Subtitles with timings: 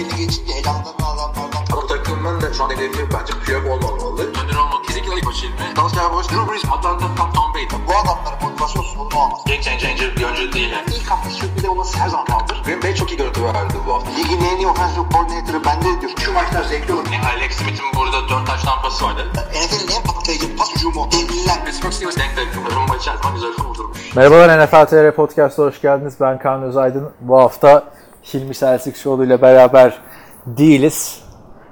[0.00, 4.22] belli geçince elamdan alanlardan Bu takımın da şu an hedefi bence Piyok olmamalı.
[4.22, 5.76] Önder olmak kesinlikle ilk başı ilmi.
[5.76, 7.66] Dalsya Boş, Drew Brees, Atlanta, Tom, Tom Brady.
[7.88, 9.40] bu adamların motivasyon sorunu olmaz.
[9.46, 10.70] Game changer bir oyuncu değil.
[10.72, 10.84] Yani.
[10.96, 12.62] İlk hafta sürpriz olması her zaman kaldır.
[12.64, 14.10] Green Bay çok iyi görüntü verdi bu hafta.
[14.10, 16.12] Ligin en iyi offensive coordinator'ı bende diyor.
[16.24, 17.06] Şu maçlar zevkli olur.
[17.12, 19.26] Yani Alex Smith'in burada 4 taş tampası vardı.
[19.34, 21.08] NFL'in en patlayıcı pas hücumu.
[21.12, 21.64] Devliler.
[21.64, 22.48] Pittsburgh Steelers denk denk.
[22.76, 24.16] Rumba içerisinde güzel kurdurmuş.
[24.16, 26.14] Merhabalar NFL TR Podcast'a hoş geldiniz.
[26.20, 27.10] Ben Kaan Özaydın.
[27.20, 27.84] Bu hafta
[28.22, 28.54] Hilmi
[28.96, 29.98] Show ile beraber
[30.46, 31.24] değiliz.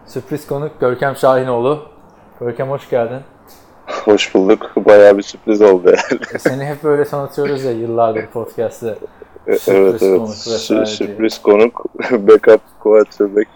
[0.07, 1.83] Sürpriz konuk Görkem Şahinoğlu.
[2.41, 3.21] Görkem hoş geldin.
[4.05, 4.71] Hoş bulduk.
[4.77, 6.21] Bayağı bir sürpriz oldu yani.
[6.39, 8.95] Seni hep böyle tanıtıyoruz ya yıllardır podcast'te.
[9.47, 10.29] evet konuk evet.
[10.29, 10.87] vesaire Sü- diye.
[10.87, 11.85] sürpriz konuk.
[12.11, 13.49] Backup quarterback.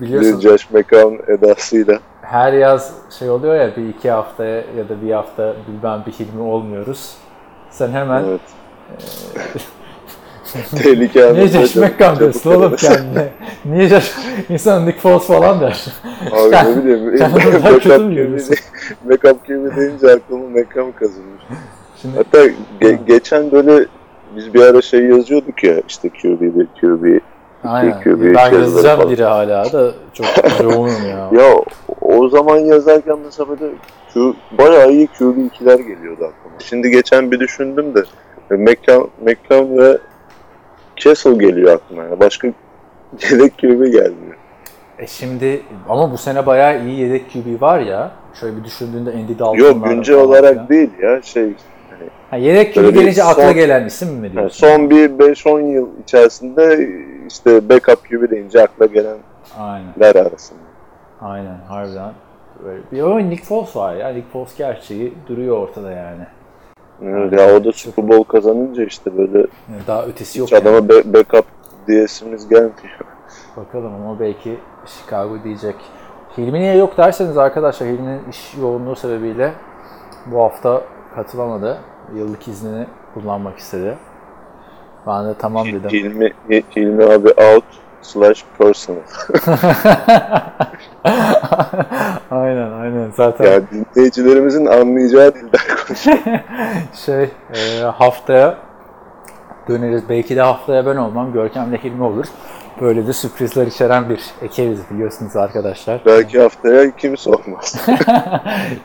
[0.00, 1.98] Biliyorsun Josh McCown edasıyla.
[2.22, 6.42] her yaz şey oluyor ya bir iki haftaya ya da bir hafta bilmem bir Hilmi
[6.42, 7.14] olmuyoruz.
[7.70, 8.40] Sen hemen Evet.
[10.82, 13.28] Tehlike Niye çabuk diyorsun oğlum kendine?
[13.64, 14.12] Niye Josh...
[14.48, 15.84] İnsan Nick Foles falan der.
[16.32, 17.20] Abi ne bileyim.
[17.34, 18.56] Backup kötü mü görüyorsun?
[19.04, 21.42] backup QB deyince aklıma McCown kazınmış.
[22.02, 22.46] Şimdi Hatta
[22.80, 23.86] ge- geçen böyle
[24.36, 27.20] biz bir ara şey yazıyorduk ya işte QB bir QB.
[27.64, 28.00] Aynen.
[28.00, 29.12] QB Ben yazacağım falan.
[29.12, 30.26] biri hala da çok
[30.62, 31.42] yoğunum ya.
[31.42, 31.54] Ya
[32.00, 33.72] o zaman yazarken mesela böyle
[34.14, 36.58] Q, bayağı iyi QB2'ler geliyordu aklıma.
[36.58, 38.02] Şimdi geçen bir düşündüm de
[38.50, 39.98] McCown, McCown ve
[40.96, 42.02] Castle geliyor aklıma.
[42.04, 42.48] Yani başka
[43.30, 44.34] yedek QB gelmiyor.
[44.98, 48.10] E şimdi ama bu sene bayağı iyi yedek QB var ya.
[48.40, 50.68] Şöyle bir düşündüğünde Andy Dalton'lar Yok güncel olarak filan.
[50.68, 51.52] değil ya şey
[52.30, 54.66] Ha, yedek QB gelince akla son- gelen isim mi yani diyorsun?
[54.66, 56.88] son bir 5-10 yıl içerisinde
[57.28, 59.16] işte backup QB deyince akla gelenler
[59.58, 60.26] Aynen.
[60.26, 60.58] arasında.
[61.20, 62.12] Aynen harbiden.
[62.64, 64.08] Böyle bir ama Nick Foles var ya.
[64.08, 66.22] Nick Foles gerçeği duruyor ortada yani.
[67.32, 69.46] Ya o da Super Bowl kazanınca işte böyle
[69.86, 70.48] daha ötesi yok.
[70.48, 70.88] hiç adama yani.
[70.88, 71.44] be- backup
[71.86, 72.74] diyesimiz gelmiyor.
[73.56, 75.76] Bakalım ama belki Chicago diyecek.
[76.38, 79.52] Hilmi niye yok derseniz arkadaşlar Hilmi'nin iş yoğunluğu sebebiyle
[80.26, 80.82] bu hafta
[81.14, 81.78] katılamadı.
[82.14, 83.98] Yıllık iznini kullanmak istedi.
[85.06, 85.90] Ben de tamam dedim.
[85.90, 86.32] Hilmi,
[86.76, 87.64] Hilmi abi out
[88.02, 89.00] slash personal.
[92.30, 96.18] aynen aynen zaten Yani dinleyicilerimizin anlayacağı dilden konuşuyor.
[97.06, 97.22] şey
[97.54, 98.58] e, haftaya
[99.68, 100.08] döneriz.
[100.08, 101.32] Belki de haftaya ben olmam.
[101.32, 102.26] Görkem'le Hilmi olur.
[102.80, 106.02] Böyle de sürprizler içeren bir ekibiz biliyorsunuz arkadaşlar.
[106.06, 107.86] Belki haftaya kimse olmaz.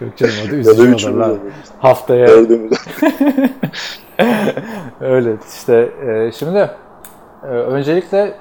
[0.01, 1.30] Yok canım ya da üzücü olurlar.
[1.30, 1.53] oluruz.
[1.80, 2.28] Haftaya.
[5.01, 6.72] Öyle işte e, şimdi
[7.44, 8.36] e, öncelikle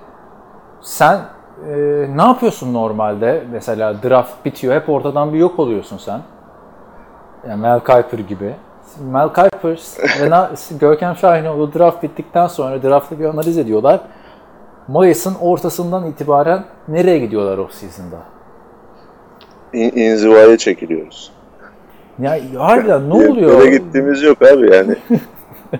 [0.81, 1.21] sen
[1.67, 1.77] e,
[2.17, 3.43] ne yapıyorsun normalde?
[3.53, 6.21] Mesela draft bitiyor hep ortadan bir yok oluyorsun sen.
[7.49, 8.55] Yani Mel Kiper gibi.
[9.11, 9.79] Mel Kiper
[10.21, 10.29] ve
[10.81, 14.01] Görkem Şahinoğlu draft bittikten sonra draftı bir analiz ediyorlar.
[14.89, 18.17] Mayıs'ın ortasından itibaren nereye gidiyorlar off season'da?
[19.73, 21.33] İn- İnzivaya çekiliyoruz.
[22.19, 23.61] Ya harbiden ne oluyor?
[23.61, 24.97] yere gittiğimiz yok abi yani.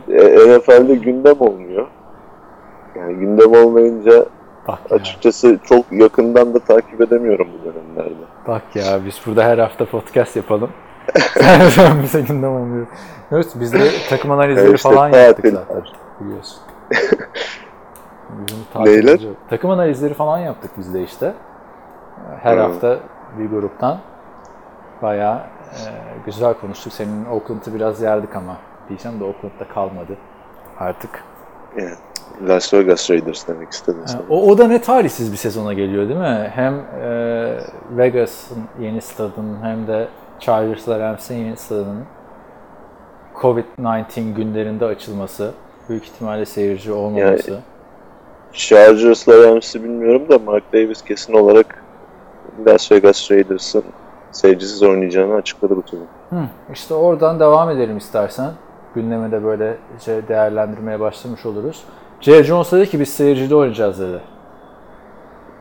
[0.09, 1.87] E, NFL'de gündem olmuyor.
[2.97, 4.25] Yani gündem olmayınca
[4.69, 8.25] Bak ya, açıkçası çok yakından da takip edemiyorum bu dönemlerde.
[8.47, 10.71] bak ya biz burada her hafta podcast yapalım.
[11.71, 12.87] Sen bize gündem olmuyor.
[13.33, 15.55] Evet biz de takım analizleri işte falan yaptık tatil.
[15.57, 15.83] zaten.
[16.21, 16.59] Biliyorsun.
[18.85, 19.21] Neyler?
[19.51, 21.35] Takım analizleri falan yaptık biz de işte.
[22.43, 22.61] Her Hı.
[22.61, 22.99] hafta
[23.39, 23.99] bir gruptan.
[25.03, 25.81] Bayağı e,
[26.27, 26.93] güzel konuştuk.
[26.93, 28.57] Senin Oakland'ı biraz yerdik ama.
[28.89, 30.17] Diyeceğim de Oakland'da kalmadı
[30.79, 31.25] artık.
[31.77, 31.95] Yani
[32.47, 34.21] Las Vegas Raiders demek istedim Ha.
[34.31, 36.51] O, o da ne talihsiz bir sezona geliyor değil mi?
[36.55, 37.59] Hem e,
[37.91, 40.09] Vegas'ın yeni stadının hem de
[40.41, 42.05] Chargers'la Rams'in yeni stadının
[43.35, 45.53] Covid-19 günlerinde açılması,
[45.89, 47.61] büyük ihtimalle seyirci olmaması.
[48.53, 51.85] Chargers'la Rams'i bilmiyorum da Mark Davis kesin olarak
[52.67, 53.85] Las Vegas Raiders'ın
[54.33, 56.03] seyircisiz oynayacağını açıkladı bu turnu.
[56.73, 58.51] İşte oradan devam edelim istersen.
[58.95, 61.85] Gündemi de böylece değerlendirmeye başlamış oluruz.
[62.21, 62.45] J.
[62.45, 64.21] Jones dedi ki biz seyircide oynayacağız dedi.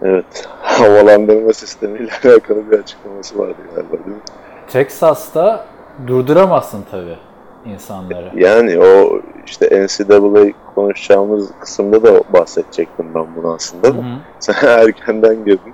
[0.02, 0.48] Evet.
[0.62, 4.22] Havalandırma sistemiyle alakalı bir açıklaması vardı galiba değil mi?
[4.68, 5.66] Texas'ta
[6.08, 7.18] durduramazsın tabii
[7.66, 8.32] insanları.
[8.36, 13.88] Yani o işte NCAA konuşacağımız kısımda da bahsedecektim ben bunu aslında.
[13.88, 13.98] Hı da.
[13.98, 14.04] hı.
[14.40, 15.74] Sen erkenden girdin.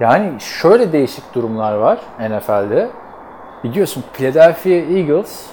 [0.00, 2.90] Yani şöyle değişik durumlar var NFL'de.
[3.64, 5.46] Biliyorsun Philadelphia Eagles,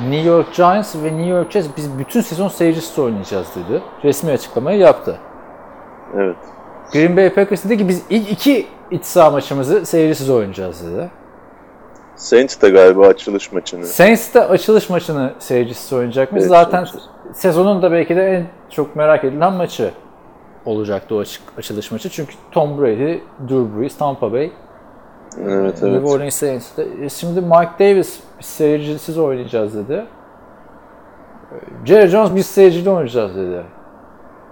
[0.00, 3.82] New York Giants ve New York Jets biz bütün sezon seyircisiz oynayacağız dedi.
[4.04, 5.18] Resmi açıklamayı yaptı.
[6.16, 6.36] Evet.
[6.92, 11.10] Green Bay Packers dedi ki biz ilk iki iç saha maçımızı seyircisiz oynayacağız dedi.
[12.16, 13.86] Saints de galiba açılış maçını.
[13.86, 16.40] Saints de açılış maçını seyircisiz oynayacakmış.
[16.40, 17.10] Evet, Zaten seyircisiz.
[17.34, 19.90] sezonun da belki de en çok merak edilen maçı.
[20.64, 22.08] olacaktı o açık, açılış maçı.
[22.10, 23.18] Çünkü Tom Brady,
[23.48, 24.50] Drew Brees, Tampa Bay,
[25.38, 26.04] Evet New evet.
[26.04, 26.86] Orleans Saints'te.
[27.02, 30.06] E, Şimdi Mike Davis biz seyircisiz oynayacağız dedi.
[31.52, 33.62] E, Jerry Jones biz seyircili oynayacağız dedi.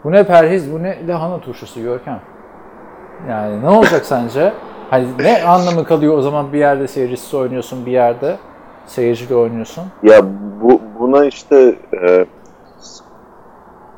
[0.05, 2.21] Bu ne perhiz, bu ne lahana turşusu Görkem.
[3.29, 4.53] Yani ne olacak sence?
[4.91, 8.37] Hani ne anlamı kalıyor o zaman bir yerde seyircisiz oynuyorsun, bir yerde
[8.87, 9.85] seyircili oynuyorsun?
[10.03, 10.23] Ya
[10.62, 12.26] bu buna işte e,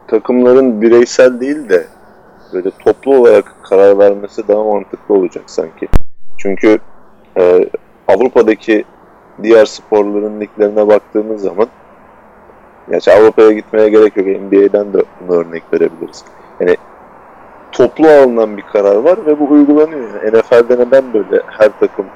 [0.09, 1.87] takımların bireysel değil de
[2.53, 5.89] böyle toplu olarak karar vermesi daha mantıklı olacak sanki.
[6.43, 6.79] Çünkü
[7.37, 7.69] e,
[8.09, 8.85] Avrupa'daki
[9.43, 11.69] diğer sporların liglerine baktığımız zaman
[12.91, 14.27] Gerçi Avrupa'ya gitmeye gerek yok.
[14.27, 16.25] NBA'den de buna örnek verebiliriz.
[16.61, 16.77] Yani
[17.73, 20.25] toplu alınan bir karar var ve bu uygulanıyor.
[20.25, 22.07] Yani NFL'de neden böyle her takım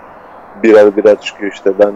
[0.62, 1.92] birer birer çıkıyor işte ben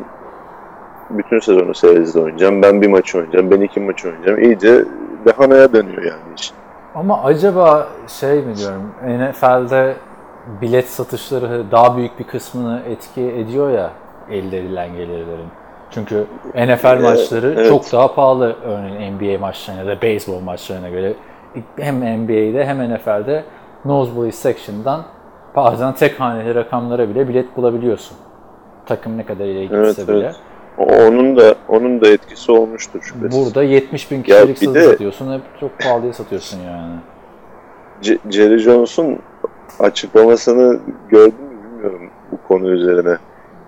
[1.11, 4.43] bütün sezonu seyircide oynayacağım, ben bir maç oynayacağım, ben iki maç oynayacağım.
[4.43, 4.85] İyice
[5.27, 6.53] dehanaya dönüyor yani iş.
[6.95, 9.95] Ama acaba şey mi diyorum, NFL'de
[10.63, 13.91] bilet satışları daha büyük bir kısmını etki ediyor ya
[14.31, 15.47] elde edilen gelirlerin.
[15.91, 17.69] Çünkü NFL Evet, maçları evet.
[17.69, 21.15] çok daha pahalı örneğin NBA maçlarına da beyzbol maçlarına göre.
[21.79, 23.45] Hem NBA'de hem NFL'de
[23.85, 25.03] nosebleed section'dan
[25.57, 28.17] bazen tek haneli rakamlara bile bilet bulabiliyorsun.
[28.87, 30.25] Takım ne kadar ileri Evet, gitse bile.
[30.25, 30.37] evet.
[31.09, 33.47] Onun da onun da etkisi olmuştur şüphesiz.
[33.47, 36.93] Burada 70 bin kişilik satıyorsun, hep çok pahalıya satıyorsun yani.
[38.03, 39.19] C- Jerry Jones'un
[39.79, 43.17] açıklamasını gördün mü bilmiyorum bu konu üzerine.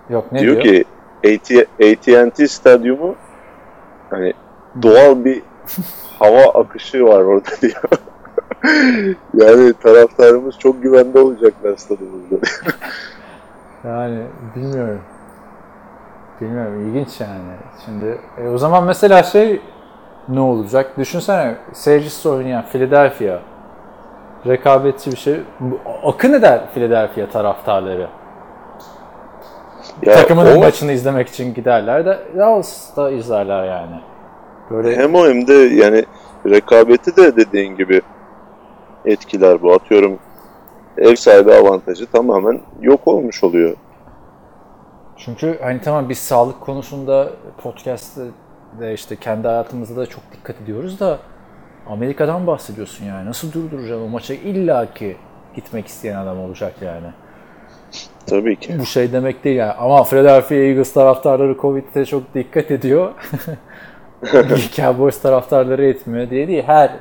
[0.09, 0.75] Yok ne diyor, diyor?
[0.75, 0.85] ki
[1.25, 3.15] AT- AT&T stadyumu
[4.09, 4.33] hani
[4.81, 5.41] doğal bir
[6.19, 7.83] hava akışı var orada diyor.
[9.33, 12.35] yani taraftarımız çok güvende olacaklar stadımızda.
[13.83, 14.23] Yani
[14.55, 15.01] bilmiyorum.
[16.41, 17.41] Bilmiyorum ilginç yani.
[17.85, 19.61] Şimdi e, o zaman mesela şey
[20.29, 20.97] ne olacak?
[20.97, 23.39] Düşünsene seyircisi oynayan Philadelphia
[24.47, 25.39] rekabetçi bir şey.
[26.03, 28.07] Akın eder Philadelphia taraftarları.
[30.05, 33.99] Ya Takımının o- maçını izlemek için giderler de Dallas'ta izlerler yani.
[34.71, 36.05] Böyle Hem o hem de yani
[36.45, 38.01] rekabeti de dediğin gibi
[39.05, 39.73] etkiler bu.
[39.73, 40.19] Atıyorum
[40.97, 43.75] ev sahibi avantajı tamamen yok olmuş oluyor.
[45.17, 47.29] Çünkü hani tamam biz sağlık konusunda
[47.63, 48.21] podcast'te
[48.79, 51.17] de işte kendi hayatımızda da çok dikkat ediyoruz da
[51.87, 53.29] Amerika'dan bahsediyorsun yani.
[53.29, 55.17] Nasıl durduracaksın o maça illaki
[55.55, 57.07] gitmek isteyen adam olacak yani.
[58.25, 58.79] Tabii ki.
[58.79, 59.71] Bu şey demek değil yani.
[59.71, 63.11] Ama Philadelphia Eagles taraftarları Covid'de çok dikkat ediyor.
[64.75, 66.63] Cowboys taraftarları etmiyor diye değil.
[66.63, 66.91] Her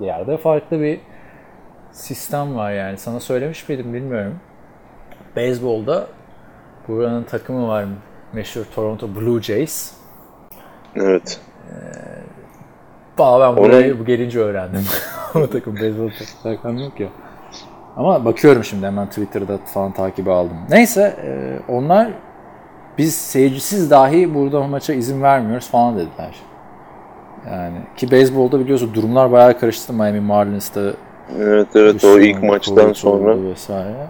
[0.00, 1.00] yerde farklı bir
[1.92, 2.98] sistem var yani.
[2.98, 4.40] Sana söylemiş miydim bilmiyorum.
[5.36, 6.06] Beyzbolda
[6.88, 7.84] buranın takımı var
[8.32, 9.92] meşhur Toronto Blue Jays.
[10.96, 11.40] Evet.
[13.18, 14.84] Valla ben burayı bu gelince öğrendim.
[15.34, 16.10] o takım beyzbol
[16.42, 17.08] takım yok ya.
[17.96, 20.56] Ama bakıyorum şimdi hemen Twitter'da falan takibi aldım.
[20.70, 22.08] Neyse e, onlar
[22.98, 26.34] biz seyircisiz dahi burada maça izin vermiyoruz falan dediler.
[27.50, 30.80] Yani ki beyzbolda biliyorsun durumlar bayağı karıştı Miami Marlins'ta.
[31.38, 34.06] Evet evet o ilk maçtan sonra vesaire.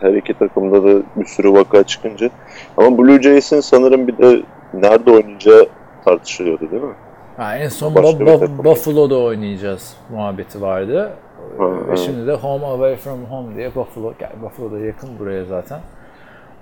[0.00, 2.30] her iki takımda da bir sürü vaka çıkınca.
[2.76, 4.42] Ama Blue Jays'in sanırım bir de
[4.74, 5.66] nerede oynayacağı
[6.04, 6.94] tartışılıyordu değil mi?
[7.36, 8.64] Ha, en son Başka Bu- takım.
[8.64, 11.10] Buffalo'da oynayacağız muhabbeti vardı.
[11.58, 11.96] Ha, Ve ha.
[11.96, 15.80] şimdi de home away from home diye Buffalo, yani Buffalo da yakın buraya zaten.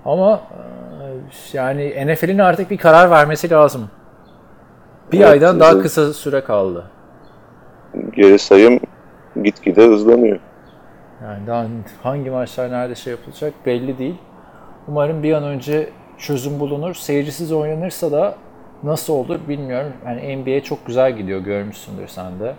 [0.05, 3.89] Ama e, yani NFL'in artık bir karar vermesi lazım.
[5.11, 5.83] Bir Evet, aydan daha evet.
[5.83, 6.83] kısa süre kaldı.
[8.15, 8.79] Geri sayım
[9.43, 10.39] gitgide hızlanıyor.
[11.23, 11.65] Yani daha
[12.03, 14.15] hangi maçlar nerede şey yapılacak belli değil.
[14.87, 16.93] Umarım bir an önce çözüm bulunur.
[16.93, 18.35] Seyircisiz oynanırsa da
[18.83, 19.93] nasıl olur bilmiyorum.
[20.05, 22.53] Yani NBA çok güzel gidiyor görmüşsündür sen de.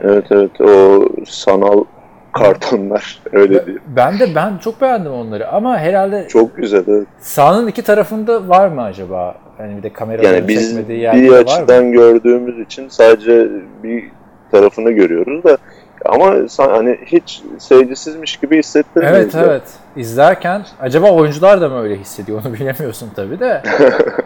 [0.00, 1.84] Evet evet o sanal
[2.32, 3.80] kartonlar öyle diyor.
[3.86, 7.06] Ben de ben çok beğendim onları ama herhalde Çok güzel evet.
[7.20, 9.34] sahanın iki tarafında var mı acaba?
[9.60, 11.50] Yani bir de kameraların Yani biz çekmediği bir yerler var mı?
[11.50, 13.48] açıdan gördüğümüz için sadece
[13.82, 14.04] bir
[14.50, 15.58] tarafını görüyoruz da
[16.04, 19.14] ama hani hiç seyircisizmiş gibi hissettirmiyor.
[19.14, 19.40] Evet bize.
[19.40, 19.62] evet.
[19.96, 23.62] İzlerken acaba oyuncular da mı öyle hissediyor onu bilemiyorsun tabii de.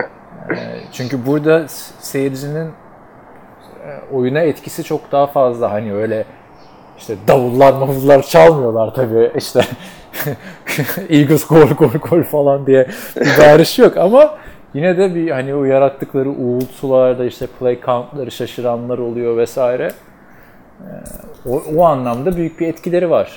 [0.57, 1.65] Ee, Çünkü burada
[2.01, 5.73] seyircinin e, oyuna etkisi çok daha fazla.
[5.73, 6.25] Hani öyle
[6.99, 9.31] işte davullar mavullar çalmıyorlar tabii.
[9.37, 9.61] İşte
[11.09, 14.35] Eagles gol gol gol falan diye bir bağırış yok ama
[14.75, 19.93] yine de bir hani o yarattıkları uğultularda işte play count'ları şaşıranlar oluyor vesaire.
[20.81, 20.85] Ee,
[21.51, 23.33] O, o anlamda büyük bir etkileri var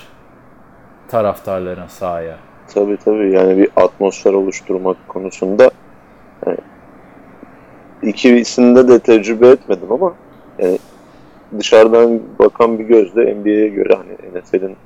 [1.08, 2.36] taraftarların sahaya.
[2.74, 5.70] Tabii tabii yani bir atmosfer oluşturmak konusunda
[6.46, 6.58] yani
[8.02, 10.14] ikisinde de tecrübe etmedim ama
[10.58, 10.78] yani
[11.58, 14.76] dışarıdan bakan bir gözle NBA'ye göre hani NFL'in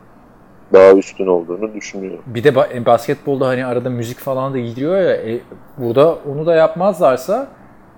[0.72, 2.20] daha üstün olduğunu düşünüyorum.
[2.26, 5.12] Bir de ba- basketbolda hani arada müzik falan da gidiyor ya.
[5.16, 5.40] e,
[5.78, 7.48] burada onu da yapmazlarsa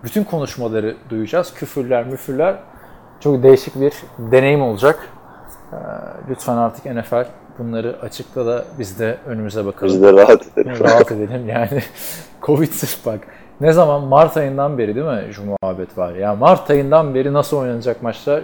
[0.04, 1.54] bütün konuşmaları duyacağız.
[1.54, 2.56] Küfürler, müfürler.
[3.20, 5.08] Çok değişik bir deneyim olacak.
[5.72, 5.76] Ee,
[6.30, 7.24] lütfen artık NFL
[7.58, 9.94] bunları açıkla da biz de önümüze bakalım.
[9.94, 10.76] Biz de rahat edelim.
[10.80, 11.82] rahat edelim yani.
[12.42, 13.20] Covid sırf bak.
[13.60, 16.12] Ne zaman Mart ayından beri değil mi şu muhabbet var.
[16.14, 18.42] Ya Mart ayından beri nasıl oynanacak maçlar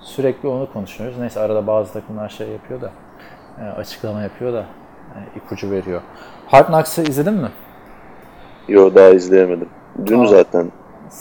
[0.00, 1.18] sürekli onu konuşuyoruz.
[1.18, 2.90] Neyse arada bazı takımlar şey yapıyor da
[3.60, 4.64] e, açıklama yapıyor da
[5.14, 6.00] e, ipucu veriyor.
[6.46, 7.48] Hard Knocks'ı izledin mi?
[8.68, 9.68] Yo daha izleyemedim.
[10.06, 10.26] Dün Aa.
[10.26, 10.72] zaten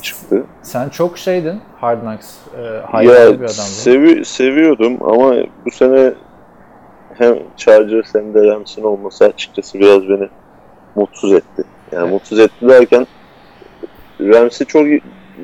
[0.01, 0.43] çıktı.
[0.61, 3.51] Sen çok şeydin Hard Knocks e, hayranı bir Ya adamdın.
[3.51, 5.33] sevi seviyordum ama
[5.65, 6.13] bu sene
[7.17, 10.29] hem Chargers hem de Rams'in olması açıkçası biraz beni
[10.95, 11.63] mutsuz etti.
[11.91, 13.07] Yani mutsuz etti derken
[14.21, 14.87] Rams'i çok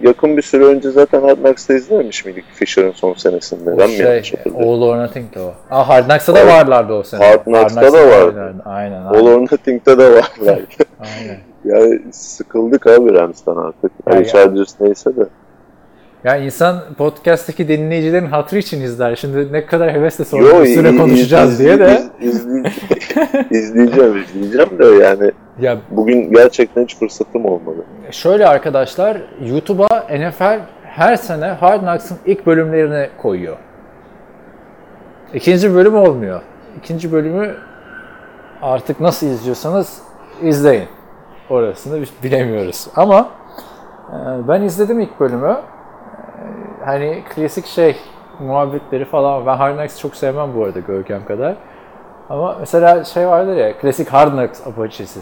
[0.04, 3.70] yakın bir süre önce zaten Hard Knocks'ta izlememiş miydik Fisher'ın son senesinde?
[3.74, 4.22] O ben şey?
[4.56, 5.54] All or Nothing'de o.
[5.70, 7.26] Aa, Hard Knocks'ta da varlardı o sene.
[7.26, 8.38] Hard Knocks'ta da varlardı.
[8.40, 8.62] vardı.
[8.66, 9.26] Aynen, All aynen.
[9.38, 10.78] or Nothing'de de var belki.
[11.00, 11.38] aynen.
[11.66, 13.92] yani sıkıldık abi Rams'tan artık.
[14.08, 14.34] Ya Yani ya.
[14.34, 15.26] Chargers neyse de.
[16.24, 19.16] Ya insan podcast'taki dinleyicilerin hatırı için izler.
[19.16, 22.04] Şimdi ne kadar hevesle Yo, sonra üstüne iz- konuşacağız iz- diye de.
[22.22, 22.72] iz- izley-
[23.52, 25.32] izleyeceğim, izleyeceğim de yani
[25.62, 27.86] Ya bugün gerçekten hiç fırsatım olmadı.
[28.12, 33.58] şöyle arkadaşlar, YouTube'a NFL her sene Hard Knocks'ın ilk bölümlerini koyuyor.
[35.34, 36.42] İkinci bölüm olmuyor.
[36.78, 37.56] İkinci bölümü
[38.62, 40.02] artık nasıl izliyorsanız
[40.42, 40.88] izleyin.
[41.50, 42.88] Orasını bilemiyoruz.
[42.96, 43.30] Ama
[44.10, 45.56] e, ben izledim ilk bölümü.
[46.86, 47.96] Hani klasik şey
[48.40, 49.46] muhabbetleri falan.
[49.46, 51.56] Ben Hard Knocks'ı çok sevmem bu arada Görkem kadar.
[52.30, 55.20] Ama mesela şey vardır ya, klasik Hard Knocks Apache'si.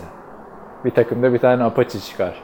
[0.86, 2.42] Bir takımda bir tane Apache çıkar.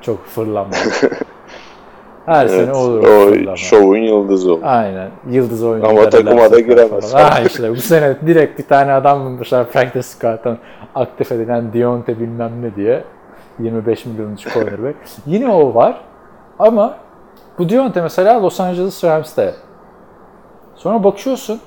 [0.00, 0.70] Çok fırlama.
[2.26, 3.56] Her sene olur o fırlama.
[3.56, 4.60] şovun yıldızı oldu.
[4.64, 5.10] Aynen.
[5.30, 5.90] Yıldız oyuncular.
[5.90, 7.14] Ama takıma da giremez.
[7.14, 10.58] Ha işte bu sene direkt bir tane adam bulmuşlar practice squad'dan
[10.94, 13.04] aktif edilen Dionte bilmem ne diye.
[13.58, 14.96] 25 milyonuncu cornerback.
[15.26, 16.00] Yine o var.
[16.58, 16.96] Ama
[17.58, 19.54] bu Dionte mesela Los Angeles Rams'te.
[20.74, 21.60] Sonra bakıyorsun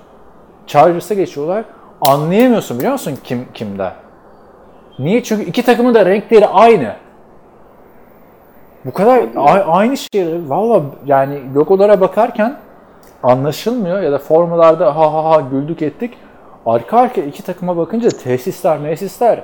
[0.68, 1.66] Chargers'a geçiyorlar.
[2.02, 3.92] Anlayamıyorsun biliyor musun kim kimde?
[5.00, 5.24] Niye?
[5.24, 6.96] Çünkü iki takımın da renkleri aynı.
[8.86, 9.24] Bu kadar
[9.68, 10.50] aynı şey.
[10.50, 12.58] Valla yani logolara bakarken
[13.24, 16.18] anlaşılmıyor ya da formalarda ha ha ha güldük ettik.
[16.66, 19.44] Arka arka iki takıma bakınca tesisler, mesisler.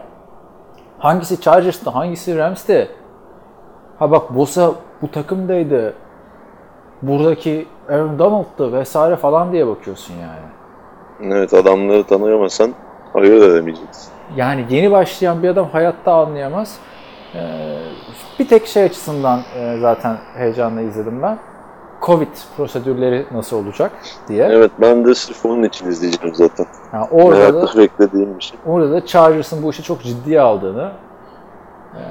[1.00, 2.88] Hangisi Chargers'ta, hangisi Rams'te?
[4.00, 4.72] Ha bak Bosa
[5.02, 5.94] bu takımdaydı.
[7.02, 11.34] Buradaki Aaron Donald'tı vesaire falan diye bakıyorsun yani.
[11.34, 12.72] Evet adamları tanıyamasan
[13.14, 14.12] ayırt edemeyeceksin.
[14.36, 16.78] Yani yeni başlayan bir adam hayatta anlayamaz.
[17.36, 17.40] Ee,
[18.40, 21.38] bir tek şey açısından e, zaten heyecanla izledim ben.
[22.02, 22.28] Covid
[22.58, 23.92] prosedürleri nasıl olacak
[24.28, 24.46] diye.
[24.46, 26.66] Evet ben de sırf onun için izleyeceğim zaten.
[26.94, 28.60] Yani orada da, beklediğim bir şey.
[28.66, 30.92] orada da Chargers'ın bu işi çok ciddiye aldığını
[31.94, 32.02] e,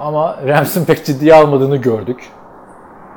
[0.00, 2.30] ama Rams'ın pek ciddiye almadığını gördük.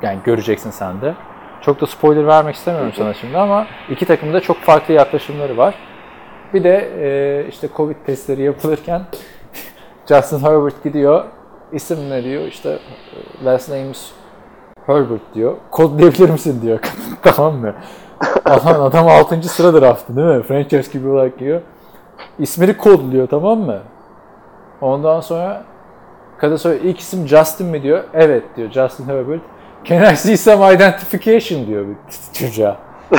[0.02, 1.14] Yani göreceksin sen de.
[1.60, 5.74] Çok da spoiler vermek istemiyorum sana şimdi ama iki takımın da çok farklı yaklaşımları var.
[6.54, 9.02] Bir de e, işte Covid testleri yapılırken
[10.08, 11.24] Justin Herbert gidiyor.
[11.72, 12.42] İsim ne diyor?
[12.42, 14.12] İşte e, last name's
[14.86, 15.56] Herbert diyor.
[15.70, 16.78] Kodlayabilir misin diyor.
[17.22, 17.74] tamam mı?
[18.44, 19.42] Adam, adam 6.
[19.42, 20.42] sıra draftı değil mi?
[20.42, 21.60] Franchise gibi olarak giriyor.
[22.38, 23.78] İsmini kodluyor tamam mı?
[24.80, 25.64] Ondan sonra
[26.38, 28.04] kadın soruyor ilk isim Justin mi diyor.
[28.14, 29.42] Evet diyor Justin Herbert.
[29.88, 31.96] Can I see some identification diyor bir
[32.38, 32.76] çocuğa.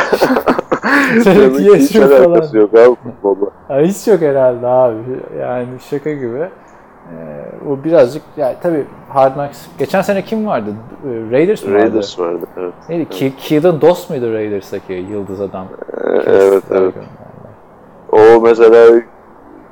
[1.25, 2.24] Demek ki hiç falan.
[2.24, 3.45] alakası yok abi futbolla.
[3.69, 4.95] Ya hiç yok herhalde abi.
[5.39, 6.38] Yani şaka gibi.
[6.38, 9.65] Ee, o birazcık yani tabii Hard Knocks.
[9.79, 10.69] Geçen sene kim vardı?
[11.05, 11.83] Ee, Raiders mi vardı?
[11.83, 12.74] Raiders vardı evet.
[12.89, 13.03] Neydi?
[13.13, 15.67] Ke- Keelan Doss muydu Raiders'taki yıldız adam?
[16.25, 16.93] evet evet.
[18.12, 19.01] O mesela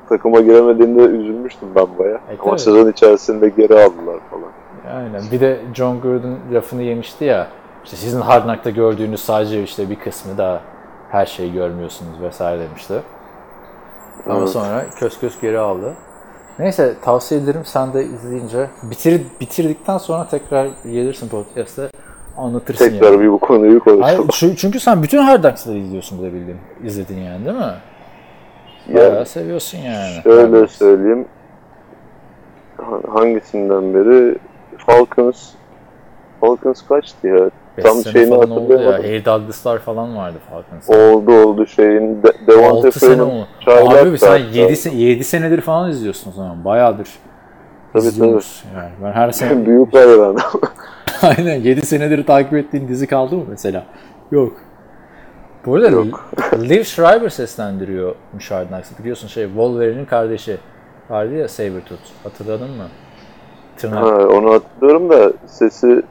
[0.09, 2.15] takıma giremediğinde üzülmüştüm ben baya.
[2.15, 2.59] E, Ama tabii.
[2.59, 4.49] sezon içerisinde geri aldılar falan.
[4.93, 5.21] Aynen.
[5.31, 7.47] Bir de John Gruden lafını yemişti ya.
[7.85, 10.61] İşte sizin Hard Knock'ta gördüğünüz sadece işte bir kısmı da
[11.09, 12.93] her şeyi görmüyorsunuz vesaire demişti.
[14.29, 14.49] Ama Evet.
[14.49, 15.93] sonra kös kös geri aldı.
[16.59, 18.69] Neyse tavsiye ederim sen de izleyince.
[18.83, 21.89] Bitir, bitirdikten sonra tekrar gelirsin podcast'te
[22.37, 23.21] anlatırsın Tekrar yani.
[23.21, 24.27] bir bu konuyu konuşalım.
[24.39, 26.57] Hayır, çünkü sen bütün Hard Knocks'ları izliyorsun bu da bildiğin.
[26.83, 27.73] İzledin yani değil mi?
[28.93, 30.21] Bayağı Yani seviyorsun yani.
[30.23, 31.25] Şöyle söyleyeyim.
[32.77, 34.37] Ha- Hangisinden beri?
[34.85, 35.49] Falcons
[36.41, 37.49] Falcons kaçtı ya?
[37.77, 38.55] Beş Tam şeyini oldu ya.
[38.55, 39.03] hatırlayamadım.
[39.05, 40.97] Harry Douglas'lar falan vardı Falcons'ta.
[40.97, 43.45] Oldu oldu şeyin De- Devontae 6 sene Freeman
[44.07, 46.65] Abi sen da 7, se- 7 senedir falan izliyorsun o zaman.
[46.65, 47.09] Bayağıdır
[47.93, 48.63] Tabii, izliyoruz.
[48.75, 50.37] Yani ben her sene Büyük hayran.
[51.21, 53.83] aynen 7 senedir takip ettiğin dizi kaldı mı mesela?
[54.31, 54.53] Yok.
[55.65, 56.29] Bu arada Yok.
[56.59, 58.97] Liv Schreiber seslendiriyormuş Hard Knocks'ı.
[58.99, 60.57] Biliyorsun şey Wolverine'in kardeşi
[61.09, 62.01] vardı ya Sabretooth.
[62.23, 62.83] Hatırladın mı?
[63.77, 64.03] Tırnak.
[64.03, 66.03] Ha, onu hatırlıyorum da sesi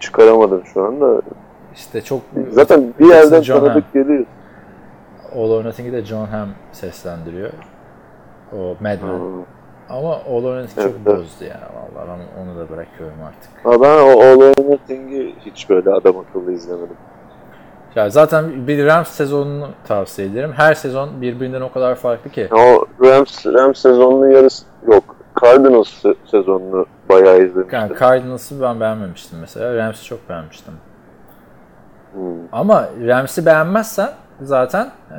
[0.00, 1.22] çıkaramadım şu anda.
[1.74, 4.26] İşte çok Zaten bir yerden John tanıdık geliyor.
[5.34, 7.50] All or Nothing'i de John Hamm seslendiriyor.
[8.52, 9.18] O Mad Men.
[9.18, 9.42] Hmm.
[9.88, 11.06] Ama All or Nothing Evet, çok evet.
[11.06, 11.60] bozdu ya.
[11.74, 13.50] Vallahi ben onu da bırakıyorum artık.
[13.64, 16.96] Ha, ben o All or Nothing'i hiç böyle adam akıllı izlemedim.
[17.94, 20.52] Ya zaten bir Rams sezonunu tavsiye ederim.
[20.52, 22.48] Her sezon birbirinden o kadar farklı ki.
[22.52, 25.15] O Rams, Rams sezonunun yarısı yok.
[25.42, 27.78] Cardinals se- sezonunu bayağı izlemiştim.
[27.78, 29.76] Yani Cardinals'ı ben beğenmemiştim mesela.
[29.76, 30.74] Rams'i çok beğenmiştim.
[32.12, 32.22] Hmm.
[32.52, 35.18] Ama Rams'i beğenmezsen zaten e,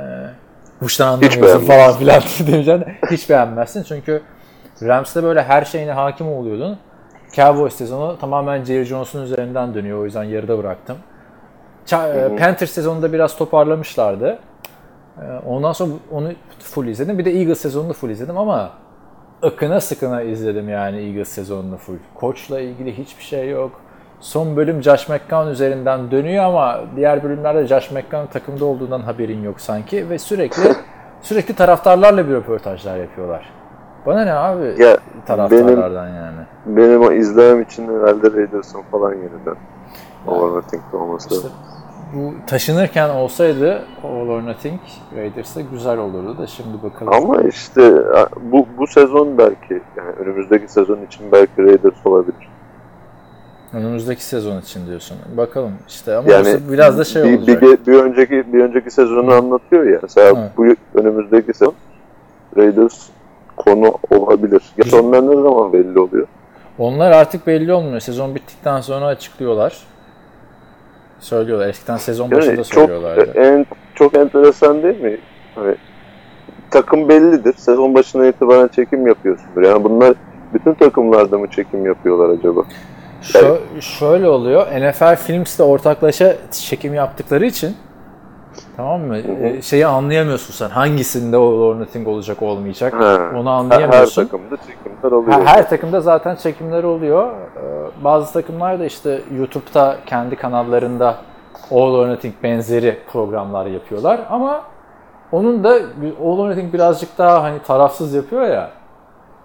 [0.82, 2.82] Bush'tan anlamıyorsun falan filan demeyeceğim.
[2.82, 4.22] de Hiç beğenmezsin çünkü
[4.84, 6.78] Rams'te böyle her şeyine hakim oluyordun.
[7.36, 10.00] Cowboys sezonu tamamen Jerry Jones'un üzerinden dönüyor.
[10.00, 10.98] O yüzden yarıda bıraktım.
[11.86, 14.40] Ça- e, Panthers sezonunda biraz toparlamışlardı.
[15.18, 17.18] E, Ondan sonra onu full izledim.
[17.18, 18.70] Bir de Eagles sezonunu full izledim ama
[19.44, 21.98] ıkına sıkına izledim yani Eagles sezonunu full.
[22.16, 23.72] Koçla ilgili hiçbir şey yok.
[24.20, 29.62] Son bölüm Josh McCown üzerinden dönüyor ama diğer bölümlerde Josh McCown takımda olduğundan haberin yok
[29.62, 30.74] sanki ve sürekli
[31.22, 33.50] sürekli taraftarlarla bir röportajlar yapıyorlar.
[34.06, 36.38] Bana ne abi Ya taraftarlardan yani.
[36.66, 39.56] benim o izlemem için herhalde Raiders'ın falan yeniden.
[40.28, 41.52] Or Nothing'de olması İşte lazım.
[42.14, 44.80] Bu taşınırken olsaydı All or Nothing
[45.18, 47.14] Raiders'da güzel olurdu da şimdi bakalım.
[47.14, 47.94] Ama işte
[48.42, 52.50] bu bu sezon belki yani önümüzdeki sezon için belki Raiders olabilir.
[53.74, 55.18] Önümüzdeki sezon için diyorsun.
[55.38, 57.62] Bakalım işte ama Yani biraz da şey bir, olacak.
[57.62, 60.00] bir, bir önceki bir önceki sezonu anlatıyor ya.
[60.02, 60.52] Mesela Evet.
[60.58, 61.74] bu önümüzdeki sezon
[62.58, 63.08] Raiders
[63.58, 64.62] konu olabilir.
[64.78, 66.28] Ya sonlar ne zaman belli oluyor?
[66.78, 68.00] Onlar artık belli olmuyor.
[68.00, 69.78] Sezon bittikten sonra açıklıyorlar.
[71.20, 71.68] Söylüyorlar.
[71.68, 73.32] Eskiden sezon başında Yani çok söylüyorlardı.
[73.36, 75.18] en çok enteresan değil mi?
[75.56, 75.76] Hani
[76.72, 77.54] takım bellidir.
[77.58, 79.62] Sezon başından itibaren çekim yapıyorsundur.
[79.62, 80.14] Yani bunlar
[80.54, 82.62] bütün takımlarda mı çekim yapıyorlar acaba?
[83.24, 84.68] Şö- şöyle oluyor.
[84.68, 87.76] NFL Films'le ortaklaşa çekim yaptıkları için
[88.78, 89.18] tamam mı?
[89.18, 90.70] Ee, şeyi anlayamıyorsun sen.
[90.70, 92.94] Hangisinde All or Nothing olacak olmayacak.
[92.94, 93.18] Ha.
[93.36, 94.24] Onu Her, her anlayamıyorsun.
[94.24, 95.34] takımda çekimler oluyor.
[95.34, 97.32] Her, her takımda zaten çekimler oluyor.
[97.32, 101.16] Ee, Bazı takımlar da işte YouTube'da kendi kanallarında
[101.72, 104.62] All or Nothing benzeri programlar yapıyorlar ama
[105.32, 105.70] onun da
[106.24, 108.70] All or Nothing birazcık daha hani tarafsız yapıyor ya.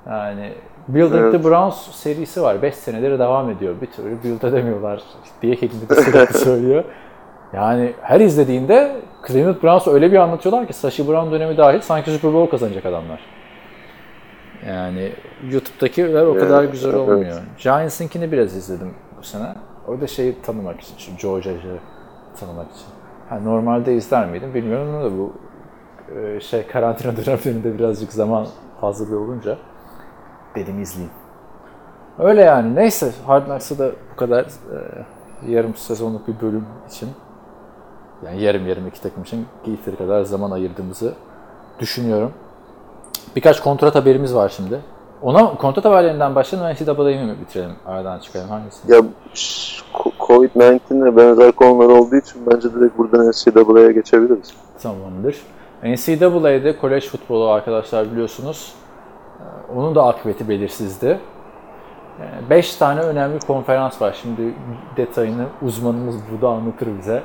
[0.06, 0.52] Yani
[0.88, 1.32] Building Evet.
[1.32, 2.62] the Browns serisi var.
[2.62, 3.74] 5 senedir devam ediyor.
[3.80, 5.02] Bir türlü build edemiyorlar
[5.42, 6.84] diye de sürekli söylüyor.
[7.52, 8.96] Yani her izlediğinde
[9.28, 13.20] Cleveland Browns öyle bir anlatıyorlar ki Sashi Brown dönemi dahil sanki Super Bowl kazanacak adamlar.
[14.68, 15.12] Yani
[15.50, 16.98] YouTube'dakiler o kadar Evet, güzel evet.
[17.00, 17.40] olmuyor.
[17.62, 19.54] Giants'ınkini biraz izledim bu sene.
[19.86, 21.78] Orada şeyi tanımak için, şu Judge'ı
[22.40, 22.86] tanımak için.
[23.28, 25.32] Ha, normalde izler miydim bilmiyorum ama da bu
[26.16, 28.46] e, şey karantina dönemlerinde birazcık zaman
[28.80, 29.58] fazlalığı olunca
[30.54, 31.14] dedim izleyeyim.
[32.18, 32.74] Öyle yani.
[32.74, 34.78] Neyse Hard Knocks'ı da bu kadar e,
[35.48, 37.08] yarım sezonluk bir bölüm için
[38.26, 41.12] yani yarım yarım iki takım için yeteri kadar zaman ayırdığımızı
[41.78, 42.32] düşünüyorum.
[43.36, 44.80] Birkaç kontrat haberimiz var şimdi.
[45.22, 46.72] Ona kontrat haberlerinden başlayalım.
[46.74, 47.72] NCAA'yı mi bitirelim?
[47.86, 48.48] Aradan çıkalım.
[48.48, 48.92] Hangisi?
[48.92, 49.00] Ya
[49.34, 54.54] ş- Ko- Covid-19 ile benzer konular olduğu için bence direkt buradan NCAA'ya geçebiliriz.
[54.82, 55.36] Tamamdır.
[55.82, 58.72] NCAA'de kolej futbolu arkadaşlar biliyorsunuz.
[59.40, 61.20] Ee, Onun da akıbeti belirsizdi.
[62.50, 64.18] 5 tane önemli konferans var.
[64.22, 64.54] Şimdi
[64.96, 67.22] detayını uzmanımız burada anlatır bize.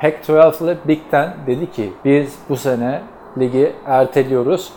[0.00, 3.02] Pac-12 ile Big Ten dedi ki biz bu sene
[3.38, 4.72] ligi erteliyoruz.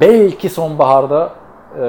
[0.00, 1.30] Belki sonbaharda
[1.80, 1.84] e,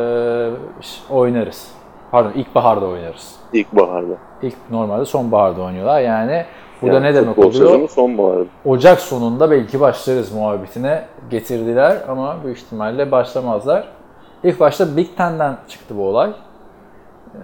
[1.09, 1.71] oynarız.
[2.11, 3.35] Pardon ilkbaharda oynarız.
[3.53, 4.13] İlkbaharda.
[4.41, 6.01] İlk normalde sonbaharda oynuyorlar.
[6.01, 6.45] Yani
[6.81, 7.89] burada Yani ne demek oluyor?
[7.89, 8.45] sonbaharda.
[8.65, 13.87] Ocak sonunda belki başlarız muhabbetine getirdiler ama büyük ihtimalle başlamazlar.
[14.43, 16.29] İlk başta Big Ten'den çıktı bu olay.
[17.35, 17.37] Ee,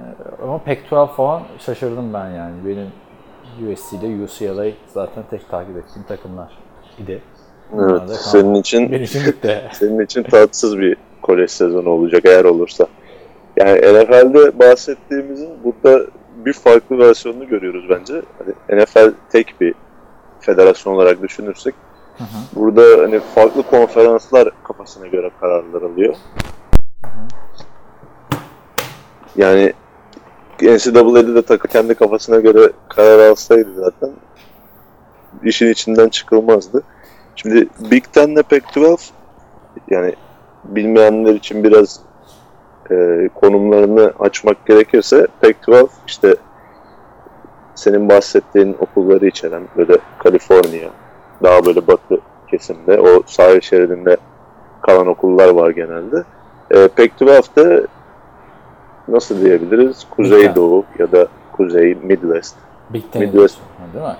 [0.44, 2.54] Ama Pac-12 falan şaşırdım ben yani.
[2.65, 2.88] Benim
[3.72, 6.58] USC ile UCLA zaten tek takip ettiğim takımlar
[7.00, 7.22] idi.
[7.80, 8.02] Evet.
[8.10, 9.62] Senin için Benim için bitti.
[9.74, 12.88] senin için tatsız bir kolej sezonu olacak eğer olursa.
[13.58, 16.06] Yani NFL'de bahsettiğimizin burada
[16.46, 18.22] bir farklı versiyonunu görüyoruz bence.
[18.38, 19.74] Hani NFL tek bir
[20.40, 21.76] federasyon olarak düşünürsek
[22.56, 26.16] burada hani farklı konferanslar kafasına göre kararlar alıyor.
[29.36, 29.74] Yani
[30.62, 34.10] NCAA'de de takı kendi kafasına göre karar alsaydı zaten
[35.43, 36.84] işin içinden çıkılmazdı.
[37.36, 39.10] Şimdi Big Ten ile Pac-12
[39.89, 40.15] yani
[40.63, 42.00] bilmeyenler için biraz
[42.91, 46.36] e, konumlarını açmak gerekirse Pac-12 işte
[47.76, 50.89] senin bahsettiğin okulları içeren böyle Kaliforniya,
[51.43, 53.00] Daha böyle batı kesimde.
[53.00, 54.17] O sahil şeridinde
[54.82, 56.24] kalan okullar var genelde.
[56.71, 57.88] E, Pac-12'de
[59.12, 60.06] nasıl diyebiliriz?
[60.10, 62.56] Kuzeydoğu ya da Kuzey, Midwest.
[62.89, 63.60] Big Ten Midwest.
[63.93, 64.15] değil mi?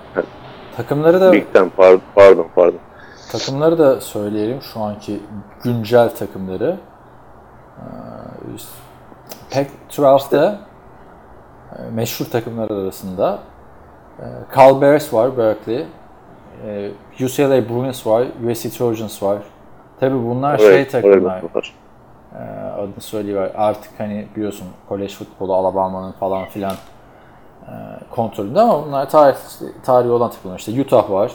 [0.76, 2.78] Takımları da Big Ten par- pardon pardon.
[3.32, 5.20] takımları da söyleyelim şu anki
[5.64, 6.76] güncel takımları.
[7.78, 7.82] Ee,
[9.50, 10.58] Pac-12'de
[11.78, 13.38] e, meşhur takımlar arasında
[14.18, 14.24] e,
[14.54, 15.86] Cal Bears var Berkeley,
[16.66, 16.90] e,
[17.24, 19.38] UCLA Bruins var, USC Trojans var.
[20.00, 21.42] Tabi bunlar şey Evet, takımlar.
[22.34, 23.50] Ee, adını söyleyiver.
[23.56, 26.72] Artık hani biliyorsun kolej futbolu Alabama'nın falan filan
[27.62, 27.70] e,
[28.10, 29.36] kontrolünde ama bunlar tarih,
[29.84, 30.58] tarihi olan takımlar.
[30.58, 31.32] İşte Utah var.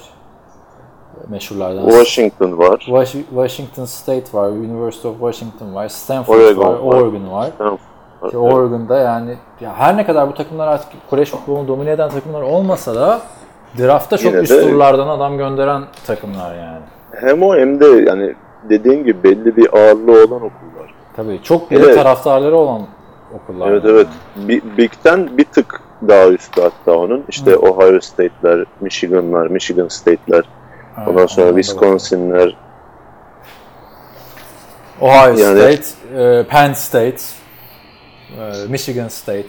[1.28, 1.90] Meşhurlardan.
[1.90, 2.86] Washington var.
[2.88, 7.02] Wash- Washington State var, University of Washington var, Stanford Oregon var, var.
[7.02, 7.50] Oregon var.
[7.58, 7.78] Tamam.
[8.32, 12.42] Ki Oregon'da yani ya her ne kadar bu takımlar artık kolej futbolunu domine eden takımlar
[12.42, 13.20] olmasa da
[13.80, 16.82] draftta çok Yine üst de- turlardan adam gönderen takımlar yani.
[17.12, 18.36] Hem o hem de yani
[18.70, 20.77] dediğin gibi belli bir ağırlığı olan okullar.
[21.17, 21.95] Tabii çok bile Evet.
[21.95, 22.88] taraftarları olan
[23.34, 23.71] okullar.
[23.71, 24.08] Evet evet.
[24.36, 27.23] Bi- Big Ten bir tık daha üstü hatta onun.
[27.30, 30.43] İşte Ohio State'ler, Michigan'lar, Michigan State'ler,
[30.97, 32.56] Evet, ondan sonra Wisconsin'ler.
[35.01, 35.84] Ohio Yani- State,
[36.23, 37.17] e, Penn State,
[38.39, 39.47] e, Michigan State,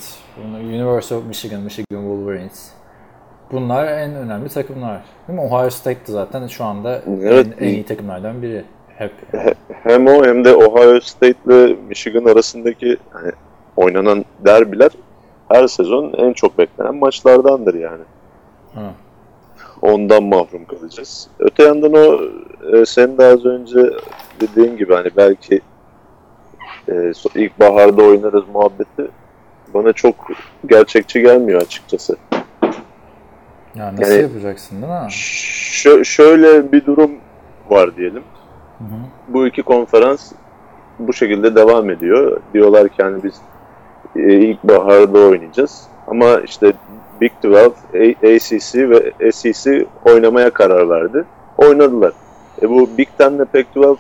[0.60, 2.70] University of Michigan, Michigan Wolverines.
[3.52, 5.02] Bunlar en önemli takımlar.
[5.28, 5.44] Değil mi?
[5.44, 7.46] Ohio State de zaten şu anda Evet.
[7.60, 8.64] en, en iyi takımlardan biri.
[8.98, 9.12] Hep.
[9.82, 13.32] Hem o hem de Ohio State ile Michigan arasındaki hani
[13.76, 14.90] oynanan derbiler
[15.48, 18.02] her sezon en çok beklenen maçlardandır yani.
[18.74, 18.80] Hı.
[19.82, 21.28] Ondan mahrum kalacağız.
[21.38, 22.20] Öte yandan o
[22.76, 23.90] e, senin de az önce
[24.40, 25.60] dediğin gibi hani belki
[26.88, 29.08] e, so- ilkbaharda oynarız muhabbeti
[29.74, 30.14] bana çok
[30.66, 32.16] gerçekçi gelmiyor açıkçası.
[33.74, 35.08] Yani nasıl Yani- yapacaksın değil mi?
[35.08, 37.10] Şö- şöyle bir durum
[37.70, 38.22] var diyelim.
[39.28, 40.32] Bu iki konferans
[40.98, 42.40] bu şekilde devam ediyor.
[42.54, 43.34] Diyorlar ki hani biz
[44.16, 45.86] e, ilkbaharda oynayacağız.
[46.06, 46.72] Ama işte
[47.20, 51.24] Big 12, A- ACC ve SEC oynamaya karar verdi.
[51.58, 52.12] Oynadılar.
[52.62, 53.96] E bu Big Ten'le Pac-12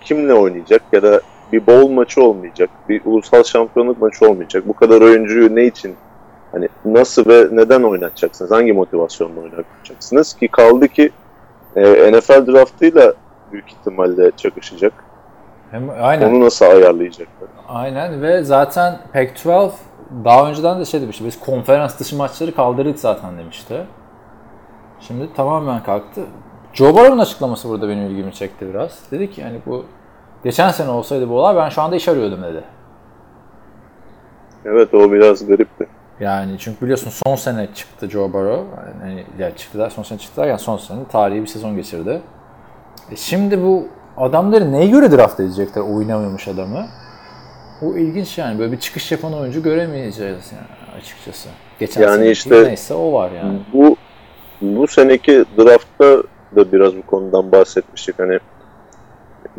[0.00, 1.20] kimle oynayacak ya da
[1.52, 4.68] bir bowl maçı olmayacak, bir ulusal şampiyonluk maçı olmayacak.
[4.68, 5.94] Bu kadar oyuncuyu ne için
[6.52, 8.50] hani nasıl ve neden oynatacaksınız?
[8.50, 11.10] Hangi motivasyonla oynatacaksınız ki kaldı ki
[11.76, 13.14] e, NFL draftıyla
[13.52, 14.92] büyük ihtimalle çakışacak.
[15.70, 16.30] Hem, aynen.
[16.30, 17.48] Onu nasıl ayarlayacaklar?
[17.68, 19.70] Aynen ve zaten Pac-12
[20.24, 21.24] daha önceden de şey demişti.
[21.24, 23.86] Biz konferans dışı maçları kaldırdık zaten demişti.
[25.00, 26.20] Şimdi tamamen kalktı.
[26.72, 28.98] Joe Burrow'un açıklaması burada benim ilgimi çekti biraz.
[29.10, 29.84] Dedi ki yani bu
[30.44, 32.64] geçen sene olsaydı bu olay ben şu anda iş arıyordum dedi.
[34.64, 35.86] Evet o biraz garipti.
[36.20, 38.64] Yani çünkü biliyorsun son sene çıktı Joe Burrow.
[39.00, 42.20] Yani ya çıktı der, son sene çıktı derken son sene tarihi bir sezon geçirdi.
[43.12, 46.86] E şimdi bu adamları neye göre draft edecekler oynamıyormuş adamı?
[47.80, 48.58] Bu ilginç yani.
[48.58, 51.48] Böyle bir çıkış yapan oyuncu göremeyeceğiz yani açıkçası.
[51.78, 53.58] Geçen Yani işte- neyse o var yani.
[53.72, 53.96] Bu
[54.60, 56.22] bu seneki draftta
[56.56, 58.18] da biraz bu konudan bahsetmiştik.
[58.18, 58.38] Hani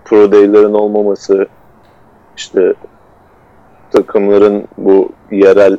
[0.05, 1.47] pro day'lerin olmaması,
[2.37, 2.73] işte
[3.91, 5.77] takımların bu yerel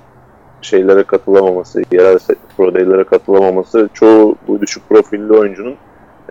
[0.62, 2.18] şeylere katılamaması, yerel
[2.56, 5.76] pro day'lere katılamaması çoğu bu düşük profilli oyuncunun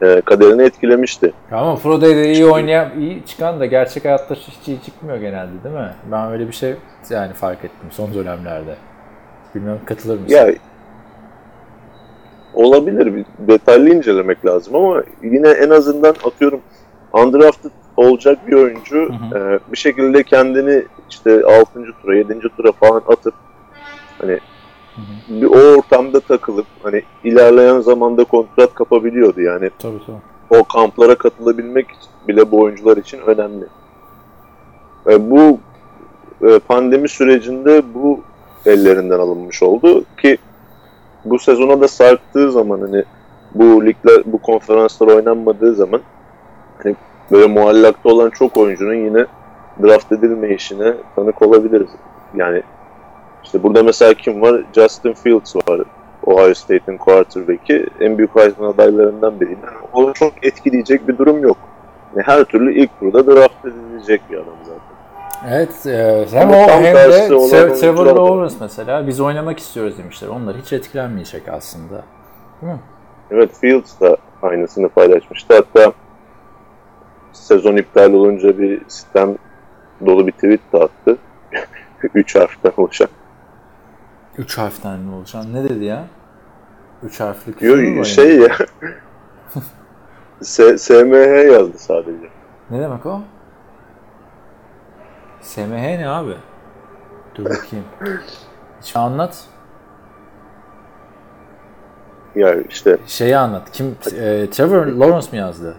[0.01, 1.34] e, kaderini etkilemişti.
[1.51, 5.75] Ama Pro Day'de iyi oynayan, iyi çıkan da gerçek hayatta hiç iyi çıkmıyor genelde değil
[5.75, 5.93] mi?
[6.12, 6.75] Ben öyle bir şey
[7.10, 8.75] yani fark ettim son dönemlerde.
[9.56, 10.36] Bilmiyorum katılır mısın?
[10.36, 10.47] Ya
[12.53, 13.15] olabilir.
[13.15, 16.62] Bir detaylı incelemek lazım ama yine en azından atıyorum
[17.13, 21.86] undrafted olacak bir oyuncu Hı e, bir şekilde kendini işte 6.
[22.01, 22.39] tura 7.
[22.58, 23.34] tura falan atıp
[24.21, 24.39] hani
[25.29, 30.62] bir o ortamda takılıp hani ilerleyen zamanda kontrat kapabiliyordu yani Tabii tabii.
[30.62, 31.88] o kamplara katılabilmek
[32.27, 33.65] bile bu oyuncular için önemli.
[35.10, 35.60] E, bu
[36.47, 38.19] e, pandemi sürecinde bu
[38.65, 40.38] ellerinden alınmış oldu ki
[41.25, 43.03] bu sezona da sarktığı zaman hani
[43.56, 46.01] bu ligler, bu konferanslar oynanmadığı zaman
[46.84, 46.95] hani
[47.32, 49.25] böyle muallakta olan çok oyuncunun yine
[49.84, 51.89] draft edilme işine tanık olabiliriz.
[52.36, 52.63] Yani
[53.43, 54.62] işte burada mesela kim var?
[54.75, 55.82] Justin Fields var.
[56.25, 57.88] Ohio State'in quarterback'i.
[57.99, 59.49] En büyük Heisman adaylarından biri.
[59.49, 61.58] Yani onu çok etkileyecek bir durum yok.
[62.15, 64.93] Yani her türlü ilk turda draft edilecek bir adam zaten.
[65.49, 67.27] Evet, e, hem Ama o hem de
[67.79, 68.06] Trevor.
[68.06, 70.27] Lawrence mesela biz oynamak istiyoruz demişler.
[70.27, 72.03] Onlar hiç etkilenmeyecek aslında.
[72.62, 72.79] Değil mi?
[73.32, 75.53] Evet Fields da aynısını paylaşmıştı.
[75.56, 75.93] Hatta
[77.32, 79.36] sezon iptal olunca bir sistem
[80.06, 81.17] dolu bir tweet de attı.
[82.13, 83.08] Üç harften oluşan.
[84.37, 85.43] Üç harften mi olacak?
[85.53, 86.03] Ne dedi ya?
[87.03, 88.41] Üç harfli küfür mü var şey yani?
[88.43, 88.55] ya.
[90.41, 92.29] S- SMH yazdı sadece.
[92.69, 93.21] Ne demek o?
[95.41, 96.35] SMH ne abi?
[97.35, 97.85] Dur bakayım.
[98.81, 99.43] Hiç anlat.
[102.35, 103.71] Ya işte Şeyi anlat.
[103.71, 103.95] Kim?
[104.17, 105.75] e, Trevor Lawrence mi yazdı?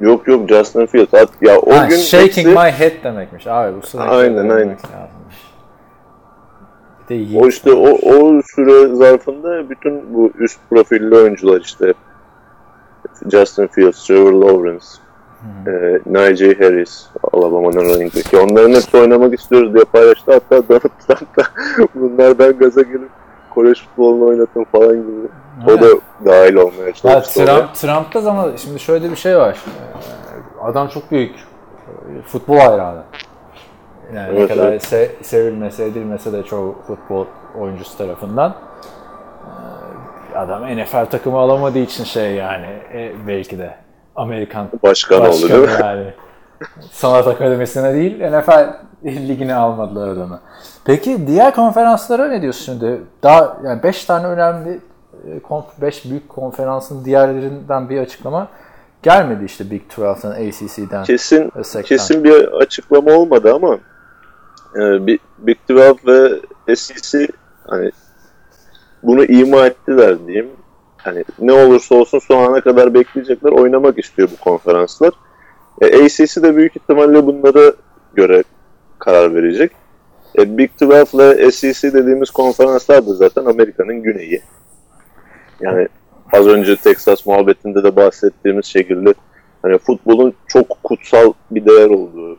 [0.00, 1.14] yok yok Justin Fields.
[1.14, 3.46] At, ya o ha, gün shaking hepsi- my head demekmiş.
[3.46, 4.50] Abi bu Aynen, aynen.
[4.50, 4.80] lazımmış.
[7.10, 11.94] De O işte o, o süre zarfında bütün bu üst profilli oyuncular işte
[13.32, 14.84] Justin Fields, Trevor Lawrence,
[15.66, 18.36] e, Najee Harris, Alabama'nın running back'i.
[18.38, 20.32] Onların hepsi oynamak istiyoruz diye paylaştı.
[20.32, 21.42] Hatta Donald Trump da
[21.94, 23.08] bunlardan gaza gelip
[23.54, 25.28] kolej futbolunu oynatın falan gibi.
[25.68, 25.82] O Evet.
[25.82, 25.86] da
[26.30, 27.42] dahil olmaya Ya çalıştı.
[27.42, 27.56] oraya.
[27.58, 29.58] Trump, Trump'ta zaman şimdi şöyle bir şey var.
[29.66, 33.02] Ee, Adam çok büyük e, futbol hayranı.
[34.14, 34.92] Yani ne Evet, kadar evet.
[34.92, 37.26] se- sevilmese edilmese de çoğu futbol
[37.58, 38.54] oyuncusu tarafından.
[40.34, 43.74] Ee, Adam NFL takımı alamadığı için şey yani e, belki de
[44.16, 45.68] Amerikan Başkan oldu değil mi?
[45.80, 46.14] yani.
[46.90, 50.40] Sanat Akademisi'ne değil NFL ligine almadılar adamı.
[50.84, 53.00] Peki diğer konferanslara ne diyorsun şimdi?
[53.22, 54.80] Daha yani 5 tane önemli
[55.82, 58.48] 5 büyük konferansın diğerlerinden bir açıklama
[59.02, 61.04] gelmedi işte Big 12'dan, ACC'den.
[61.04, 63.78] Kesin kesin bir açıklama olmadı ama
[64.76, 67.28] e, Big Big 12 ve SEC
[67.66, 67.90] hani
[69.02, 70.50] bunu ima ettiler diyeyim.
[70.96, 73.52] Hani ne olursa olsun son ana kadar bekleyecekler.
[73.52, 75.12] Oynamak istiyor bu konferanslar.
[75.80, 77.72] E, ACC de büyük ihtimalle bunlara
[78.14, 78.44] göre
[78.98, 79.72] karar verecek.
[80.38, 84.42] E, Big 12 ile SEC dediğimiz konferanslar da zaten Amerika'nın güneyi.
[85.60, 85.88] Yani
[86.32, 89.14] az önce Texas muhabbetinde de bahsettiğimiz şekilde
[89.62, 92.38] hani futbolun çok kutsal bir değer olduğu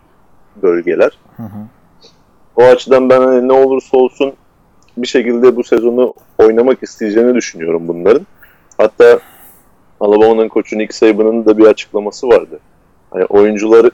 [0.64, 1.20] bölgeler.
[2.62, 4.34] O açıdan ben hani ne olursa olsun
[4.98, 8.28] bir şekilde bu sezonu oynamak isteyeceğini düşünüyorum bunların.
[8.78, 9.20] Hatta
[10.00, 12.60] Alabama'nın koçu Nick Saban'ın da bir açıklaması vardı.
[13.12, 13.92] Hani oyuncuları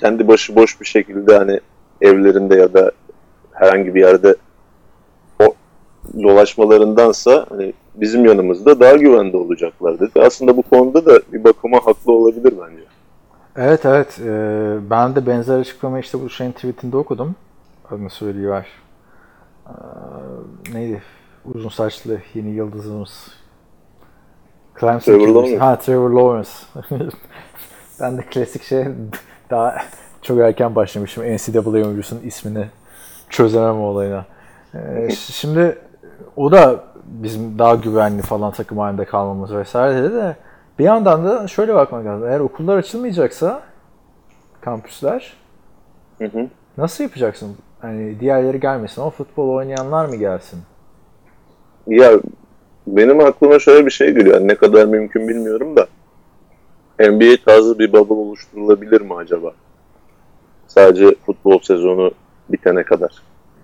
[0.00, 1.60] kendi başıboş bir şekilde hani
[2.00, 2.92] evlerinde ya da
[3.52, 4.36] herhangi bir yerde
[5.40, 5.54] o
[6.22, 10.20] dolaşmalarındansa hani bizim yanımızda daha güvende olacaklar dedi.
[10.20, 12.82] Aslında bu konuda da bir bakıma haklı olabilir bence.
[13.56, 14.18] Evet evet.
[14.26, 17.34] Ee, ben de benzer açıklamayı işte bu şeyin tweetinde okudum.
[17.90, 18.64] Adını söylüyor.
[19.66, 19.72] Ee,
[20.72, 21.02] neydi?
[21.44, 23.26] Uzun saçlı yeni yıldızımız.
[24.80, 25.28] Clemson Trevor?
[25.28, 25.58] Lawrence.
[25.58, 26.50] Ha Trevor Lawrence.
[28.00, 28.86] ben de klasik şey
[29.50, 29.76] daha
[30.22, 32.66] çok erken başlamışım NCAA oyuncusunun ismini
[33.30, 34.24] çözemem olayına.
[34.74, 35.78] Ee, şimdi
[36.36, 40.36] o da bizim daha güvenli falan takım halinde kalmamız vesaire dedi de
[40.78, 42.28] bir yandan da şöyle bakmak lazım.
[42.28, 43.62] Eğer okullar açılmayacaksa
[44.60, 45.36] kampüsler
[46.18, 46.46] Hı hı.
[46.76, 47.56] nasıl yapacaksın?
[47.80, 50.60] Hani diğerleri gelmesin ama futbol oynayanlar mı gelsin?
[51.86, 52.12] Ya
[52.86, 54.34] benim aklıma şöyle bir şey geliyor.
[54.34, 55.86] Yani ne kadar mümkün bilmiyorum da.
[57.00, 59.52] NBA tarzı bir bubble oluşturulabilir mi acaba?
[60.66, 62.10] Sadece futbol sezonu
[62.48, 63.10] bitene kadar.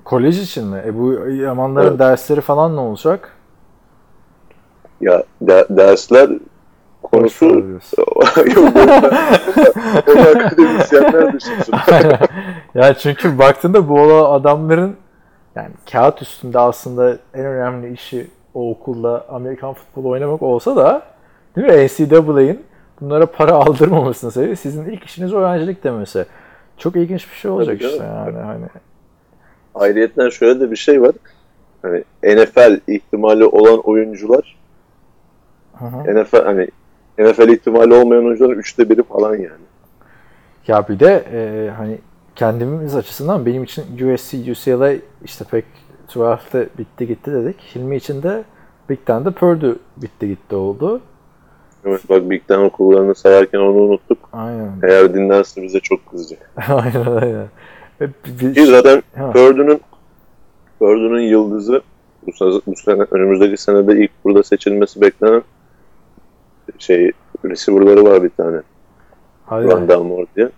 [0.04, 0.82] Kolej için mi?
[0.86, 1.98] E bu Yamanların Evet.
[1.98, 3.32] dersleri falan ne olacak?
[5.00, 6.30] Ya de- dersler
[7.14, 7.44] konusu
[8.56, 8.92] yok onu
[9.96, 11.74] akademisyenler düşünsün.
[12.74, 14.96] ya çünkü baktığında bu olan adamların
[15.54, 21.02] yani kağıt üstünde aslında en önemli işi o okulda Amerikan futbolu oynamak olsa da
[21.56, 21.86] değil mi?
[21.86, 22.64] NCAA'nin
[23.00, 26.26] bunlara para aldırmamasının sebebi sizin ilk işiniz öğrencilik demesi.
[26.78, 28.66] Çok ilginç bir şey olacak Tabii işte yani hani.
[29.74, 31.12] Ayrıyeten şöyle de bir şey var.
[31.82, 34.56] Hani NFL ihtimali olan oyuncular
[35.78, 36.22] Hı hı.
[36.22, 36.68] NFL hani
[37.18, 39.64] NFL ihtimali olmayan oyuncuların üçte biri falan yani.
[40.68, 41.98] Ya bir de e, hani
[42.36, 44.92] kendimiz açısından benim için USC, UCLA
[45.24, 45.64] işte pek
[46.08, 47.56] 12'te bitti gitti dedik.
[47.74, 48.44] Hilmi için de
[48.90, 51.00] Big Ten'de Purdue bitti gitti oldu.
[51.84, 54.18] Evet bak Big Ten okullarını sayarken onu unuttuk.
[54.32, 54.72] Aynen.
[54.82, 56.50] Eğer dinlerse bize çok kızacak.
[56.68, 57.46] aynen aynen.
[58.00, 58.08] Ve
[58.40, 59.02] bir- Ki zaten.
[59.32, 59.80] Purdue'nun
[60.78, 61.82] Purdue'nun yıldızı
[62.26, 65.42] bu, sene, bu sene önümüzdeki senede ilk burada seçilmesi beklenen
[66.78, 67.12] şey
[67.44, 68.60] receiver'ları var bir tane.
[69.46, 69.66] Hadi.
[69.66, 70.50] Rondell Moore diye.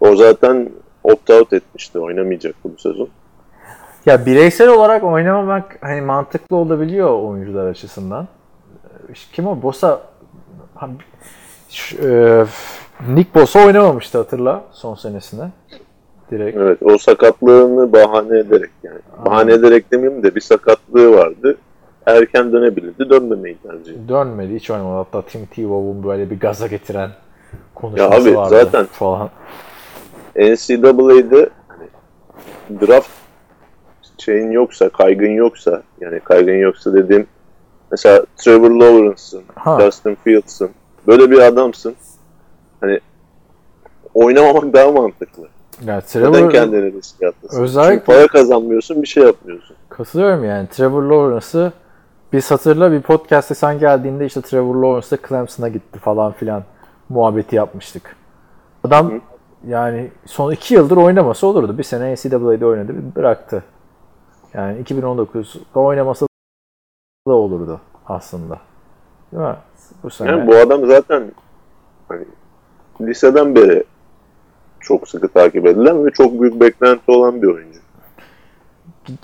[0.00, 0.70] O zaten
[1.04, 1.98] opt-out etmişti.
[1.98, 3.08] Oynamayacaktı bu sezon.
[4.06, 8.28] Ya bireysel olarak oynamamak hani mantıklı olabiliyor oyuncular açısından.
[9.32, 9.62] Kim o?
[9.62, 10.00] Bosa
[11.70, 12.44] şu, e,
[13.14, 15.42] Nick Bosa oynamamıştı hatırla son senesinde.
[16.30, 16.56] Direkt.
[16.56, 18.98] Evet o sakatlığını bahane ederek yani.
[19.26, 21.56] Bahane ederek demeyeyim de bir sakatlığı vardı.
[22.06, 23.10] Erken dönebilirdi.
[23.10, 24.08] Dönmemeyi tercih etti.
[24.08, 24.96] Dönmedi hiç oynamadı.
[24.96, 27.10] Hatta Tim Tebow'un böyle bir gaza getiren Ya
[27.74, 29.30] konuşması abi, vardı zaten- falan.
[30.36, 31.88] NCAA'de hani
[32.88, 33.08] draft
[34.18, 37.26] şeyin yoksa, kaygın yoksa yani kaygın yoksa dediğim
[37.90, 39.42] mesela Trevor Lawrence'ın.
[39.80, 40.70] Justin Fields'ın
[41.06, 41.94] böyle bir adamsın.
[42.80, 43.00] Hani
[44.14, 45.42] oynamamak daha mantıklı.
[45.86, 47.62] Yani Neden Trevor, kendini riske atlasın?
[47.62, 49.76] Özellikle- Çünkü para kazanmıyorsun, bir şey yapmıyorsun.
[49.88, 50.68] katılıyorum yani.
[50.68, 51.72] Trevor Lawrence'ı
[52.32, 56.64] biz hatırla bir podcast'te sen geldiğinde işte Trevor Lawrence da Clemson'a gitti falan filan
[57.08, 58.16] muhabbeti yapmıştık.
[58.84, 59.20] Adam
[59.66, 61.78] yani son iki yıldır oynaması olurdu.
[61.78, 63.64] Bir sene NCAA'de oynadı, bir bıraktı.
[64.54, 66.26] Yani 2019'da oynaması
[67.28, 68.60] da olurdu aslında.
[69.32, 69.56] Değil mi?
[70.02, 70.30] Bu sene.
[70.30, 71.32] Yani bu adam zaten
[72.08, 72.24] hani
[73.00, 73.84] liseden beri
[74.80, 77.80] çok sıkı takip edilen ve çok büyük beklenti olan bir oyuncu.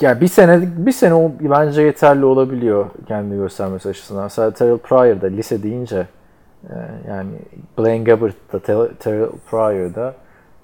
[0.00, 4.22] Ya bir sene bir sene o bence yeterli olabiliyor kendini göstermesi açısından.
[4.22, 6.06] Mesela Terrell Pryor da lise deyince
[6.64, 6.74] e,
[7.08, 7.30] yani
[7.78, 10.14] Blaine Gabbert da Ter- Terrell Pryor da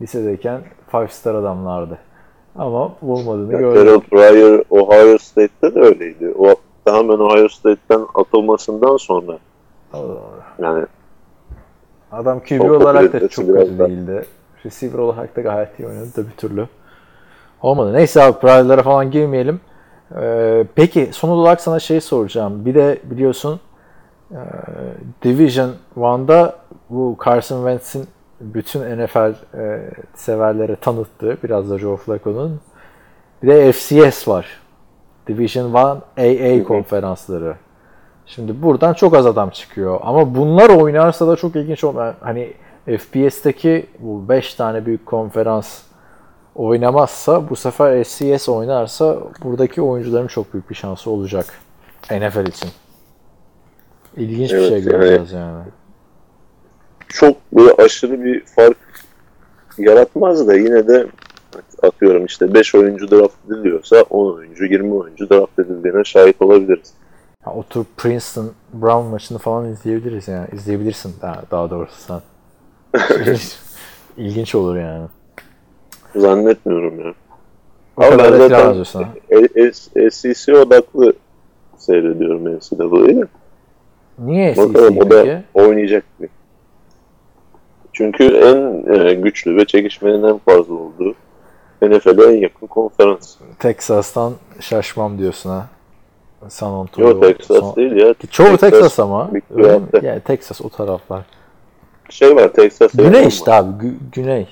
[0.03, 1.99] lisedeyken five star adamlardı.
[2.57, 3.83] Ama olmadığını Yani gördük.
[3.83, 6.35] Terrell Pryor Ohio State'te de öyleydi.
[6.39, 6.55] O
[6.85, 9.39] tamamen Ohio State'ten atılmasından sonra
[10.59, 10.87] yani
[12.13, 14.25] Adam QB olarak da çok kötü değildi.
[14.67, 16.67] Receiver olarak da gayet iyi oynadı da bir türlü.
[17.63, 17.93] Olmadı.
[17.93, 19.61] Neyse abi Pryor'lara falan girmeyelim.
[20.17, 22.65] Ee, peki son olarak sana şey soracağım.
[22.65, 23.61] Bir de biliyorsun
[24.31, 24.41] e,
[25.23, 26.57] Division 1'da
[26.91, 28.09] bu Carson Wentz'in
[28.41, 32.61] bütün NFL e, severlere tanıttığı biraz da Joe Flacco'nun
[33.43, 34.47] bir de FCS var.
[35.27, 37.55] Division 1 AA konferansları.
[38.27, 40.01] Şimdi buradan çok az adam çıkıyor.
[40.03, 42.15] Ama bunlar oynarsa da çok ilginç olur.
[42.21, 42.53] Hani
[42.87, 45.88] FPS'teki bu 5 tane büyük konferans
[46.59, 51.47] oynamazsa bu sefer FCS oynarsa buradaki oyuncuların çok büyük bir şansı olacak
[52.11, 52.71] NFL için.
[54.17, 55.65] İlginç bir Evet, şey yani- göreceğiz yani.
[57.09, 58.77] çok böyle aşırı bir fark
[59.79, 61.07] yaratmaz da yine de
[61.83, 66.93] atıyorum işte 5 oyuncu draft ediliyorsa 10 oyuncu 20 oyuncu draft edildiğine şahit olabiliriz.
[67.45, 70.47] Ha, oturup Princeton Brown maçını falan izleyebiliriz yani.
[70.53, 72.21] İzleyebilirsin daha, daha doğrusu sen.
[74.17, 75.09] İlginç olur yani.
[76.17, 77.15] Zannetmiyorum ya.
[77.97, 79.09] O Ama kadar ben zaten ha.
[79.97, 81.13] E- SEC odaklı
[81.77, 83.27] seyrediyorum NCAA'yı.
[84.19, 86.27] Niye Bakalım SEC o da oynayacak mı?
[87.93, 91.15] Çünkü en e, güçlü ve çekişmenin en fazla olduğu
[91.83, 93.37] NFL'e en yakın konferans.
[93.59, 95.67] Texas'tan şaşmam diyorsun ha.
[96.49, 97.09] San Antonio.
[97.09, 98.15] Yok Texas Son- değil ya.
[98.31, 99.25] Çoğu Texas, ama.
[99.25, 99.41] mi?
[99.41, 100.03] kıyafet.
[100.03, 101.23] Yani Texas o taraflar.
[102.11, 102.93] Şey var Texas.
[102.93, 103.85] Güney işte abi.
[103.87, 104.49] gü- güney.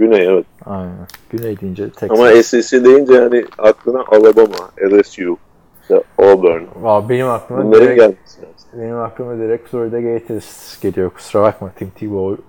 [0.00, 0.46] Güney evet.
[0.66, 1.06] Aynen.
[1.30, 2.10] Güney deyince Texas.
[2.20, 5.36] Ama SEC deyince yani aklına Alabama, LSU,
[5.82, 6.62] işte Auburn.
[6.84, 8.80] Aa, benim aklıma Bunların direkt, gelmesi lazım.
[8.80, 11.10] benim aklıma direkt Florida Gators geliyor.
[11.10, 12.42] Kusura bakma Tim Tebow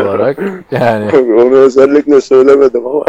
[0.00, 0.38] olarak.
[0.70, 3.04] Yani Onu özellikle söylemedim ama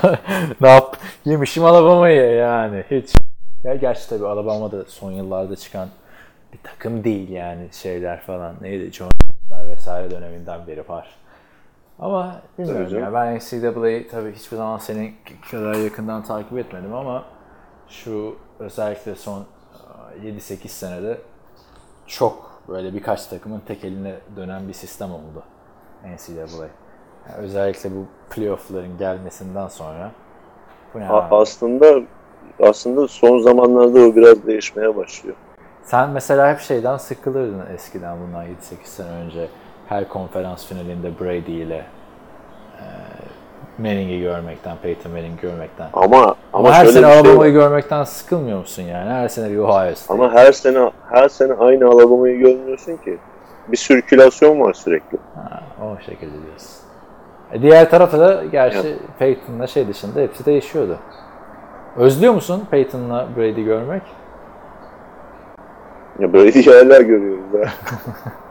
[0.60, 0.96] ne yap?
[1.24, 2.84] Yemişim Alabama'yı yani.
[2.90, 3.14] Hiç.
[3.64, 5.88] Ya gerçi tabii Alabama'da son yıllarda çıkan
[6.52, 8.54] bir takım değil yani şeyler falan.
[8.60, 8.92] Neydi?
[8.92, 11.21] John'lar vesaire döneminden beri var.
[12.02, 13.12] Ama bilmiyorum Tabii ya.
[13.14, 15.14] Ben NCAA'yı tabii hiçbir zaman senin
[15.50, 17.24] kadar yakından takip etmedim ama
[17.88, 19.44] şu özellikle son
[20.22, 21.18] e, 7-8 senede
[22.06, 25.42] çok böyle birkaç takımın tek eline dönen bir sistem oldu
[26.04, 26.68] NCAA.
[27.28, 30.10] Yani özellikle bu playoff'ların gelmesinden sonra
[30.94, 32.00] bu ne a- aslında
[32.62, 35.36] aslında son zamanlarda o biraz değişmeye başlıyor.
[35.82, 39.48] Sen mesela hep şeyden sıkılırdın eskiden bundan 7-8 sene önce.
[39.88, 41.84] Her konferans finalinde Brady ile
[42.78, 42.84] e,
[43.78, 45.88] Manning'i görmekten, Peyton Manning görmekten.
[45.92, 47.60] Ama ama, Ama her sene şey Alabama'yı var.
[47.60, 49.10] görmekten sıkılmıyor musun yani?
[49.10, 50.14] Her sene bir Ohio State.
[50.14, 53.18] Ama her sene her sene aynı Alabama'yı görmüyorsun ki.
[53.68, 55.18] Bir sirkülasyon var sürekli.
[55.34, 56.70] Ha, o şekilde diyorsun.
[57.52, 60.98] E diğer tarafta da gerçi Peyton'la şey dışında hepsi değişiyordu.
[61.96, 64.02] Özlüyor musun Peyton'la Brady görmek?
[66.18, 67.68] Ya Brady'yi hala görüyoruz ya.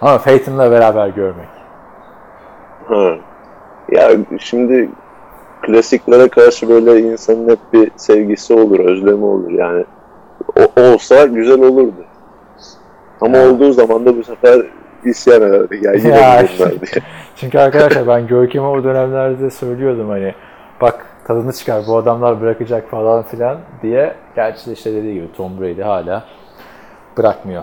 [0.00, 1.48] Ama Peyton'la beraber görmek.
[2.88, 3.14] Ha.
[3.92, 4.88] Ya şimdi
[5.62, 9.84] klasiklere karşı böyle insanın hep bir sevgisi olur, özlemi olur yani.
[10.56, 12.04] O, olsa güzel olurdu.
[13.20, 13.50] Ama Ya.
[13.50, 14.66] olduğu zaman da bu sefer
[15.04, 15.80] isyan ederdi.
[15.82, 17.02] Ya yine Ya diye.
[17.36, 20.34] Çünkü arkadaşlar ben Görkem'e o dönemlerde söylüyordum hani
[20.80, 24.14] bak tadını çıkar bu adamlar bırakacak falan filan diye.
[24.36, 26.24] Gerçi de işte dediği gibi Tom Brady hala
[27.18, 27.62] bırakmıyor.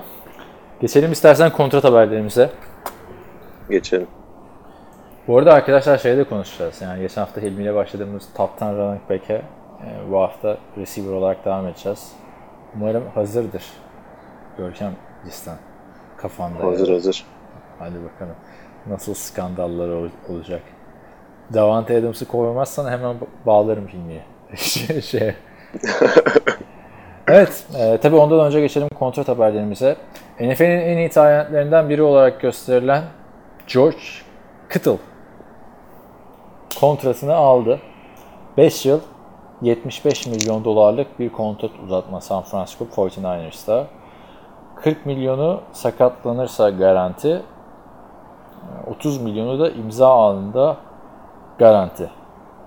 [0.82, 2.50] Geçelim istersen kontrat haberlerimize.
[3.70, 4.08] Geçelim.
[5.28, 6.82] Bu arada arkadaşlar şeyde konuşacağız.
[6.82, 11.46] Yani geçen hafta Hilmi ile başladığımız top 10 running back'e e, bu hafta receiver olarak
[11.46, 12.12] devam edeceğiz.
[12.76, 13.64] Umarım hazırdır.
[14.58, 14.92] Görkem
[15.26, 15.56] listen
[16.18, 16.64] kafanda.
[16.64, 16.96] Hazır yani.
[16.96, 17.26] hazır.
[17.80, 18.36] Hadi bakalım.
[18.88, 20.62] Nasıl skandallar ol- olacak.
[21.54, 24.24] Davante Adams'ı koymazsan hemen ba- bağlarım Hilmi'ye.
[24.56, 25.36] şey, şey.
[27.34, 29.96] Evet, e, tabii ondan önce geçelim kontrat haberlerimize.
[30.40, 33.04] NFL'in en iyi talentlerinden biri olarak gösterilen
[33.74, 33.98] George
[34.74, 34.98] Kittle
[36.80, 37.80] kontratını aldı.
[38.58, 39.00] 5 yıl
[39.62, 43.88] 75 milyon dolarlık bir kontrat uzatma San Francisco 49ers'ta.
[44.76, 47.42] 40 milyonu sakatlanırsa garanti,
[48.88, 50.78] 30 milyonu da imza anında
[51.58, 52.10] garanti.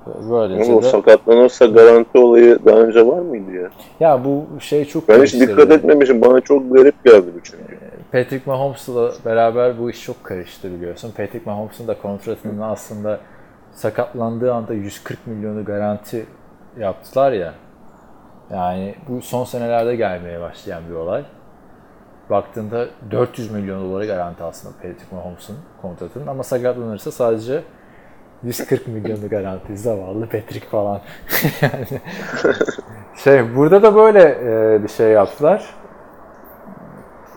[0.07, 3.71] Ama o de sakatlanırsa garanti olayı daha önce var mıydı ya?
[4.01, 5.51] ya bu şey çok Ben hiç karıştırdı.
[5.51, 6.21] dikkat etmemişim.
[6.21, 7.79] Bana çok garip geldi bu çünkü.
[8.13, 11.13] Patrick Mahomes'la beraber bu iş çok karıştı biliyorsun.
[11.17, 13.21] Patrick Mahomes'un da kontratının aslında
[13.73, 16.27] sakatlandığı anda 140 milyonu garanti
[16.79, 17.55] yaptılar ya.
[18.51, 21.23] Yani bu son senelerde gelmeye başlayan bir olay.
[22.31, 27.63] Baktığında 400 milyon dolara garanti aslında Patrick Mahomes'un kontratının ama sakatlanırsa sadece
[28.45, 31.01] 140 milyonu garanti zavallı Patrick falan.
[31.63, 31.87] yani
[33.17, 35.75] şey burada da böyle e, bir şey yaptılar.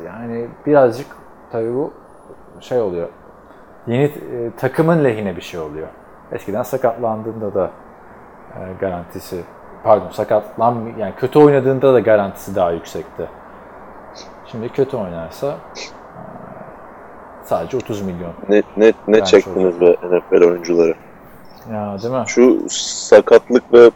[0.06, 1.08] Yani birazcık
[1.52, 1.94] tabii bu
[2.60, 3.10] şey oluyor.
[3.88, 5.88] Yeni e, takımın lehine bir şey oluyor.
[6.32, 7.72] Eskiden sakatlandığında da
[8.56, 9.44] e, garantisi
[9.84, 13.28] pardon sakatlan yani kötü oynadığında da garantisi daha yüksekti.
[14.46, 15.56] Şimdi kötü oynarsa
[17.50, 18.34] sadece 30 milyon.
[18.50, 20.94] Ne, ne, ne Ben çektiniz be NFL oyuncuları?
[21.74, 22.24] Ya değil mi?
[22.28, 23.92] Şu sakatlık ve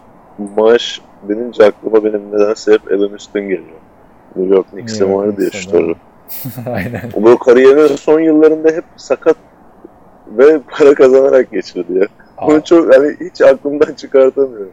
[0.57, 3.79] maaş denince aklıma benim nedense hep Evan Üstün geliyor.
[4.35, 4.67] New York
[4.99, 5.95] York vardı ya şu doğru.
[6.75, 7.01] Aynen.
[7.13, 9.35] O böyle kariyerinin son yıllarında hep sakat
[10.27, 12.07] ve para kazanarak geçirdi ya.
[12.47, 14.71] Bunu Aa, çok hani hiç aklımdan çıkartamıyorum.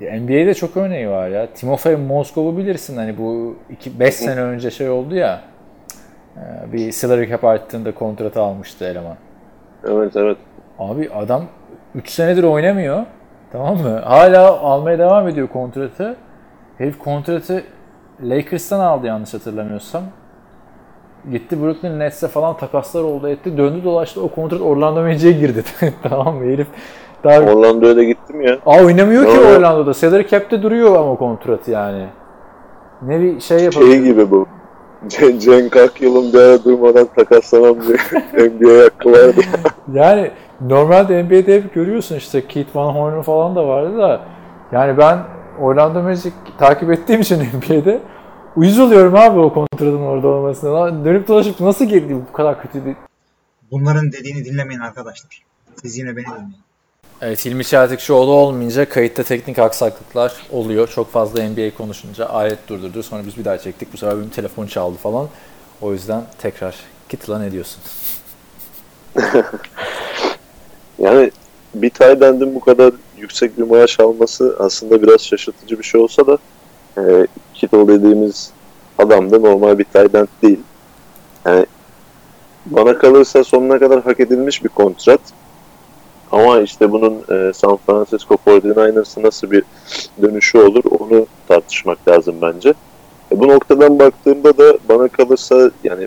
[0.00, 1.46] NBA'de çok örneği var ya.
[1.46, 3.56] Timofey Mozgov'u bilirsin hani bu
[3.98, 5.40] 5 sene önce şey oldu ya.
[6.36, 9.16] E, Bir salary cap arttığında kontratı almıştı eleman.
[9.88, 10.36] Evet evet.
[10.78, 11.42] Abi adam
[11.94, 13.02] 3 senedir oynamıyor.
[13.52, 14.00] Tamam mı?
[14.04, 16.16] Hala almaya devam ediyor kontratı.
[16.78, 17.62] Herif kontratı
[18.22, 20.02] Lakers'tan aldı yanlış hatırlamıyorsam.
[21.30, 23.58] Gitti Brooklyn Nets'e falan takaslar oldu etti.
[23.58, 25.62] Döndü dolaştı o kontrat Orlando Magic'e girdi.
[26.02, 26.44] tamam mı?
[26.52, 26.66] Herif
[27.24, 28.58] daha Orlando'ya da gittim ya.
[28.66, 29.56] Aa oynamıyor ki Doğru.
[29.56, 29.94] Orlando'da.
[29.94, 32.06] Salary cap'te duruyor ama kontratı yani.
[33.02, 33.92] Ne bir şey yapabilir.
[33.92, 34.46] Şey gibi bu.
[35.08, 37.96] Cen Cenk Akyıl'ın bir ara durmadan takaslamam diye
[38.48, 39.40] NBA hakkı vardı.
[39.92, 40.30] Yani
[40.60, 44.20] normalde NBA'de hep görüyorsun işte Keith Van Horn falan da vardı da
[44.72, 45.18] yani ben
[45.60, 48.00] Orlando Magic takip ettiğim için NBA'de
[48.56, 50.74] uyuz oluyorum abi o kontratın orada olmasına.
[50.74, 52.96] Lan Dönüp dolaşıp nasıl geldi bu kadar kötü bir...
[53.70, 55.42] Bunların dediğini dinlemeyin arkadaşlar.
[55.82, 56.65] Siz yine beni dinleyin.
[57.22, 60.88] Evet Hilmi Çeltikçioğlu olmayınca kayıtta teknik aksaklıklar oluyor.
[60.88, 63.02] Çok fazla NBA konuşunca alet durdurdu.
[63.02, 63.92] Sonra biz bir daha çektik.
[63.92, 65.28] Bu sefer benim telefon çaldı falan.
[65.82, 66.74] O yüzden tekrar
[67.08, 67.82] git lan ne diyorsun?
[70.98, 71.30] Yani
[71.74, 76.38] bir Tayden'in bu kadar yüksek bir maaş alması aslında biraz şaşırtıcı bir şey olsa da
[76.98, 78.50] e, Kittle dediğimiz
[78.98, 80.60] adam da normal bir Tayden değil.
[81.46, 81.66] Yani
[82.66, 85.20] bana kalırsa sonuna kadar hak edilmiş bir kontrat.
[86.32, 89.62] Ama işte bunun e, San Francisco 49ers'a nasıl bir
[90.22, 92.74] dönüşü olur onu tartışmak lazım bence.
[93.32, 96.06] E, bu noktadan baktığımda da bana kalırsa yani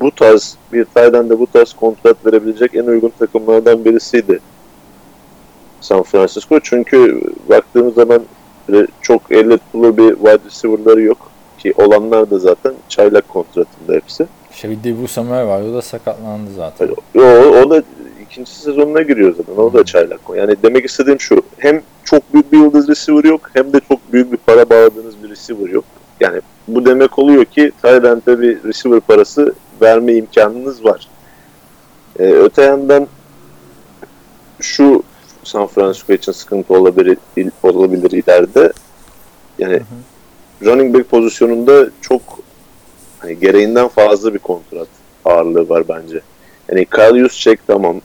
[0.00, 4.40] bu tarz bir Tayden'de bu tarz kontrat verebilecek en uygun takımlardan birisiydi
[5.80, 6.60] San Francisco.
[6.60, 8.22] Çünkü baktığımız zaman
[8.68, 11.30] böyle çok elle tutulur bir wide receiver'ları yok.
[11.58, 14.26] Ki olanlar da zaten çaylak kontratında hepsi.
[14.52, 15.62] Şevide bu Samuel var.
[15.62, 16.88] O da sakatlandı zaten.
[17.18, 17.82] O, o da
[18.30, 19.62] ikinci sezonuna giriyor zaten.
[19.62, 20.20] O da çaylak.
[20.36, 21.42] Yani demek istediğim şu.
[21.58, 25.30] Hem çok büyük bir yıldız receiver yok hem de çok büyük bir para bağladığınız bir
[25.30, 25.84] receiver yok.
[26.20, 31.08] Yani bu demek oluyor ki Tayland'da bir receiver parası verme imkanınız var.
[32.18, 33.06] Ee, öte yandan
[34.60, 35.02] şu
[35.44, 37.18] San Francisco için sıkıntı olabilir,
[37.62, 38.72] olabilir ileride.
[39.58, 39.80] Yani
[40.64, 42.22] running back pozisyonunda çok
[43.18, 44.88] hani gereğinden fazla bir kontrat
[45.24, 46.20] ağırlığı var bence.
[46.68, 48.00] Yani Kyle Juszczyk tamam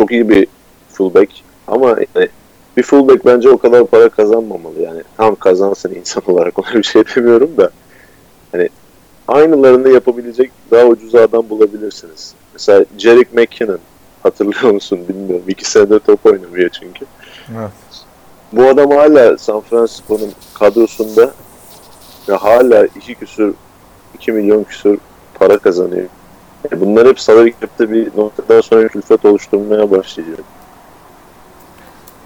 [0.00, 0.46] çok iyi bir
[0.92, 1.30] fullback
[1.66, 2.28] ama yani
[2.76, 5.02] bir fullback bence o kadar para kazanmamalı yani.
[5.16, 7.70] Tam kazansın insan olarak ona bir şey demiyorum da
[8.52, 8.68] hani
[9.28, 12.34] aynılarını yapabilecek daha ucuz adam bulabilirsiniz.
[12.52, 13.78] Mesela Jerick McKinnon
[14.22, 15.44] hatırlıyor musun bilmiyorum.
[15.48, 17.04] İki senedir top oynamıyor çünkü.
[17.58, 17.70] Evet.
[18.52, 21.34] Bu adam hala San Francisco'nun kadrosunda
[22.28, 23.54] ve hala iki küsür
[24.14, 24.98] 2 milyon küsür
[25.34, 26.08] para kazanıyor.
[26.70, 30.38] Yani bunlar hep salary cap'te bir noktadan sonra külfet oluşturmaya başlıyor.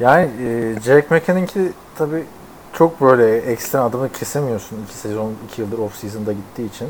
[0.01, 2.24] Yani e, Jack McKinnon'ki tabii
[2.72, 4.78] çok böyle ekstrem adımı kesemiyorsun.
[4.89, 6.89] iki sezon, iki yıldır off season'da gittiği için.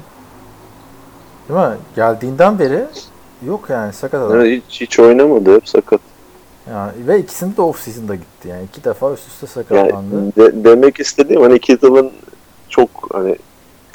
[1.49, 1.77] Değil mi?
[1.97, 2.85] Geldiğinden beri
[3.47, 4.39] yok yani sakat adam.
[4.39, 6.01] Yani hiç, hiç oynamadı hep sakat.
[6.71, 8.49] Yani, ve ikisinde de off season'da gitti.
[8.49, 10.37] Yani iki defa üst üste Yani sakatlandı.
[10.37, 12.13] de- demek istediğim hani Kittle'ın
[12.69, 13.37] çok hani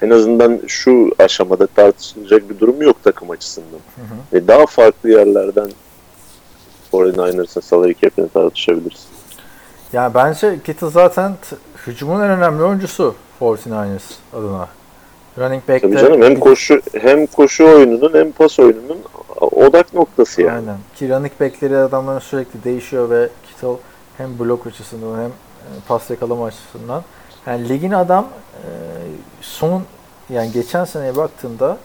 [0.02, 3.80] en azından şu aşamada tartışılacak bir durum yok takım açısından.
[4.34, 5.70] Ve daha farklı yerlerden
[6.94, 9.08] 49ers'ın salary cap'ini tartışabiliriz.
[9.94, 11.34] Yani bence Kittle zaten
[11.88, 14.68] hücumun en önemli oyuncusu 49ers adına.
[15.38, 18.98] Running back'te Tabii canım hem koşu hem koşu oyununun hem pas oyununun
[19.42, 20.56] odak noktası yani.
[20.56, 20.78] Aynen.
[20.96, 23.76] Ki running back'leri adamların sürekli değişiyor ve Kittle
[24.18, 27.04] hem blok açısından hem e, pas yakalama açısından.
[27.48, 28.68] Yani ligin adam e,
[29.42, 29.84] son
[30.30, 31.78] yani geçen seneye baktığında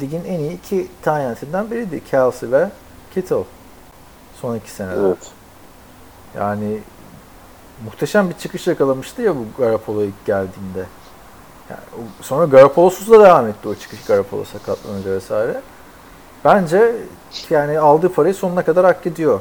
[0.00, 2.04] ligin en iyi iki tayyentinden biriydi.
[2.10, 2.68] Kelsey ve
[3.14, 3.44] Kittle.
[4.40, 5.00] Son iki senede.
[5.00, 5.30] Evet.
[6.36, 6.78] Yani
[7.84, 10.84] muhteşem bir çıkış yakalamıştı ya bu Garoppolo ilk geldiğinde.
[11.70, 11.80] Yani
[12.20, 15.60] sonra Garoppolo'suz da devam etti o çıkış Garoppolo sakatlanınca vesaire.
[16.44, 16.94] Bence
[17.50, 19.40] yani aldığı parayı sonuna kadar hak ediyor.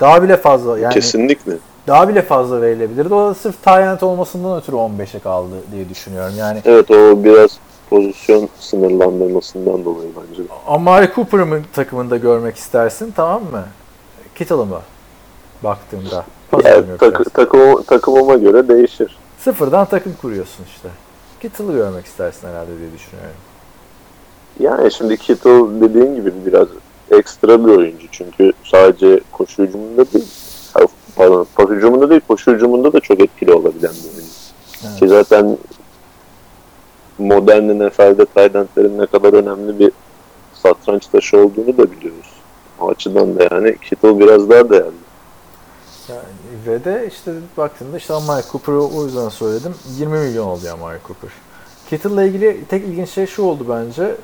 [0.00, 1.52] Daha bile fazla yani Kesinlikle.
[1.88, 3.14] Daha bile fazla verilebilirdi.
[3.14, 6.34] O da sırf Tyrant olmasından ötürü 15'e kaldı diye düşünüyorum.
[6.38, 7.58] Yani Evet o biraz
[7.90, 10.42] pozisyon sınırlandırmasından dolayı bence.
[10.66, 13.64] Amari Cooper'ı mı takımında görmek istersin tamam mı?
[14.34, 14.80] Kittle'ı mı?
[15.64, 16.24] Baktığında.
[16.50, 17.24] Pazar Yani biraz.
[17.32, 19.18] takım, takımıma göre değişir.
[19.38, 20.88] Sıfırdan takım kuruyorsun işte.
[21.40, 23.36] Kittle'ı görmek istersin herhalde diye düşünüyorum.
[24.60, 26.68] Yani şimdi Kittle dediğin gibi biraz
[27.10, 28.06] ekstra bir oyuncu.
[28.12, 30.28] Çünkü sadece koşu hücumunda değil,
[31.18, 34.32] pardon, pas hücumunda değil, koşu hücumunda da çok etkili olabilen bir oyuncu.
[34.84, 34.98] Evet.
[34.98, 35.58] Ki zaten
[37.18, 39.92] modern NFL'de tight endlerin ne kadar önemli bir
[40.54, 42.32] satranç taşı olduğunu da biliyoruz.
[42.80, 45.08] O açıdan da yani Kittle biraz daha değerli.
[46.08, 46.20] Yani,
[46.66, 49.74] ve de işte baktığında işte Amari Cooper'ı o yüzden söyledim.
[49.98, 51.30] 20 milyon oldu Amari Cooper.
[51.90, 54.14] Kittle'la ilgili tek ilginç şey şu oldu bence.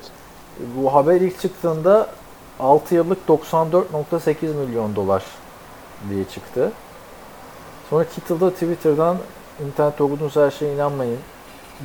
[0.76, 2.09] Bu haber ilk çıktığında
[2.61, 5.24] 6 yıllık 94.8 milyon dolar
[6.11, 6.72] diye çıktı.
[7.95, 9.16] Sonra Kittle'da Twitter'dan
[9.66, 11.18] internette okuduğunuz her şeye inanmayın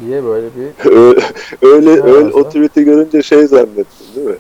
[0.06, 0.90] diye böyle bir
[1.68, 4.36] öyle öyle, o tweet'i görünce şey zannettim değil mi?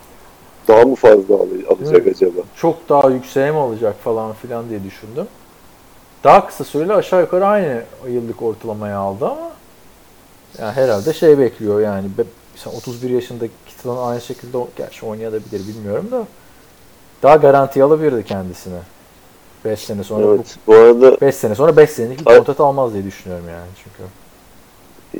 [0.67, 2.41] Daha mı fazla al- alacak acaba?
[2.55, 5.27] çok daha yükseğe mi alacak falan filan diye düşündüm.
[6.23, 9.51] Daha kısa süreli aşağı yukarı aynı yıllık ortalamaya aldı ama
[10.59, 12.07] yani herhalde şey bekliyor yani
[12.53, 16.23] mesela 31 yaşındaki Kittle'ın aynı şekilde gerçi oynayabilir bilmiyorum da
[17.23, 18.79] daha garanti alabilirdi kendisini.
[19.65, 20.57] 5 sene sonra Evet.
[20.67, 24.03] Bu arada bu 5 sene sonra 5 senelik bir kontrat almaz diye düşünüyorum yani çünkü.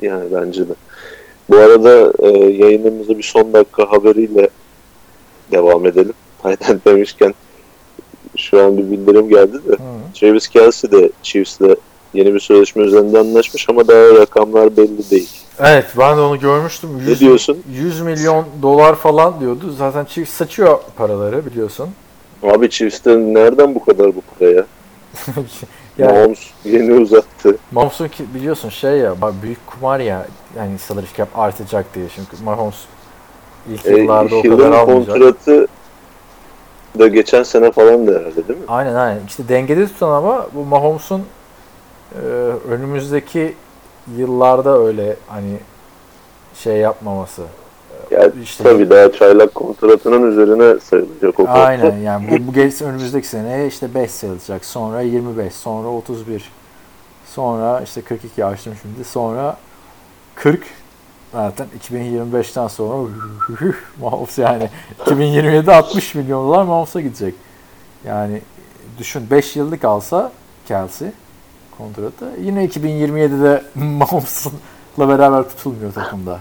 [0.08, 0.74] Yani bence de.
[1.50, 4.50] Bu arada e, yayınımızı bir son dakika haberiyle
[5.52, 6.14] devam edelim.
[6.44, 7.34] Aynen demişken
[8.38, 9.78] şu an bir bildirim geldi de Hı.
[10.20, 11.76] Travis Kelsey de Chiefs'le
[12.14, 15.30] yeni bir sözleşme üzerinde anlaşmış ama daha rakamlar belli değil.
[15.60, 16.90] Evet ben de onu görmüştüm.
[16.98, 17.64] 100, Ne diyorsun?
[17.72, 19.74] 100 milyon dolar falan diyordu.
[19.78, 21.90] Zaten çift saçıyor paraları biliyorsun.
[22.44, 24.66] Abi Chiefs'ten nereden bu kadar bu para ya?
[25.98, 27.58] yani Mahomes yeni uzattı.
[27.72, 30.26] Mahomes'un ki biliyorsun şey ya büyük kumar ya
[30.58, 32.76] yani salary cap artacak diye çünkü Mahomes
[33.70, 34.86] ilk E, yıllarda o kadar almayacak.
[35.16, 35.68] kontratı
[37.00, 38.66] da geçen sene falan da herhalde değil mi?
[38.68, 39.22] Aynen aynen.
[39.28, 41.24] İşte dengede tutan ama bu Mahomes'un
[42.16, 42.20] e,
[42.70, 43.56] önümüzdeki
[44.18, 45.58] yıllarda öyle hani
[46.56, 47.42] şey yapmaması.
[48.12, 51.68] Ya İşte tabii daha çaylak kontratının üzerine sayılacak o kontrat.
[51.68, 54.66] Aynen yani bu, bu gelirse önümüzdeki seneye işte 5 sayılacak.
[54.66, 56.52] Sonra 25, sonra 31.
[57.26, 59.04] Sonra işte 42 açtım şimdi.
[59.04, 59.58] Sonra
[60.36, 60.64] 40
[61.32, 63.10] zaten 2025'ten sonra
[64.02, 64.70] Mahomes yani
[65.06, 67.34] 2027'de 60 milyon dolar Mahomes'a gidecek.
[68.06, 68.42] Yani
[68.98, 70.32] düşün 5 yıllık alsa
[70.68, 71.08] Kelsey
[71.78, 76.40] kontratı yine 2027'de Mahomes'la beraber tutulmuyor takımda.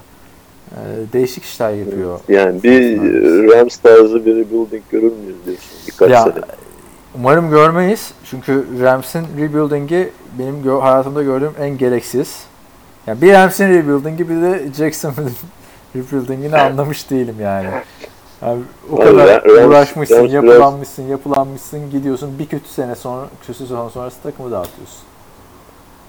[0.73, 2.21] Ee, değişik işler yapıyor.
[2.29, 3.01] Yani bir
[3.53, 6.35] Rams tarzı bir rebuilding görür müyüz diyorsun birkaç Ya, sene.
[7.14, 8.12] Umarım görmeyiz.
[8.25, 10.09] Çünkü Rams'in rebuilding'i
[10.39, 12.37] benim gö- hayatımda gördüğüm en gereksiz.
[13.07, 15.33] Yani bir Rams'in rebuilding'i bir de Jacksonville'in
[15.97, 17.69] rebuilding'ini anlamış değilim yani.
[18.43, 18.61] Yani
[18.93, 23.89] o Abi, kadar Rams- uğraşmışsın, Rams yapılanmışsın, yapılanmışsın, gidiyorsun bir kötü sene sonra, kötü sezon
[23.89, 24.99] sonrası takımı dağıtıyorsun.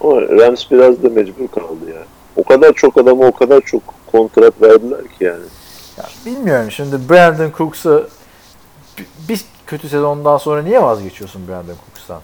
[0.01, 2.01] Ama Rams biraz da mecbur kaldı ya.
[2.36, 5.43] O kadar çok adama o kadar çok kontrat verdiler ki yani.
[5.97, 8.01] Ya bilmiyorum şimdi Brandon Cooks'a
[9.30, 12.22] bir- kötü sezondan sonra niye vazgeçiyorsun Brandon Cooks'tan?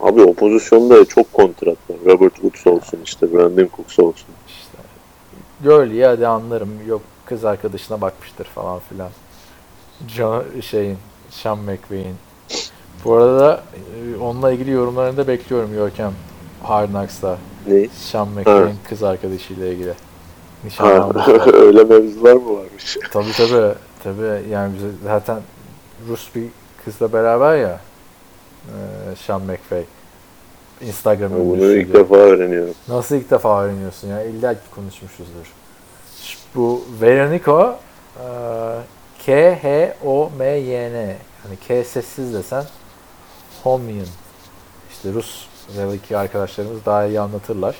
[0.00, 1.96] Abi o pozisyonda çok kontrat var.
[2.06, 4.26] Robert Woods olsun işte Brandon Cooks olsun.
[4.48, 4.78] İşte
[5.64, 6.70] Gurley'i hadi anlarım.
[6.88, 9.08] Yok kız arkadaşına bakmıştır falan filan.
[10.08, 10.98] John, şeyin,
[11.30, 12.16] Sean McVay'in.
[13.04, 16.12] Bu arada e, onunla ilgili yorumlarını da bekliyorum Görkem.
[16.62, 17.38] Hard Knocks'ta.
[17.66, 17.88] Ne?
[17.88, 19.94] Sean McVay'in kız arkadaşıyla ilgili.
[20.62, 21.54] Ha, Nişanlanmışlar.
[21.66, 22.96] öyle mevzular mı varmış?
[23.12, 23.74] tabii tabii.
[24.04, 25.38] Tabii yani bize zaten
[26.08, 26.44] Rus bir
[26.84, 27.80] kızla beraber ya.
[28.66, 28.76] E,
[29.26, 29.84] Sean McVay.
[30.80, 32.74] Instagram Bunu ilk defa öğreniyorum.
[32.88, 34.22] Nasıl ilk defa öğreniyorsun ya?
[34.22, 35.52] İlla ki konuşmuşuzdur.
[36.54, 37.78] Bu Veronica
[38.16, 38.26] e,
[39.26, 40.96] K-H-O-M-Y-N
[41.44, 42.64] yani K sessiz desen
[43.62, 44.06] Homyen.
[44.90, 45.46] İşte Rus
[45.76, 47.76] Reliki arkadaşlarımız daha iyi anlatırlar.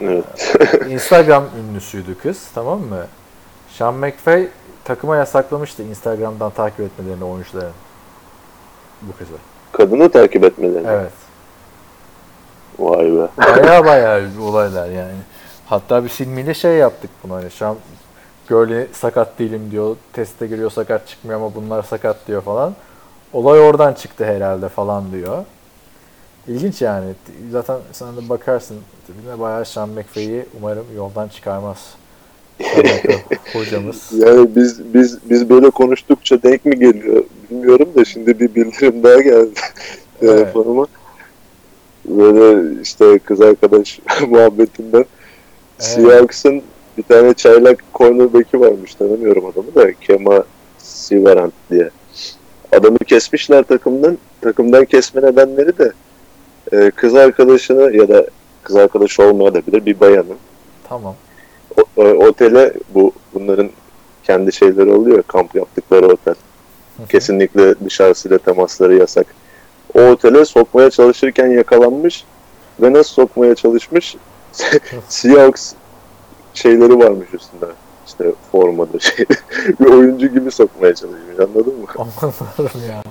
[0.00, 0.56] Evet.
[0.88, 3.06] Instagram ünlüsüydü kız tamam mı?
[3.68, 4.48] Sean McVay
[4.84, 7.72] takıma yasaklamıştı Instagram'dan takip etmelerini oyuncuların.
[9.02, 9.32] Bu kızı.
[9.72, 10.86] Kadını takip etmeleri.
[10.86, 11.12] Evet.
[12.78, 13.28] Vay be.
[13.38, 15.14] Baya baya olaylar yani.
[15.66, 17.76] Hatta bir filmiyle şey yaptık bunu hani şu an
[18.48, 19.96] Gurley sakat değilim diyor.
[20.12, 22.74] Teste giriyor sakat çıkmıyor ama bunlar sakat diyor falan.
[23.32, 25.44] Olay oradan çıktı herhalde falan diyor.
[26.48, 27.06] İlginç yani.
[27.52, 28.76] Zaten sen de bakarsın.
[29.24, 31.94] Yine bayağı Sean McVay'i umarım yoldan çıkarmaz.
[33.52, 34.10] Hocamız.
[34.12, 39.20] Yani biz biz biz böyle konuştukça denk mi geliyor bilmiyorum da şimdi bir bildirim daha
[39.20, 39.50] geldi
[40.22, 40.38] Evet.
[40.38, 40.86] telefonuma.
[42.04, 45.04] Böyle işte kız arkadaş muhabbetinden
[45.78, 46.62] Seahawks'ın
[46.98, 50.44] bir tane çaylak cornerback'i varmış tanımıyorum adamı da Kema
[50.78, 51.90] Sivarant diye.
[52.72, 54.18] Adamı kesmişler takımdan.
[54.40, 55.92] Takımdan kesme nedenleri de
[56.72, 58.26] e, kız arkadaşını ya da
[58.62, 60.34] kız arkadaşı olmayabilir bir bayanı
[60.88, 61.14] Tamam.
[61.96, 63.70] o- e, otele bu bunların
[64.24, 66.34] kendi şeyleri oluyor kamp yaptıkları otel.
[67.08, 69.26] Kesinlikle dışarısıyla temasları yasak.
[69.94, 72.24] O otele sokmaya çalışırken yakalanmış
[72.82, 74.16] ve nasıl sokmaya çalışmış?
[75.08, 75.72] Seahawks
[76.54, 77.66] şeyleri varmış üstünde.
[78.06, 79.26] İşte formada şey.
[79.80, 81.86] bir oyuncu gibi sokmaya çalışmış anladın mı?
[81.98, 83.02] Aman Tanrım ya.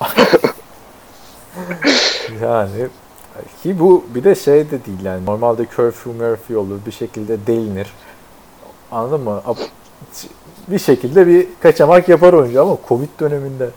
[2.42, 2.88] yani
[3.62, 7.92] ki bu bir de şey de değil yani normalde curfew murphy olur bir şekilde delinir.
[8.92, 9.42] Anladın mı?
[10.68, 13.70] Bir şekilde bir kaçamak yapar oyuncu ama Covid döneminde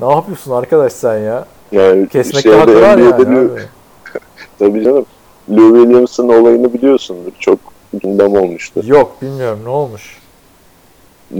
[0.00, 1.46] ne yapıyorsun arkadaş sen ya?
[1.72, 3.48] Yani Kesmekte şeyde hakkı var yani.
[4.58, 5.06] Tabii canım.
[5.50, 7.32] Lou Williams'ın olayını biliyorsundur.
[7.38, 7.58] Çok
[8.02, 8.82] gündem olmuştu.
[8.84, 10.18] Yok bilmiyorum ne olmuş.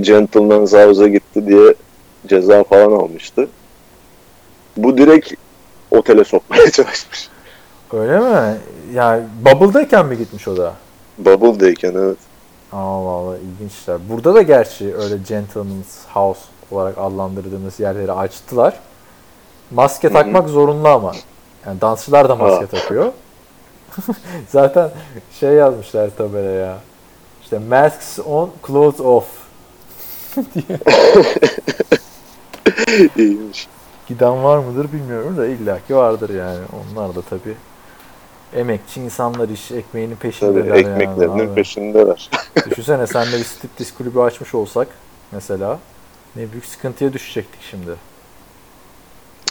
[0.00, 1.74] Gentleman's House'a gitti diye
[2.26, 3.48] ceza falan almıştı.
[4.78, 5.32] Bu direkt
[5.90, 7.28] otele sokmaya çalışmış.
[7.92, 8.56] Öyle mi?
[8.94, 10.74] Yani Bubble'dayken mi gitmiş o da?
[11.18, 12.16] Bubble'dayken evet.
[12.72, 13.98] Aa vallahi ilginçler.
[14.08, 18.74] Burada da gerçi öyle Gentleman's House olarak adlandırdığımız yerleri açtılar.
[19.70, 21.12] Maske takmak zorunlu ama.
[21.66, 22.66] Yani dansçılar da maske Ha.
[22.66, 23.12] takıyor.
[24.48, 24.90] Zaten
[25.40, 26.78] şey yazmışlar tabelaya.
[27.42, 29.26] İşte masks on, clothes off.
[30.36, 30.78] diye.
[33.16, 33.68] İyiymiş.
[34.08, 36.58] Giden var mıdır bilmiyorum da illaki vardır yani.
[36.72, 37.54] Onlar da tabii
[38.56, 41.48] emekçi insanlar iş ekmeğinin Tabii peşindeler ekmeklerinin yani.
[41.48, 41.54] abi.
[41.54, 42.30] peşindeler.
[42.70, 44.88] Düşünsene sen de bir striptiz kulübü açmış olsak
[45.32, 45.78] mesela
[46.36, 47.90] ne büyük sıkıntıya düşecektik şimdi.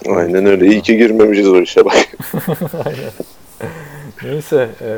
[0.10, 0.68] Aynen öyle.
[0.68, 1.95] İyi ki girmemişiz o işe bak.
[4.24, 4.89] Neyse e,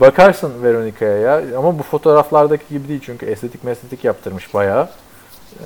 [0.00, 4.88] bakarsın Veronica'ya ya ama bu fotoğraflardaki gibi değil çünkü estetik mesletik yaptırmış bayağı.
[5.60, 5.64] E,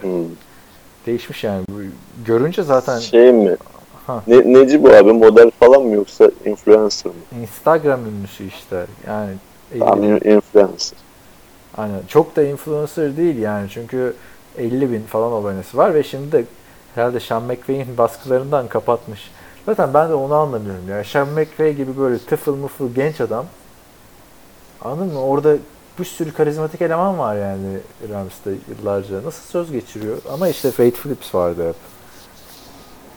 [0.00, 0.24] Hmm.
[1.06, 1.64] Değişmiş yani.
[2.26, 3.56] Görünce zaten Şey mi?
[4.06, 4.22] Ha.
[4.26, 5.12] Ne, neci bu abi?
[5.12, 7.40] Model falan mı yoksa influencer mı?
[7.42, 8.86] Instagram ünlüsü işte.
[9.06, 9.30] Yani
[9.78, 10.98] Tam 50 bin, influencer.
[11.76, 12.00] aynen.
[12.08, 14.14] Çok da influencer değil yani çünkü
[14.58, 16.44] 50 bin falan abonesi var ve şimdi de
[16.94, 19.30] herhalde Sean McVay'in baskılarından kapatmış.
[19.66, 21.04] Zaten ben de onu anlamıyorum ya.
[21.04, 23.46] Sean McVay gibi böyle tıfıl mıfıl genç adam
[24.84, 25.20] anladın mı?
[25.22, 25.56] Orada
[25.98, 27.78] bir sürü karizmatik eleman var yani
[28.12, 29.16] Rams'te yıllarca.
[29.24, 30.16] Nasıl söz geçiriyor?
[30.32, 31.74] Ama işte Wade Phillips vardı hep.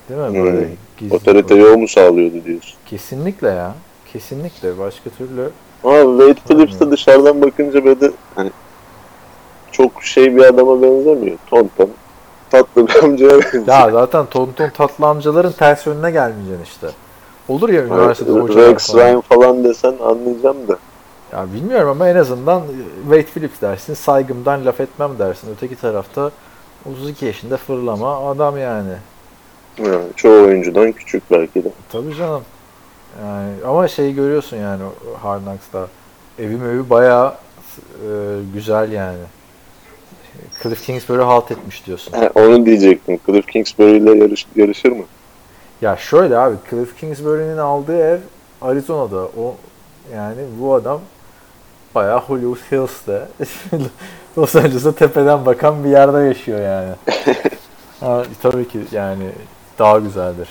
[0.10, 0.44] Değil mi?
[0.46, 0.76] Böyle Hmm.
[1.00, 2.74] gizli- Otoriteyi o mu sağlıyordu diyorsun?
[2.86, 3.74] Kesinlikle ya.
[4.14, 4.80] Kesinlikle.
[4.80, 5.50] Başka türlü
[5.84, 8.52] Ama Wade Phillips de dışarıdan bakınca böyle hani
[9.72, 11.38] çok şey bir adama benzemiyor.
[11.50, 11.90] Tonton.
[12.50, 13.68] Tatlı bir amcaya benziyor.
[13.68, 16.88] Ya zaten tonton tatlı amcaların ters yönüne gelmeyeceksin işte.
[17.50, 18.96] Olur ya üniversitede Hani hocalar Rex.
[18.96, 20.78] Ryan falan desen anlayacağım da.
[21.34, 22.64] Ya bilmiyorum ama en azından
[23.04, 25.50] Wade Phillips dersin, saygımdan laf etmem dersin.
[25.56, 26.32] Öteki tarafta
[26.86, 28.94] 32 yaşında fırlama adam yani.
[29.78, 31.70] Yani çoğu oyuncudan küçük belki de.
[31.92, 32.42] Tabii canım.
[33.22, 34.84] Yani ama şey görüyorsun yani
[35.22, 35.88] Hard Knocks'ta.
[36.40, 37.34] Evi mevi bayağı
[37.78, 38.08] e,
[38.54, 39.24] güzel yani.
[40.64, 42.12] Cliff Kingsbury halt etmiş diyorsun.
[42.14, 43.20] Ha, onu diyecektim.
[43.26, 45.04] Cliff Kingsbury ile yarış, yarışır mı?
[45.82, 48.20] Ya şöyle abi Cliff Kingsbury'nin aldığı ev
[48.62, 49.18] Arizona'da.
[49.18, 49.56] O
[50.16, 51.02] yani bu adam
[51.96, 53.28] bayağı Hollywood Hills'te
[54.38, 56.90] Los Angeles'a tepeden bakan bir yerde yaşıyor yani.
[58.00, 59.30] ha, tabii ki yani
[59.80, 60.50] daha güzeldir.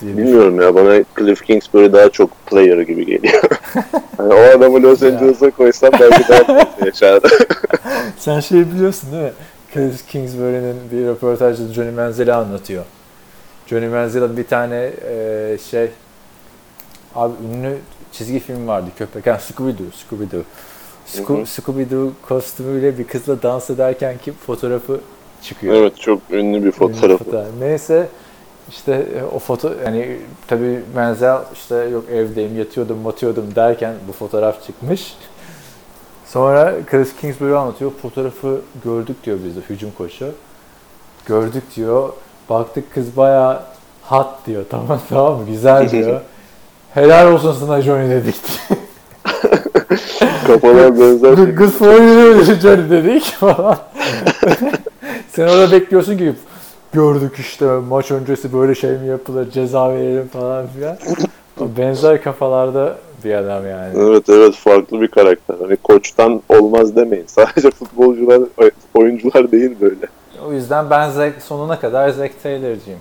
[0.00, 3.42] Diye Bilmiyorum ya bana Cliff Kingsbury daha çok player gibi geliyor.
[4.16, 7.28] hani o adamı Los Angeles'a koysam belki daha yaşardı.
[8.18, 9.32] Sen şey biliyorsun değil mi?
[9.74, 12.84] Cliff Kingsbury'nin bir röportajda Johnny Manziel'i anlatıyor.
[13.66, 15.88] Johnny Manziel'in bir tane e, şey
[17.14, 17.76] abi ünlü
[18.14, 19.26] çizgi film vardı köpek.
[19.26, 20.42] Yani Scooby-Doo, Scooby-Doo.
[21.06, 21.46] Sco-.
[21.46, 25.00] Scooby-Doo kostümüyle bir kızla dans ederken ki fotoğrafı
[25.42, 25.74] çıkıyor.
[25.74, 26.72] Evet çok ünlü bir.
[26.72, 27.20] Fotoğraf.
[27.58, 28.08] Neyse
[28.70, 34.66] işte e, o foto yani tabii Menzel işte yok evdeyim yatıyordum matıyordum derken bu fotoğraf
[34.66, 35.14] çıkmış.
[36.26, 37.92] Sonra Chris Kingsbury anlatıyor.
[38.02, 40.26] Fotoğrafı gördük diyor bizde hücum koçu.
[41.26, 42.12] Gördük diyor.
[42.50, 43.62] Baktık kız bayağı
[44.02, 44.64] hot diyor.
[44.70, 45.46] Tamam tamam?
[45.46, 46.20] Güzel diyor.
[46.94, 48.34] Helal olsun sana Johnny dedik.
[50.46, 51.38] Kafalar benzer.
[51.38, 53.78] You Johnny dedik falan.
[55.28, 56.32] Sen orada bekliyorsun ki
[56.92, 60.96] gördük işte maç öncesi böyle şey mi yapılır ceza verelim falan filan.
[61.78, 63.92] Benzer kafalarda bir adam yani.
[63.96, 65.56] Evet evet farklı bir karakter.
[65.62, 67.24] Hani koçtan olmaz demeyin.
[67.28, 68.40] Sadece futbolcular,
[68.94, 70.06] oyuncular değil böyle.
[70.46, 73.00] O yüzden ben Zack, sonuna kadar Zack Taylor'cıyım.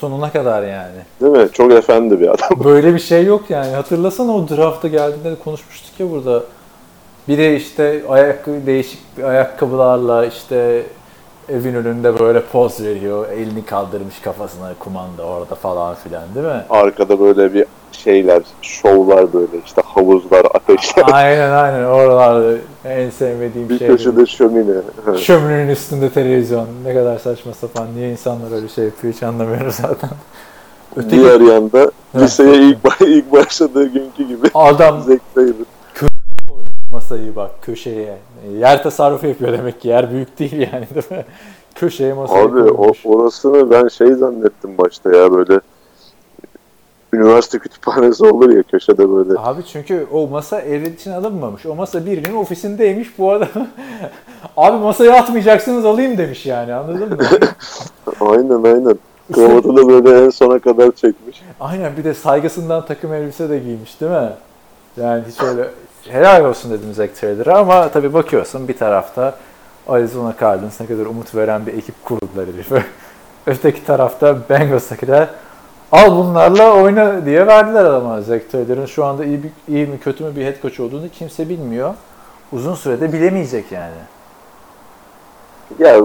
[0.00, 0.96] Sonuna kadar yani.
[1.20, 1.48] Değil mi?
[1.52, 2.64] Çok efendi bir adam.
[2.64, 3.74] Böyle bir şey yok yani.
[3.74, 6.42] Hatırlasana o drafta geldiğinde de konuşmuştuk ya burada.
[7.28, 10.82] Biri işte ayakkabı değişik ayakkabılarla işte
[11.48, 13.28] evin önünde böyle poz veriyor.
[13.28, 16.64] Elini kaldırmış kafasına kumanda orada falan filan değil mi?
[16.70, 21.04] Arkada böyle bir şeyler, şovlar böyle işte havuzlar, ateşler.
[21.12, 23.88] aynen aynen oralarda en sevmediğim bir şey.
[23.88, 24.72] köşede şömine.
[25.08, 25.18] Evet.
[25.18, 26.66] Şöminenin üstünde televizyon.
[26.84, 27.86] Ne kadar saçma sapan.
[27.96, 30.10] Niye insanlar öyle şey yapıyor hiç anlamıyoruz zaten.
[30.96, 35.02] Öteki Diğer yanda liseye ilk, ilk başladığı günkü gibi adam.
[36.96, 38.18] Masayı bak köşeye.
[38.58, 39.88] Yer tasarrufu yapıyor demek ki.
[39.88, 41.24] Yer büyük değil yani değil mi?
[41.74, 45.60] Köşeye masayı Abi o, orasını ben şey zannettim başta ya böyle
[47.12, 49.38] üniversite kütüphanesi olur ya köşede böyle.
[49.38, 51.66] Abi çünkü o masa ev için alınmamış.
[51.66, 53.18] O masa birinin ofisindeymiş.
[53.18, 53.48] Bu adam
[54.56, 57.18] abi masaya atmayacaksınız alayım demiş yani anladın mı?
[58.20, 58.98] Aynen aynen.
[59.32, 61.42] Kravatı da böyle en sona kadar çekmiş.
[61.60, 64.30] Aynen bir de saygısından takım elbise de giymiş değil mi?
[65.00, 65.68] Yani hiç öyle
[66.10, 69.34] helal olsun dedim Zack Taylor'a ama tabii bakıyorsun bir tarafta
[69.88, 72.84] Arizona Cardinals ne kadar umut veren bir ekip kurdular herife.
[73.46, 75.28] Öteki tarafta Bengals'takiler
[75.92, 78.20] al bunlarla oyna diye verdiler adama.
[78.20, 81.94] Zack Taylor'ın şu anda iyi, iyi mi kötü mü bir head coach olduğunu kimse bilmiyor.
[82.52, 83.94] Uzun sürede bilemeyecek yani.
[85.78, 86.00] Ya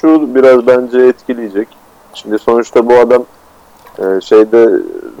[0.00, 1.68] şu biraz bence etkileyecek.
[2.14, 3.24] Şimdi sonuçta bu adam
[4.00, 4.68] e, şeyde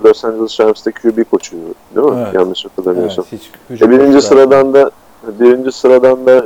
[0.04, 1.56] Los Angeles Rams'te QB koçu
[1.96, 2.22] değil mi?
[2.24, 2.34] Evet.
[2.34, 3.24] Yanlış hatırlamıyorsam.
[3.32, 4.90] Evet, hiç E, birinci sıradan da
[5.40, 6.44] birinci sıradan da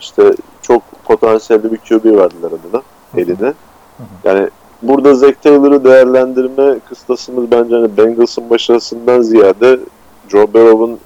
[0.00, 2.82] işte çok potansiyelli bir QB verdiler adına
[3.16, 3.52] eline.
[4.24, 4.48] Yani
[4.82, 9.78] burada Zack Taylor'ı değerlendirme kıstasımız bence hani Bengals'ın başarısından ziyade
[10.28, 10.98] Joe Burrow'un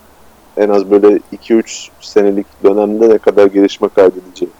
[0.57, 4.51] en az böyle 2-3 senelik dönemde ne kadar gelişme kaydedeceği.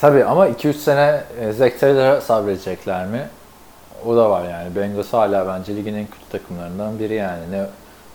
[0.00, 3.28] Tabii ama 2-3 sene e, Zack Taylor'a sabredecekler mi?
[4.06, 4.76] O da var yani.
[4.76, 7.50] Bengals hala bence ligin en kötü takımlarından biri yani.
[7.50, 7.66] Ne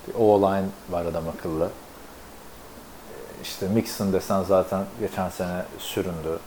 [0.08, 1.70] bir O-line var adam akıllı.
[3.44, 6.40] İşte Mixon desen zaten geçen sene süründü.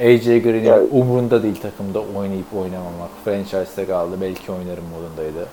[0.00, 3.10] AJ Green'in Yani- umrunda değil takımda oynayıp oynamamak.
[3.24, 4.16] Franchise'de kaldı.
[4.20, 5.46] Belki oynarım modundaydı.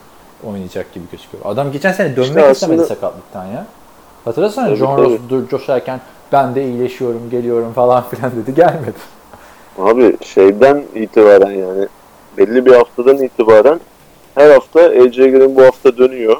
[0.47, 1.45] Oynayacak gibi gözüküyor.
[1.45, 3.65] Adam geçen sene dönmek İşte istemedi aslında- sakatlıktan ya.
[4.25, 4.97] Hatırlasana Tabii, John.
[4.97, 5.99] Ross dur coşarken
[6.31, 8.55] ben de iyileşiyorum, geliyorum falan filan dedi.
[8.55, 8.97] Gelmedi.
[9.79, 11.87] Abi şeyden itibaren yani
[12.37, 13.79] belli bir haftadan itibaren
[14.35, 16.37] her hafta AJ Green bu hafta dönüyor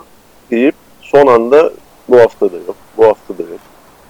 [0.51, 1.71] deyip son anda
[2.09, 3.59] bu hafta da yok, bu hafta da yok.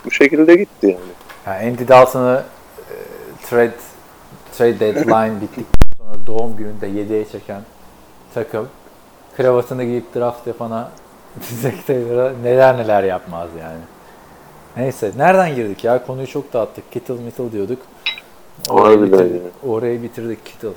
[0.06, 1.14] Bu şekilde gitti yani.
[1.46, 2.44] Yani Andy Dalton'ı
[2.78, 2.96] e,
[3.50, 3.74] trade
[4.58, 7.62] trade deadline bittikten sonra doğum gününde 7'ye çeken
[8.34, 8.70] takım
[9.38, 10.92] kravatını giyip draft yapana
[11.62, 13.80] Zack Taylor'a neler neler yapmaz yani.
[14.78, 16.06] Neyse nereden girdik ya?
[16.06, 16.92] Konuyu çok dağıttık.
[16.92, 17.80] Kittle Mittle diyorduk.
[18.70, 20.70] Orayı, bitirdik, orayı bitirdik Kittle.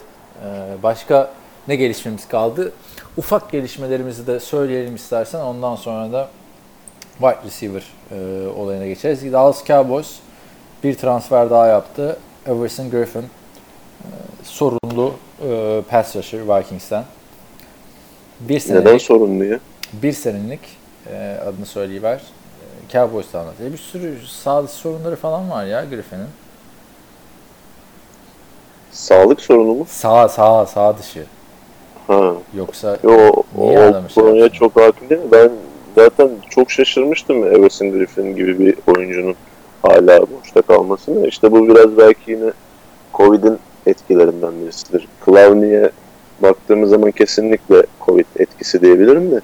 [0.44, 1.30] Ee, başka
[1.68, 2.72] ne gelişmemiz kaldı?
[3.16, 5.40] Ufak gelişmelerimizi de söyleyelim istersen.
[5.40, 6.28] Ondan sonra da
[7.18, 9.32] wide receiver e, olayına geçeriz.
[9.32, 10.16] Dallas Cowboys
[10.84, 12.16] bir transfer daha yaptı.
[12.46, 13.26] Everson Griffin e,
[14.44, 15.14] sorunlu
[15.48, 17.04] e, pass rusher Vikings'ten.
[18.40, 19.58] Bir Neden senelik, E, sorunlu ya?
[19.92, 20.60] bir senelik
[21.12, 22.16] e, adını söyleyiver.
[22.16, 23.72] E, Cowboys'ta anlatıyor.
[23.72, 26.26] Bir sürü sağ dışı sorunları falan var ya Griffin'in.
[28.92, 29.86] Sağlık sorunu mu?
[29.88, 31.24] Sağ sağ sağ dışı.
[32.06, 32.32] Ha.
[32.56, 35.28] Yoksa Yo, o, Niye o adamı şey konuya çok hakim değilim.
[35.32, 35.50] Ben
[35.96, 39.34] zaten çok şaşırmıştım Everson Griffin gibi bir oyuncunun
[39.82, 41.26] hala boşta kalmasını.
[41.26, 42.52] İşte bu biraz belki yine
[43.14, 45.08] Covid'in etkilerinden birisidir.
[45.24, 45.90] Clowney'e
[46.42, 49.40] baktığımız zaman kesinlikle Covid etkisi diyebilirim de.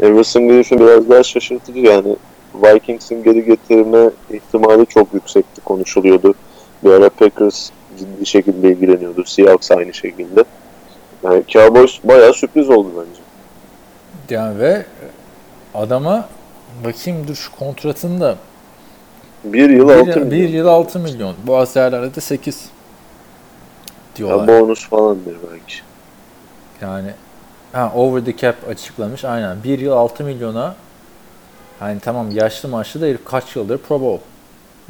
[0.00, 2.16] Everson Griffin biraz daha şaşırtıcı yani.
[2.54, 6.34] Vikings'in geri getirme ihtimali çok yüksekti konuşuluyordu.
[6.84, 7.70] Bir ara Packers
[8.00, 9.24] ciddi şekilde ilgileniyordu.
[9.24, 10.44] Seahawks aynı şekilde.
[11.22, 13.20] Yani Cowboys bayağı sürpriz oldu bence.
[14.30, 14.86] Yani ve
[15.74, 16.28] adama
[16.84, 18.36] bakayım dur şu kontratında
[19.44, 20.30] Bir yıl bir, milyon.
[20.30, 21.34] bir yıl 6 milyon.
[21.46, 22.70] Bu değerlerde de 8 Ya
[24.16, 24.48] diyorlar.
[24.48, 25.74] bonus falandır belki.
[26.80, 27.10] Yani
[27.72, 29.56] ha, over the cap açıklamış aynen.
[29.64, 30.74] Bir yıl 6 milyona
[31.78, 34.22] hani tamam yaşlı maçlı da herif kaç yıldır Pro Bowl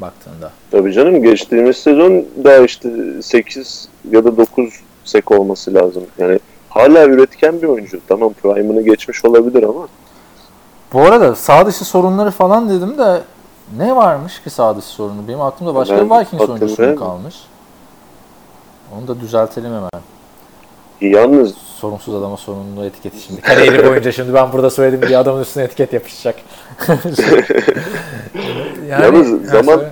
[0.00, 0.50] baktığında.
[0.70, 2.88] Tabii canım geçtiğimiz sezon daha işte
[3.22, 6.02] 8 ya da 9 sek olması lazım.
[6.18, 6.38] Yani
[6.68, 8.00] hala üretken bir oyuncu.
[8.08, 9.88] Tamam prime'ını geçmiş olabilir ama
[10.92, 13.20] Bu arada sağ dışı sorunları falan dedim de
[13.76, 15.28] ne varmış ki sağ dışı sorunu?
[15.28, 17.34] Benim aklımda başka Ben bir Vikings oyuncusu kalmış.
[18.98, 19.90] Onu da düzeltelim hemen.
[21.00, 23.40] yalnız Sorunsuz adama sorumluluğu etiketi şimdi.
[23.40, 26.36] Kariyeri boyunca şimdi ben burada söyledim diye adamın üstüne etiket yapışacak.
[28.88, 29.90] Yalnız zaman- söyle.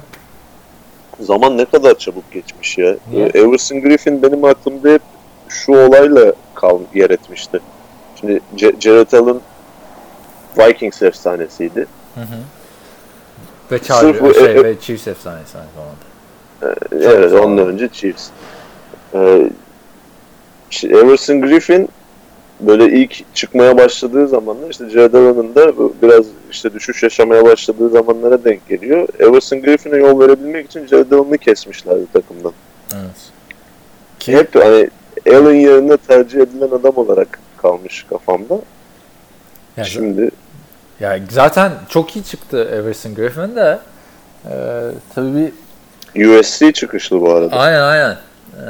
[1.20, 2.96] zaman ne kadar çabuk geçmiş ya.
[3.12, 3.26] Niye?
[3.34, 5.02] Ee, Everson Griffin benim aklımda hep
[5.48, 7.60] şu olayla kal yer etmişti.
[8.20, 9.40] Şimdi C- Jared Allen
[10.58, 11.86] Vikings efsanesiydi.
[13.72, 15.96] Ve Charlie, Sırf bu- şey, e- e- ve Chiefs efsanesi aynı zamanda.
[16.92, 18.28] evet sağ ondan önce Chiefs.
[20.70, 21.88] İşte Everson Griffin
[22.60, 28.44] böyle ilk çıkmaya başladığı zamanlar işte Jared Allen'ın da biraz işte düşüş yaşamaya başladığı zamanlara
[28.44, 29.08] denk geliyor.
[29.18, 32.52] Everson Griffin'e yol verebilmek için Jared Allen'ı kesmişlerdi takımdan.
[32.94, 33.30] Evet.
[34.18, 34.90] Ki, Hep hani
[35.30, 38.58] Allen yerine tercih edilen adam olarak kalmış kafamda.
[39.76, 40.30] yani, Şimdi
[41.00, 43.78] yani zaten çok iyi çıktı Everson Griffin de
[44.50, 44.54] e,
[45.14, 45.52] tabii
[46.14, 47.56] bir USC çıkışlı bu arada.
[47.56, 48.16] aynen aynen
[48.56, 48.68] E,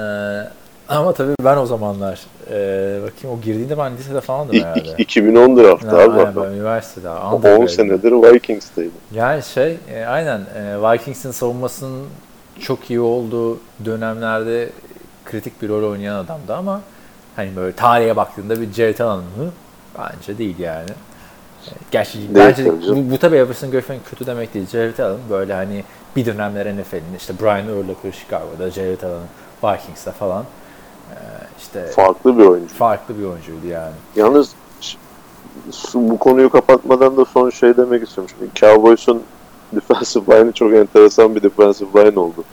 [0.88, 2.20] ama tabii ben o zamanlar
[2.50, 4.88] e, bakayım o girdiğinde ben lisede falandım İ- herhalde.
[4.98, 6.20] i- 2010 draftı Yani abi.
[6.20, 7.10] aynen, ben üniversitede.
[7.10, 7.68] 10 undergrad'dim.
[7.68, 8.90] senedir Vikings'teydi.
[9.14, 12.06] Yani şey e, aynen e, Vikings'in savunmasının
[12.60, 14.68] çok iyi olduğu dönemlerde
[15.24, 16.80] kritik bir rol oynayan adamdı ama
[17.36, 19.50] hani böyle tarihe baktığında bir Jared Allen mı?
[19.98, 20.90] Bence değil yani.
[21.66, 23.08] E, Gerçi bence tabii canım.
[23.08, 24.66] bu, bu tabii Everson Griffin kötü demek değil.
[24.72, 25.84] Jared Allen böyle hani
[26.16, 29.26] bir dönemler NFL'in işte Brian Urlacher Chicago'da, Jared Allen
[29.64, 30.44] Vikings'te falan
[31.58, 32.74] işte Farklı bir oyuncu.
[32.74, 33.92] farklı bir oyuncuydu yani.
[34.16, 34.52] Yalnız
[35.94, 38.34] bu konuyu kapatmadan da son şey demek istiyorum.
[38.38, 39.22] Şimdi Cowboys'un
[39.74, 42.44] defensive line'ı çok enteresan bir defensive line oldu.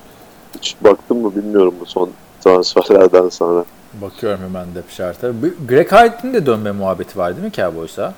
[0.56, 2.10] Hiç baktın mı bilmiyorum bu son
[2.44, 3.66] transferlerden sonra.
[4.02, 5.34] Bakıyorum hemen de şartı.
[5.68, 8.14] Greg Hardy'nin de dönme muhabbeti var değil mi Cowboys'a?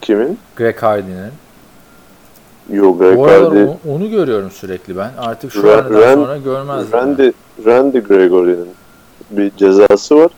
[0.00, 0.38] Kimin?
[0.56, 1.30] Greg Hardy'nin.
[2.70, 3.44] Yok Greg Bu Hardy.
[3.64, 5.10] onu, onu görüyorum sürekli ben.
[5.18, 6.92] Artık şu Ra- andan Ran- sonra görmezdim.
[6.98, 7.30] Randy,
[7.66, 8.68] Randy Gregory'nin
[9.36, 10.30] bir cezası var.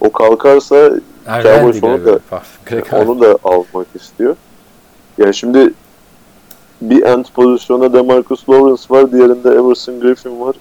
[0.00, 0.90] O kalkarsa
[1.42, 2.20] Cowboys onu da-
[3.02, 4.36] onu da almak istiyor.
[5.18, 5.72] Yani şimdi
[6.80, 10.56] bir end pozisyona Demarcus Lawrence var, diğerinde Everson Griffin var.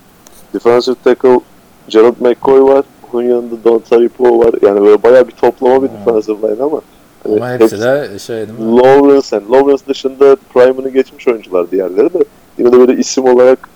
[0.54, 1.40] Defensive tackle
[1.88, 2.86] Gerald McCoy var.
[3.14, 4.54] Onun yanında Don Taripo var.
[4.62, 5.96] Yani böyle bayağı bir toplama bir Hmm.
[6.06, 6.82] defensive line ama
[7.24, 8.78] hani Ama hepsi de şey değil mi?
[8.78, 12.26] Lawrence, yani Lawrence dışında prime'ını geçmiş oyuncular diğerleri de
[12.58, 13.70] yine de böyle isim olarak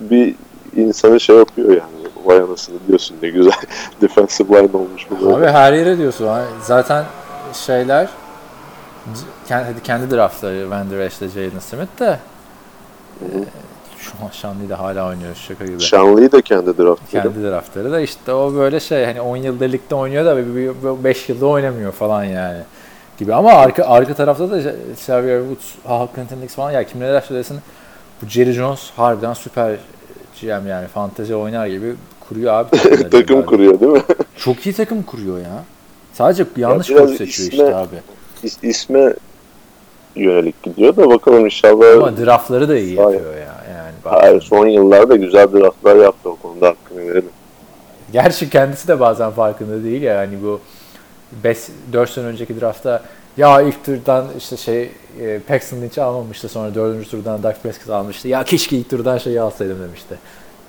[0.00, 0.34] bir
[0.76, 1.82] insanı şey yapıyor yani.
[2.24, 3.52] Vay anasını diyorsun ne güzel
[4.02, 5.24] defensive line olmuş bu.
[5.24, 5.36] böyle.
[5.36, 6.28] Abi her yere diyorsun.
[6.60, 7.04] Zaten
[7.52, 8.08] şeyler
[9.48, 12.18] kendi, hadi kendi draftları Van Der Esch'le Jaden Smith de
[13.20, 13.26] e,
[13.98, 15.80] şu an Şanlı'yı da hala oynuyor şaka gibi.
[15.80, 17.10] Şanlı'yı da kendi draftladı.
[17.10, 21.46] Kendi draftları da işte o böyle şey hani 10 yılda ligde oynuyor da 5 yılda
[21.46, 22.60] oynamıyor falan yani
[23.18, 24.58] gibi ama arka arka tarafta da
[24.92, 27.58] Xavier Woods, Hal Clinton Dix falan ya kim ne derse desin
[28.22, 29.76] bu Jerry Jones harbiden süper
[30.42, 31.94] GM yani fantezi oynar gibi
[32.28, 32.76] kuruyor abi.
[33.10, 33.46] Takım Abi.
[33.46, 34.02] kuruyor değil mi?
[34.36, 35.64] Çok iyi takım kuruyor ya.
[36.12, 37.96] Sadece yanlış biraz koç seçiyor isme- işte abi.
[38.44, 39.14] İs- isme
[40.16, 41.96] yönelik gidiyor da bakalım inşallah.
[41.96, 43.12] Ama draftları da iyi Hayır.
[43.14, 43.64] yapıyor ya.
[43.70, 47.30] Yani Hayır, son yıllarda güzel draftlar yaptı o konuda hakkını verelim.
[48.12, 50.60] Gerçi kendisi de bazen farkında değil ya hani bu
[51.44, 51.58] 5
[51.92, 53.02] 4 sene önceki draftta
[53.36, 57.10] ya ilk turdan işte şey e, Paxton Lynch almamıştı sonra 4.
[57.10, 58.28] turdan Dak Prescott almıştı.
[58.28, 60.18] Ya keşke ilk turdan şeyi alsaydım demişti.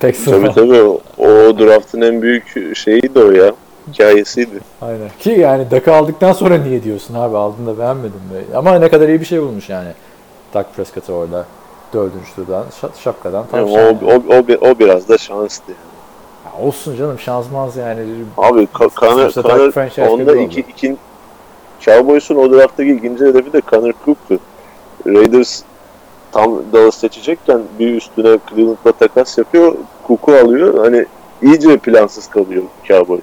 [0.00, 0.82] Paxton Tabii tabii
[1.18, 3.52] o, draftın en büyük şeyi de o ya.
[3.92, 4.60] Hikayesiydi.
[4.82, 5.08] Aynen.
[5.20, 8.56] Ki yani Dak'ı aldıktan sonra niye diyorsun abi aldın da beğenmedin mi?
[8.56, 9.88] Ama ne kadar iyi bir şey bulmuş yani.
[10.54, 11.46] Dak Prescott'ı orada
[11.94, 12.12] 4.
[12.36, 15.94] turdan şa- şapkadan tam Yani o, o, o, o biraz da şanstı yani.
[16.44, 18.00] Ya olsun canım şansmaz yani.
[18.38, 20.96] Abi Ka- Dak franchise onda iki, iki,
[21.84, 24.38] Cowboys'un o drafttaki ikinci hedefi de Connor Cook'tu.
[25.06, 25.62] Raiders
[26.32, 29.74] tam Dallas seçecekken bir üstüne Cleveland'la takas yapıyor.
[30.08, 30.84] Cook'u alıyor.
[30.84, 31.06] Hani
[31.42, 33.22] iyice plansız kalıyor Cowboys.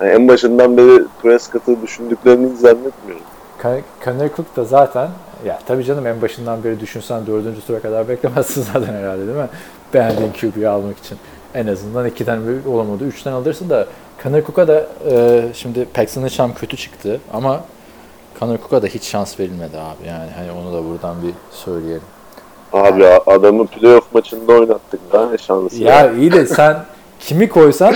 [0.00, 3.24] Yani en başından beri Prescott'ı düşündüklerini zannetmiyorum.
[3.62, 5.08] Con- Connor Cook da zaten
[5.46, 9.48] ya tabii canım en başından beri düşünsen dördüncü tura kadar beklemezsin zaten herhalde değil mi?
[9.94, 11.18] Beğendiğin QB'yi almak için.
[11.54, 13.04] En azından iki tane olamadı.
[13.04, 13.86] Üç tane alırsın da
[14.22, 17.60] Connor Cook'a da e, şimdi Paxton Hicham kötü çıktı ama
[18.40, 20.08] Connor Cook'a da hiç şans verilmedi abi.
[20.08, 22.02] Yani hani onu da buradan bir söyleyelim.
[22.72, 25.00] Abi ya, adamı playoff maçında oynattık.
[25.12, 25.82] Daha ne şansı.
[25.82, 26.76] Ya iyi de sen
[27.20, 27.94] kimi koysan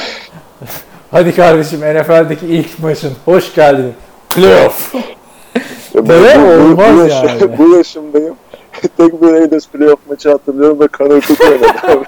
[1.10, 3.94] hadi kardeşim NFL'deki ilk maçın hoş geldin.
[4.34, 4.94] Playoff.
[5.94, 7.58] Böyle olmaz bu, yaş- yani.
[7.58, 8.36] bu yaşımdayım.
[8.96, 12.04] Tek bir Raiders playoff maçı hatırlıyorum da Connor Cook oynadı abi.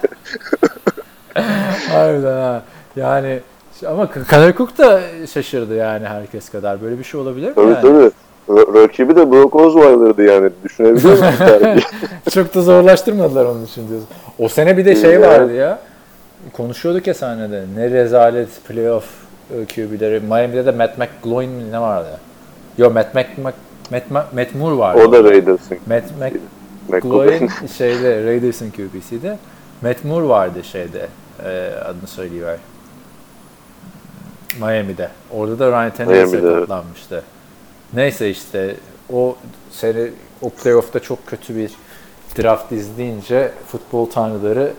[1.93, 2.63] Harbiden ha.
[2.97, 3.41] Yani
[3.87, 5.01] ama Connor Cook da
[5.35, 6.83] şaşırdı yani herkes kadar.
[6.83, 7.83] Böyle bir şey olabilir mi Tabii yani?
[7.83, 8.11] tabii.
[8.49, 10.51] Ra- Rakibi de Brock Osweiler'dı yani.
[10.65, 11.35] Düşünebiliyor musun?
[12.35, 14.09] Çok da zorlaştırmadılar onun için diyorsun.
[14.39, 15.79] O sene bir de şey vardı ya.
[16.53, 17.65] Konuşuyorduk ya sahnede.
[17.77, 19.05] Ne rezalet playoff
[19.75, 20.21] QB'leri.
[20.21, 22.09] Miami'de de Matt McGloin mi ne vardı?
[22.79, 23.55] Yo Matt, Mc, Matt,
[24.11, 25.03] Matt, Matt Moore vardı.
[25.09, 25.79] o da Raiders'ın.
[25.87, 26.05] Matt.
[26.91, 29.39] McGloin şeyde Raiders'ın QB'siydi.
[29.83, 31.07] Matt Moore vardı şeyde.
[31.45, 32.57] E, adını söyleyiver.
[34.61, 35.09] Miami'de.
[35.31, 36.55] Orada da Ryan Tannehill Miami'de, evet.
[36.55, 37.23] sakatlanmıştı.
[37.95, 38.77] Neyse işte
[39.13, 39.37] o
[39.71, 40.07] sene
[40.43, 41.71] o playoff'ta çok kötü bir
[42.39, 44.73] draft izleyince futbol tanrıları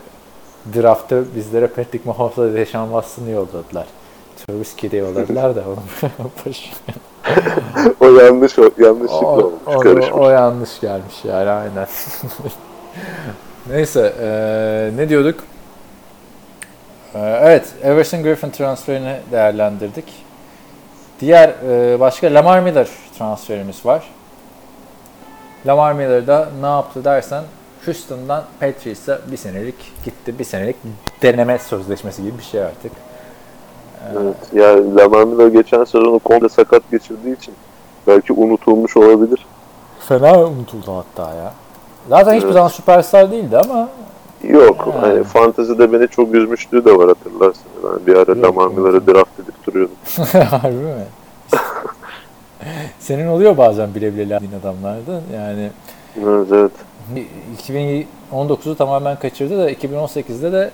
[0.76, 3.86] draftta bizlere Patrick Mahomes'la Deshaun Watson'ı yolladılar.
[4.48, 5.80] Travis Kidd'i yolladılar da onu
[6.46, 6.72] boş-
[8.00, 9.54] o yanlış o, yanlışlıkla o, olmuş.
[9.66, 10.12] o, karışmış.
[10.14, 11.88] o yanlış gelmiş yani aynen.
[13.70, 15.40] Neyse eee, ne diyorduk?
[17.16, 20.06] Eee, evet Everson Griffin transferini değerlendirdik.
[21.20, 22.88] Diğer eee, başka Lamar Miller
[23.18, 24.04] transferimiz var.
[25.68, 27.44] Lamar Miller da ne yaptı dersen
[27.86, 30.40] Houston'dan Patriots'a bir senelik gitti.
[30.40, 30.76] Bir senelik
[31.22, 32.92] deneme sözleşmesi gibi bir şey artık.
[34.14, 34.36] Evet.
[34.54, 37.54] Ya Lamar Miller geçen sezonu komple sakat geçirdiği için
[38.08, 39.46] belki unutulmuş olabilir.
[40.00, 41.54] Fena unutuldu hatta ya.
[42.10, 42.54] Zaten hiçbir Evet.
[42.54, 43.90] zaman süperstar değildi ama
[44.50, 44.88] Yok.
[44.88, 45.02] Ha.
[45.02, 47.64] Hani fantezide beni çok üzmüşlüğü de var hatırlarsın.
[47.84, 48.36] Ben bir ara.
[48.70, 49.96] Miller'ı draft edip duruyordum.
[50.50, 50.94] Harbi mi?
[53.00, 55.22] Senin oluyor bazen bile bile landiğin adamlardan.
[55.36, 55.70] Yani
[56.24, 56.72] Evet evet.
[58.32, 60.72] 2019'u tamamen kaçırdı da 2018'de de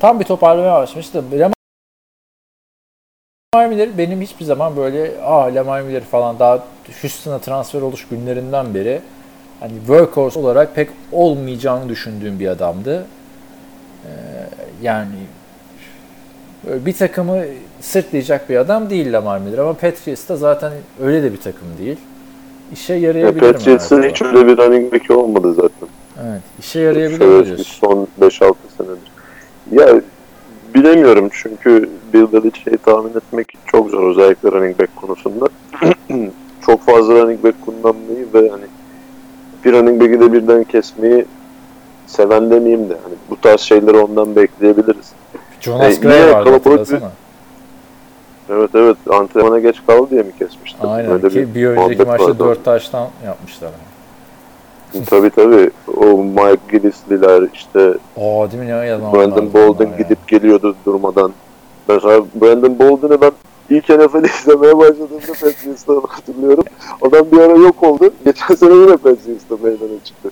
[0.00, 1.24] tam bir toparlamaya başlamıştı.
[3.54, 6.64] Lamar Miller benim hiçbir zaman böyle ah Lamar Miller falan daha
[7.02, 9.00] Houston'a transfer oluş günlerinden beri
[9.60, 13.06] hani workhorse olarak pek olmayacağını düşündüğüm bir adamdı.
[14.04, 14.10] Ee,
[14.82, 15.14] yani
[16.66, 17.42] bir takımı
[17.80, 21.96] sırtlayacak bir adam değil Lamar Miller ama Patriots da zaten öyle de bir takım değil.
[22.72, 23.52] İşe Ya yarayabilir mi?
[23.52, 25.88] Patriots'ın hiç öyle bir running back'i olmadı zaten.
[26.28, 27.64] Evet, işe yarayabilir mi Şöyle diyorsun?
[27.64, 29.12] son 5-6 senedir.
[29.72, 30.00] Ya
[30.74, 35.48] bilemiyorum çünkü Bill Belichick'i tahmin etmek çok zor özellikle running back konusunda.
[36.66, 38.64] çok fazla running back kullanmayı ve hani
[39.64, 41.24] bir running back'i de birden kesmeyi
[42.06, 45.12] seven demeyeyim de hani bu tarz şeyleri ondan bekleyebiliriz.
[45.60, 46.98] Jonas E, Gray vardı bir-.
[48.50, 50.88] Evet evet antrenmana geç kaldı diye mi kesmiştim?
[50.88, 52.38] Aynen Öyle ki bir önceki muhabbet maçta vardı.
[52.38, 53.70] 4 taştan yapmışlar.
[55.06, 55.70] Tabii tabii.
[55.96, 57.80] O Mike Gillis'liler işte
[58.16, 61.32] Aa değil mi yalan Brandon Bolden gidip geliyordu durmadan.
[61.88, 63.32] Mesela Brandon Bolden'ı ben
[63.70, 66.64] ilk NFL izlemeye başladığımda Patriots'tan hatırlıyorum.
[67.02, 68.10] Adam bir ara yok oldu.
[68.24, 70.30] Geçen sene yine Patriots'ta meydana çıktı.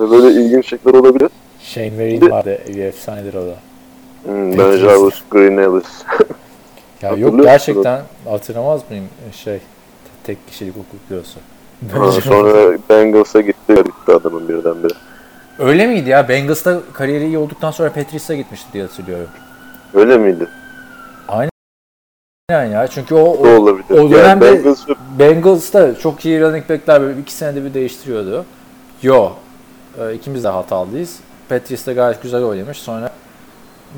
[0.00, 1.30] Yani böyle ilginç şeyler olabilir.
[1.60, 3.56] Shane Vereen vardı bir efsanedir o da.
[4.24, 4.76] Hmm, ben.
[4.76, 5.86] Jarvis Green Ellis.
[7.02, 9.60] Ya yok gerçekten hatırlamaz mıyım şey
[10.24, 11.26] tek kişilik hukuk.
[11.92, 13.74] Ha, sonra Bengals'a gitti.
[13.74, 14.92] Gitti adamın birdenbire.
[15.58, 16.28] Öyle miydi ya?
[16.28, 19.28] Bengals'ta kariyeri iyi olduktan sonra Patriots'a gitmişti diye hatırlıyorum.
[19.94, 20.48] Öyle miydi?
[22.50, 23.84] Yani ya çünkü o, O olabilir.
[23.90, 28.44] o Yani dönemde- Bengals ve Bengals'ta çok iyi running back'ler böyle iki senede bir değiştiriyordu.
[29.02, 29.30] Yo.
[30.00, 31.16] e, ikimiz de hatalıyız.
[31.48, 32.78] Patriots'ta gayet güzel oynamış.
[32.78, 33.10] Sonra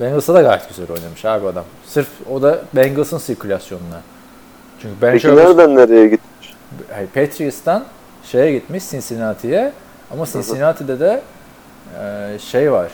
[0.00, 1.64] Bengals'ta da gayet güzel oynamış abi adam.
[1.86, 4.00] Sırf o da Bengals'ın sirkülasyonuna.
[4.82, 6.22] Çünkü Ben Peki Sherman- nereden nereye gitti?
[6.94, 7.84] Hayır, Patriots'tan
[8.24, 9.72] şeye gitmiş Cincinnati'ye.
[10.12, 11.22] Ama Cincinnati'de de
[12.02, 12.90] e, şey var.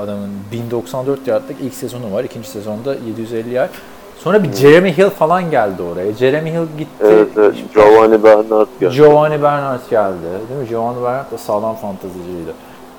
[0.00, 2.24] Adamın 1094 yardlık ilk sezonu var.
[2.24, 3.70] İkinci sezonda 750 yard.
[4.18, 6.12] Sonra bir Jeremy Hill falan geldi oraya.
[6.12, 7.04] Jeremy Hill gitti.
[7.04, 7.54] Evet, evet.
[7.74, 8.94] Giovanni Bernard geldi.
[8.94, 10.16] Giovanni Bernard geldi.
[10.48, 10.68] Değil mi?
[10.68, 12.52] Giovanni Bernard da sağlam fantaziciydi.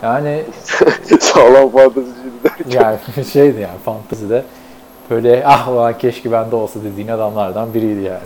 [0.04, 0.44] Yani
[1.20, 2.66] Sağlam fanteziciydi derken.
[2.82, 4.44] yani şeydi yani fantazide
[5.10, 8.20] böyle ah ulan keşke bende olsa dediğin adamlardan biriydi yani.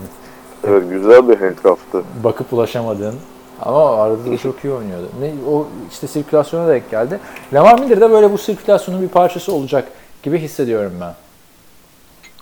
[0.67, 2.03] Evet, güzel bir handcuff'tı.
[2.23, 3.15] bakıp ulaşamadığın
[3.61, 5.05] ama arada da çok iyi oynuyordu.
[5.21, 7.19] Ne, o işte sirkülasyona denk geldi.
[7.53, 9.87] Lamar Miller de böyle bu sirkülasyonun bir parçası olacak
[10.23, 11.13] gibi hissediyorum ben.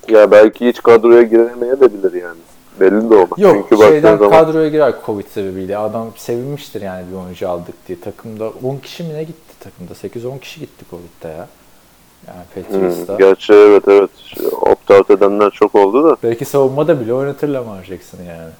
[0.07, 2.39] Ya belki hiç kadroya giremeyebilir yani.
[2.79, 3.39] Belli de olmaz.
[3.39, 5.77] Yok Çünkü şeyden zaman kadroya girer Covid sebebiyle.
[5.77, 7.99] Adam sevinmiştir yani bir oyuncu aldık diye.
[7.99, 9.93] Takımda 10 kişi mi ne gitti takımda?
[9.93, 11.47] 8-10 kişi gitti Covid'de ya.
[12.27, 13.15] Yani Hmm, Patriots'ta.
[13.15, 14.09] gerçi evet evet.
[14.51, 16.17] Opt-out edenler çok oldu da.
[16.23, 18.51] Belki savunmada bile oynatır Lamar Jackson'ı yani.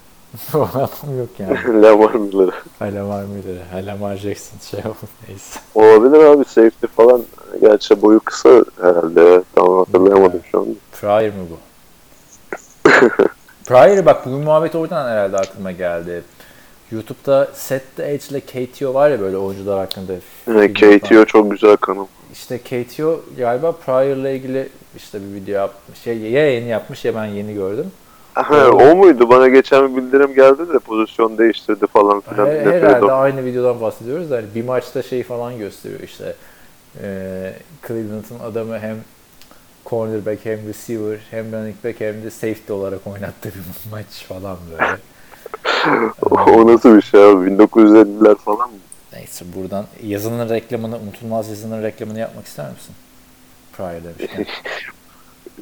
[0.74, 1.82] adam yok yani.
[1.82, 2.52] Lamar Miller'ı.
[2.82, 3.26] Lamar?
[3.72, 5.60] Hay Lamar Jackson şey oldu neyse.
[5.76, 7.24] Olabilir abi safety falan.
[7.62, 9.44] Gerçi boyu kısa herhalde.
[9.56, 10.70] Tam hatırlayamadım şu anda.
[11.02, 11.58] Pryor mu bu?
[13.66, 16.24] Pryor'ı bak bugün muhabbet oradan herhalde aklıma geldi.
[16.92, 20.14] YouTube'da Set the Edge ile KTO var ya böyle oyuncular hakkında.
[20.48, 21.00] Yani yapan.
[21.00, 22.06] KTO çok güzel kanal.
[22.34, 26.08] İşte KTO galiba Pryor'la ilgili işte bir video yapmış.
[26.08, 27.92] Ya, ya yeni yapmış ya ben yeni gördüm.
[28.34, 29.30] Ha, o muydu?
[29.30, 32.48] Bana geçen bir bildirim geldi de pozisyon değiştirdi falan filan.
[32.48, 36.36] Her, herhalde aynı videodan bahsediyoruz da hani bir maçta şey falan gösteriyor işte.
[37.04, 37.54] Ee,
[37.88, 38.98] Cleveland'ın adamı hem
[39.86, 44.98] cornerback hem receiver hem running back hem de safety olarak oynattığı bir maç falan böyle.
[46.32, 47.50] o nasıl bir şey abi?
[47.50, 48.78] 1950'ler falan mı?
[49.14, 52.96] Neyse buradan yazının reklamını, unutulmaz yazının reklamını yapmak ister misin?
[53.78, 54.46] Pryor demişken.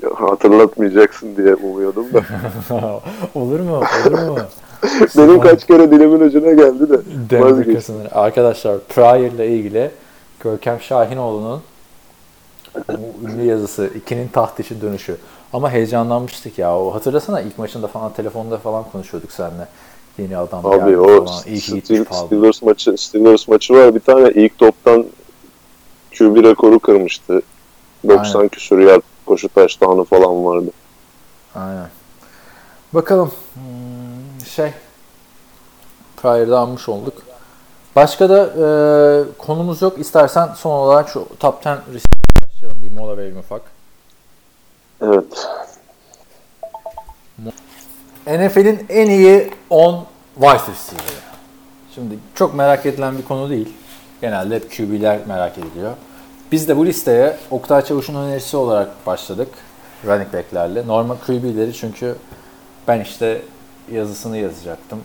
[0.04, 2.22] Ya, Hatırlatmayacaksın diye umuyordum da.
[3.36, 3.84] olur mu?
[4.08, 4.38] Olur mu?
[5.18, 7.00] Benim kaç kere dilimin ucuna geldi de.
[8.12, 9.92] Arkadaşlar Pryor ile ilgili
[10.48, 11.62] Görkem Şahinoğlu'nun
[12.90, 15.18] bu ünlü yazısı ikinin taht için dönüşü.
[15.54, 16.80] Ama heyecanlanmıştık ya.
[16.80, 19.68] O hatırlasana ilk maçında falan telefonda falan konuşuyorduk seninle.
[20.18, 21.44] Yeni adam Abi o falan.
[21.46, 21.62] İyi.
[21.62, 23.96] Steelers maçı Steelers maçı var.
[23.96, 25.06] Bir tane ilk toptan
[26.18, 27.42] QB rekoru kırmıştı.
[28.08, 28.50] 90 Aynen.
[28.50, 30.72] küsur yard koşu touchdown'u falan vardı.
[31.56, 31.90] Aynen.
[32.94, 33.32] Bakalım.
[33.54, 34.72] Hmm, şey.
[36.18, 37.27] Pryor'da almış olduk.
[37.98, 38.68] Başka da e,
[39.38, 40.00] konumuz yok.
[40.00, 42.84] İstersen son olarak şu top 10 receiver'e başlayalım.
[42.84, 43.62] Bir mola verelim ufak.
[45.02, 45.48] Evet.
[48.28, 51.20] NFL'in en iyi 10 wide receiver'ı.
[51.96, 53.74] Şimdi çok merak edilen bir konu değil.
[54.22, 55.94] Genelde hep QB'ler merak ediliyor.
[56.52, 59.50] Biz de bu listeye Oktay Çavuş'un önerisi olarak başladık.
[60.06, 60.88] Running back'lerle.
[60.88, 62.16] Normal QB'leri çünkü
[62.88, 63.42] ben işte
[63.92, 65.04] yazısını yazacaktım.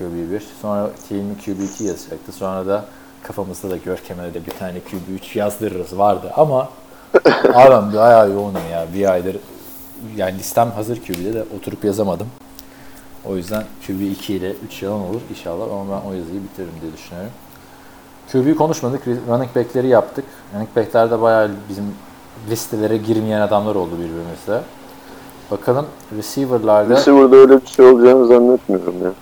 [0.00, 0.40] QB1.
[0.62, 2.32] Sonra team'i QB2 yazacaktı.
[2.32, 2.84] Sonra da
[3.22, 6.32] kafamızda da Görkem'e de bir tane QB3 yazdırırız vardı.
[6.36, 6.68] Ama
[7.54, 8.86] abi ben bayağı yoğunum ya.
[8.94, 9.36] Bir aydır
[10.16, 12.26] yani listem hazır QB'de de oturup yazamadım.
[13.24, 17.32] O yüzden QB2 ile 3 yalan olur inşallah ama ben o yazıyı bitiririm diye düşünüyorum.
[18.32, 20.24] QB konuşmadık, running back'leri yaptık.
[20.54, 21.84] Running back'lerde bayağı bizim
[22.50, 24.60] listelere girmeyen adamlar oldu birbirimizle.
[25.50, 25.86] Bakalım
[26.16, 29.12] receiver'larda Receiver'da öyle bir şey olacağını zannetmiyorum ya.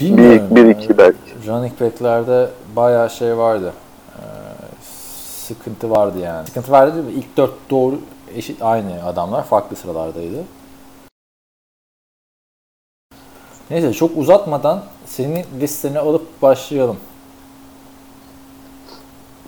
[0.00, 0.46] Bilmiyorum.
[0.50, 1.18] Bir, bir iki belki.
[1.46, 3.72] Running back'lerde bayağı şey vardı.
[4.18, 4.22] Ee,
[5.46, 6.46] sıkıntı vardı yani.
[6.46, 7.12] Sıkıntı vardı değil mi?
[7.12, 7.98] İlk dört doğru
[8.34, 10.44] eşit aynı adamlar farklı sıralardaydı.
[13.70, 16.96] Neyse çok uzatmadan senin listeni alıp başlayalım.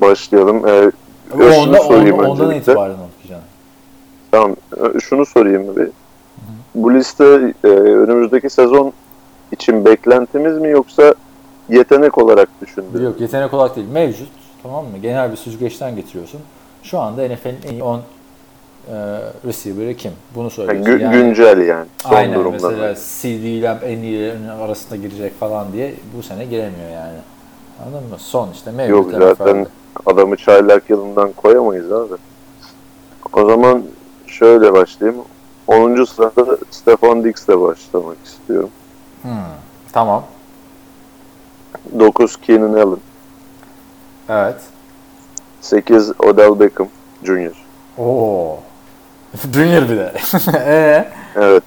[0.01, 0.69] Başlayalım.
[0.69, 0.91] Ee,
[1.33, 2.73] şunu onda, sorayım onda, ondan öncelikle.
[2.73, 3.43] itibaren okuyacağım.
[4.31, 4.57] Tamam.
[4.77, 5.89] Ö- Şunu sorayım bir.
[6.75, 8.93] Bu liste e, önümüzdeki sezon
[9.53, 11.15] için beklentimiz mi yoksa
[11.69, 13.03] yetenek olarak düşündüğünüz?
[13.05, 14.29] Yok yetenek olarak değil mevcut
[14.63, 14.99] tamam mı?
[15.03, 16.41] Genel bir süzgeçten getiriyorsun.
[16.83, 18.03] Şu anda NFL'in en iyi 10 e,
[19.47, 20.13] receiver'ı kim?
[20.35, 20.93] Bunu Yani söylüyorsun.
[20.93, 21.87] gü- Yani- güncel yani.
[21.99, 22.69] Son Aynen durumda.
[22.69, 27.19] mesela CD ile en iyilerin arasında girecek falan diye bu sene giremiyor yani.
[27.87, 28.17] Anladın mı?
[28.19, 29.67] Son işte mevcut Yok zaten
[30.07, 32.15] adamı çaylak yılından koyamayız abi.
[33.33, 33.83] O zaman
[34.27, 35.23] şöyle başlayayım.
[35.67, 36.05] 10.
[36.05, 38.71] sırada Stefan Diggs'le başlamak istiyorum.
[39.23, 39.31] Hmm,
[39.93, 40.25] Tamam.
[41.99, 42.97] 9 Keenan Allen.
[44.29, 44.61] Evet.
[45.61, 46.89] 8 Odell Beckham
[47.25, 47.53] Jr.
[47.99, 48.59] Oo.
[49.55, 50.13] Junior bir de.
[50.55, 51.09] Eee?
[51.37, 51.63] Evet.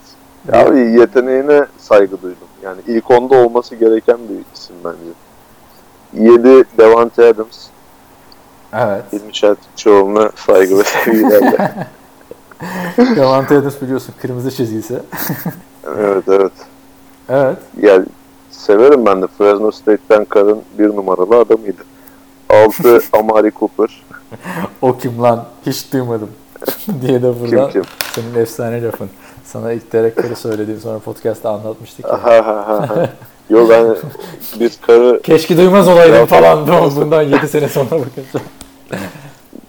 [0.53, 2.47] Abi yeteneğine saygı duydum.
[2.63, 5.11] Yani ilk onda olması gereken bir isim bence.
[6.33, 7.67] 7 Devante Adams.
[8.73, 9.03] evet.
[9.13, 11.87] Hilmi Çeltikçioğlu'na saygı ve sevgilerle.
[13.17, 14.99] Davante Adams biliyorsun kırmızı çizgisi.
[15.97, 16.51] evet evet.
[17.31, 17.57] Evet.
[17.81, 18.05] Yani
[18.51, 19.27] severim ben de.
[19.37, 21.81] Fresno State'ten karın bir numaralı adamıydı.
[22.49, 24.03] 6 Amari Cooper.
[24.81, 25.45] O kim lan?
[25.65, 26.29] Hiç duymadım.
[27.01, 27.91] diye de buradan Kim kim?
[28.15, 29.09] senin efsane lafın.
[29.43, 33.09] Sana ilk direktörü söylediğim sonra podcast'ta anlatmıştık ya.
[33.49, 33.95] Yok hani
[34.59, 36.67] biz karı Keşke duymaz olaydım falan.
[36.95, 38.45] Bundan 7 sene sonra bakacağım.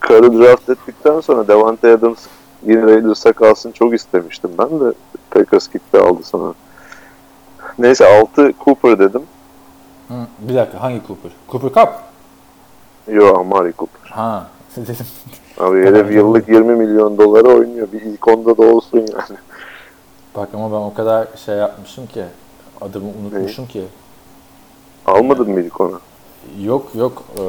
[0.00, 2.18] karı draft ettikten sonra Devante Adams
[2.66, 4.50] yine Raiders'a kalsın çok istemiştim.
[4.58, 4.92] Ben de
[5.30, 6.54] Packers gitti aldı sana.
[7.78, 9.22] Neyse 6 Cooper dedim.
[10.08, 11.32] Hı, bir dakika hangi Cooper?
[11.48, 11.92] Cooper Cup?
[13.08, 14.10] Yo Amari Cooper.
[14.10, 14.46] Ha.
[14.76, 15.06] Dedim.
[15.60, 17.92] Abi herif yıllık 20 milyon dolara oynuyor.
[17.92, 19.38] Bir ilk onda da olsun yani.
[20.36, 22.24] Bak ama ben o kadar şey yapmışım ki
[22.80, 23.84] adımı unutmuşum ki.
[25.06, 26.00] Almadın mı ilk onu?
[26.62, 27.42] Yok yok ee,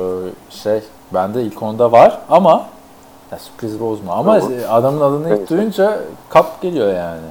[0.50, 0.82] şey
[1.14, 2.66] bende ilk onda var ama
[3.32, 4.58] Ya sürpriz bozma ama Tamam.
[4.70, 5.48] adamın adını ilk Neyse.
[5.48, 7.22] duyunca kap geliyor yani.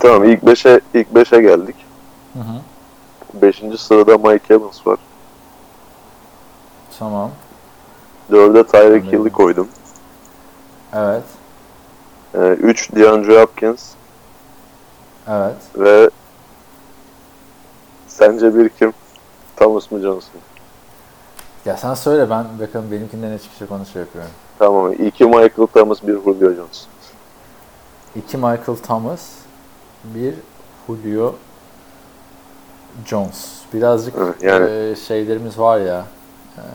[0.00, 1.76] Tamam ilk 5'e ilk 5'e geldik.
[2.34, 2.40] Hı
[3.42, 3.62] 5.
[3.78, 4.98] sırada Mike Evans var.
[6.98, 7.30] Tamam.
[8.30, 9.68] 4'e Tyreek Hill'i koydum.
[10.92, 11.22] Evet.
[12.34, 13.92] 3 ee, DeAndre Hopkins.
[15.28, 15.56] Evet.
[15.76, 16.10] Ve
[18.08, 18.92] sence bir kim?
[19.56, 20.40] Thomas mı Johnson?
[21.64, 24.30] Ya sen söyle ben bakalım benimkinden ne çıkacak onu şey yapıyorum.
[24.58, 24.92] Tamam.
[24.92, 26.88] 2 Michael Thomas, bir Julio Johnson.
[28.16, 29.28] 2 Michael Thomas,
[30.04, 30.34] bir
[30.86, 31.34] Julio
[33.06, 33.52] Jones.
[33.74, 36.04] Birazcık yani, e, şeylerimiz var ya.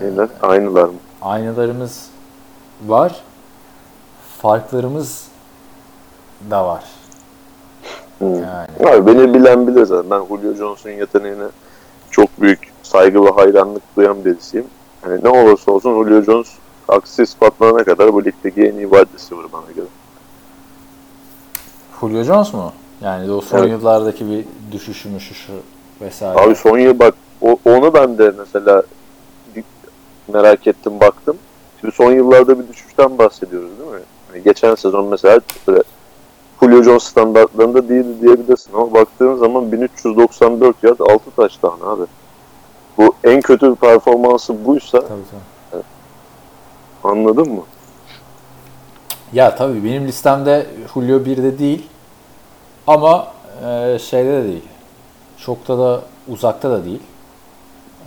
[0.02, 0.96] E, aynılar mı?
[1.22, 2.10] Aynılarımız
[2.86, 3.24] var.
[4.38, 5.28] Farklarımız
[6.50, 6.84] da var.
[8.18, 8.36] Hmm.
[8.36, 8.68] Yani.
[8.90, 10.12] Abi beni bilen bilir zaten.
[10.12, 11.48] Ben Julio Jones'un yeteneğine
[12.12, 14.66] çok büyük saygı ve hayranlık duyan birisiyim.
[15.04, 16.52] Yani ne olursa olsun Julio Jones
[16.88, 19.88] aksi ispatlanana kadar bu ligdeki en iyi wide receiver bana göre.
[22.02, 22.72] Julio Jones mu?
[23.02, 23.70] Yani o son Evet.
[23.70, 25.54] yıllardaki bir düşüşü müşüşü
[26.02, 26.40] vesaire.
[26.42, 28.84] Abi son yıl bak o- onu ben de mesela
[30.34, 31.38] merak ettim baktım.
[31.82, 34.00] Şimdi son yıllarda bir düşüşten bahsediyoruz değil mi?
[34.32, 35.84] Hani geçen sezon mesela böyle
[36.62, 42.04] Julio Jones standartlarında değildi diyebilirsin ama baktığın zaman 1394 yard 6 taştan abi.
[42.98, 45.22] Bu en kötü performansı buysa Tabii
[45.72, 45.84] tabii.
[47.04, 47.62] anladın mı?
[49.34, 51.88] Ya tabii benim listemde Julio 1'de değil
[52.88, 53.28] ama
[53.66, 54.64] e, şeyde de değil.
[55.38, 57.00] Çok da da uzakta da değil.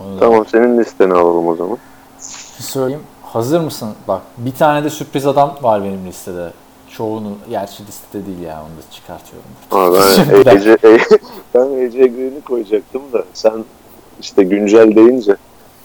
[0.01, 1.79] Onu da Tamam senin listeni alalım o zaman.
[2.59, 3.03] söyleyeyim.
[3.23, 3.95] Hazır mısın?
[4.09, 6.51] Bak bir tane de sürpriz adam var benim listede.
[6.91, 9.49] Çoğunu, gerçi listede değil ya onu da çıkartıyorum.
[9.71, 9.97] Abi
[10.47, 10.51] ben.
[10.57, 10.67] AJ,
[11.55, 13.65] ben AJ Green'i koyacaktım da sen
[14.21, 15.37] işte güncel deyince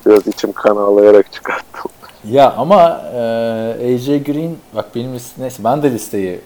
[0.05, 1.91] biraz içim kan ağlayarak çıkarttım.
[2.29, 6.39] Ya ama e, AJ Green bak benim liste neyse ben de listeyi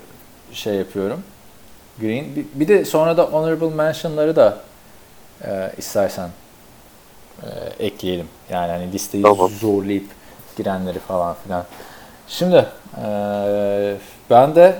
[0.51, 1.19] şey yapıyorum.
[1.99, 4.57] Green bir, bir de sonra da honorable mention'ları da
[5.45, 6.29] e, istersen
[7.43, 7.47] e,
[7.85, 8.27] ekleyelim.
[8.49, 9.49] Yani hani listeyi Tamam.
[9.49, 10.05] zorlayıp
[10.57, 11.65] girenleri falan filan.
[12.27, 12.65] Şimdi
[13.03, 13.05] e,
[14.29, 14.75] ben de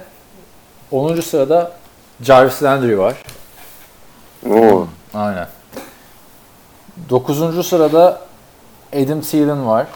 [0.91, 1.21] 10.
[1.21, 1.71] sırada
[2.21, 3.15] Jarvis Landry var.
[4.49, 5.47] Oo, Aynen.
[7.09, 7.67] 9.
[7.67, 8.21] sırada
[8.93, 9.87] Adam Thielen var.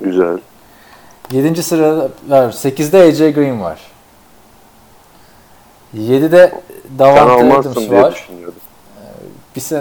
[0.00, 0.38] güzel.
[1.32, 1.62] 7.
[1.62, 2.52] sırada var.
[2.52, 3.80] 8'de AJ Green var.
[5.94, 6.50] 7'de
[6.88, 8.12] Sen Davante Adams var.
[8.14, 8.54] düşünüyordum.
[9.56, 9.80] Bir sene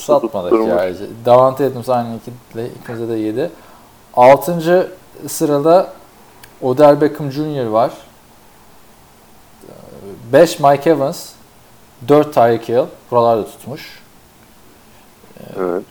[0.00, 0.68] satmadık tutturmuş.
[1.00, 1.06] ya.
[1.24, 3.50] Davante Adams aynı ikiyle ikimizde de 7.
[4.14, 4.90] 6.
[5.28, 5.92] sırada
[6.62, 7.66] Odell Beckham Jr.
[7.66, 7.90] var.
[10.32, 11.28] 5 Mike Evans.
[12.08, 12.84] 4 Tyreek Hill.
[13.10, 14.02] Buralarda tutmuş.
[15.58, 15.84] Evet.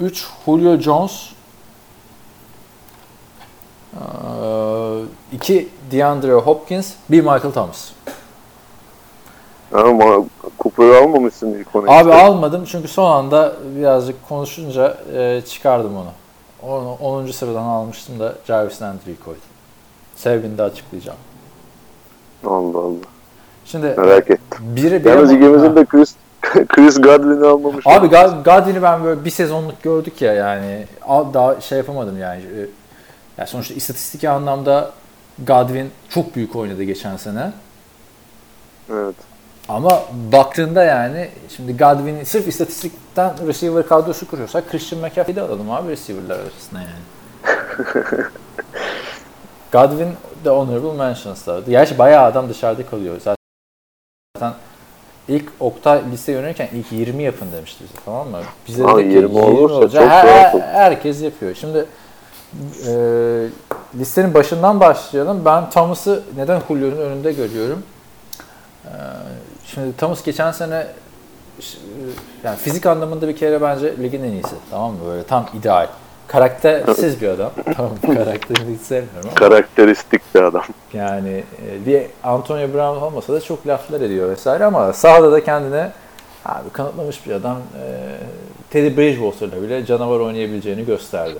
[0.00, 1.28] 3 Julio Jones.
[5.32, 6.92] 2 DeAndre Hopkins.
[7.10, 7.88] 1 Michael Thomas.
[9.72, 10.24] Ama
[10.60, 11.90] Cooper'ı almamışsın ilk onu.
[11.90, 12.22] Abi işte.
[12.22, 16.12] almadım çünkü son anda birazcık konuşunca e, çıkardım onu.
[16.72, 17.26] Onu 10.
[17.26, 19.42] sıradan almıştım da Jarvis Landry'i koydum.
[20.16, 21.18] Sebebini de açıklayacağım.
[22.46, 22.94] Allah Allah.
[23.64, 24.58] Şimdi Merak ettim.
[24.60, 26.14] biri bir Yalnız ikimizin de Chris,
[26.68, 27.86] Chris Godwin'i almamış.
[27.86, 28.06] Abi
[28.44, 32.40] Godwin'i ben böyle bir sezonluk gördük ya yani daha şey yapamadım yani.
[32.42, 32.66] E,
[33.38, 34.90] Ya sonuçta istatistik anlamda
[35.46, 37.52] Godwin çok büyük oynadı geçen sene.
[38.92, 39.14] Evet.
[39.68, 45.88] Ama baktığında yani şimdi Godwin'i sırf istatistikten receiver kadrosu kuruyorsak Christian McCaffrey'i de alalım abi
[45.90, 47.02] receiver'lar arasında yani.
[49.72, 50.08] Godwin
[50.44, 51.60] de honorable mentions'ta.
[51.68, 53.16] Gerçi bayağı adam dışarıda kalıyor.
[53.20, 54.54] Zaten
[55.28, 58.38] ilk Oktay liste yönelirken ilk 20 yapın demişti bize tamam mı?
[58.68, 60.02] Bize dedik ki 20 olursa olacak.
[60.02, 61.54] çok Her- herkes yapıyor.
[61.54, 61.86] Şimdi
[62.86, 62.92] e,
[63.98, 65.44] listenin başından başlayalım.
[65.44, 67.82] Ben Thomas'ı neden Julio'nun önünde görüyorum?
[68.84, 68.92] E,
[69.74, 71.62] şimdi Thomas geçen sene e,
[72.44, 74.54] yani fizik anlamında bir kere bence ligin en iyisi.
[74.70, 74.98] Tamam mı?
[75.06, 75.86] Böyle tam ideal.
[76.26, 77.50] Karaktersiz bir adam.
[77.76, 79.34] tamam karakterini hiç sevmiyorum ama.
[79.34, 80.64] Karakteristik bir adam.
[80.92, 85.90] Yani e, bir Antonio Brown olmasa da çok laflar ediyor vesaire ama sahada da kendine
[86.44, 87.56] abi kanıtlamış bir adam.
[87.56, 88.16] E,
[88.70, 91.38] Teddy Bridgewater'la bile canavar oynayabileceğini gösterdi.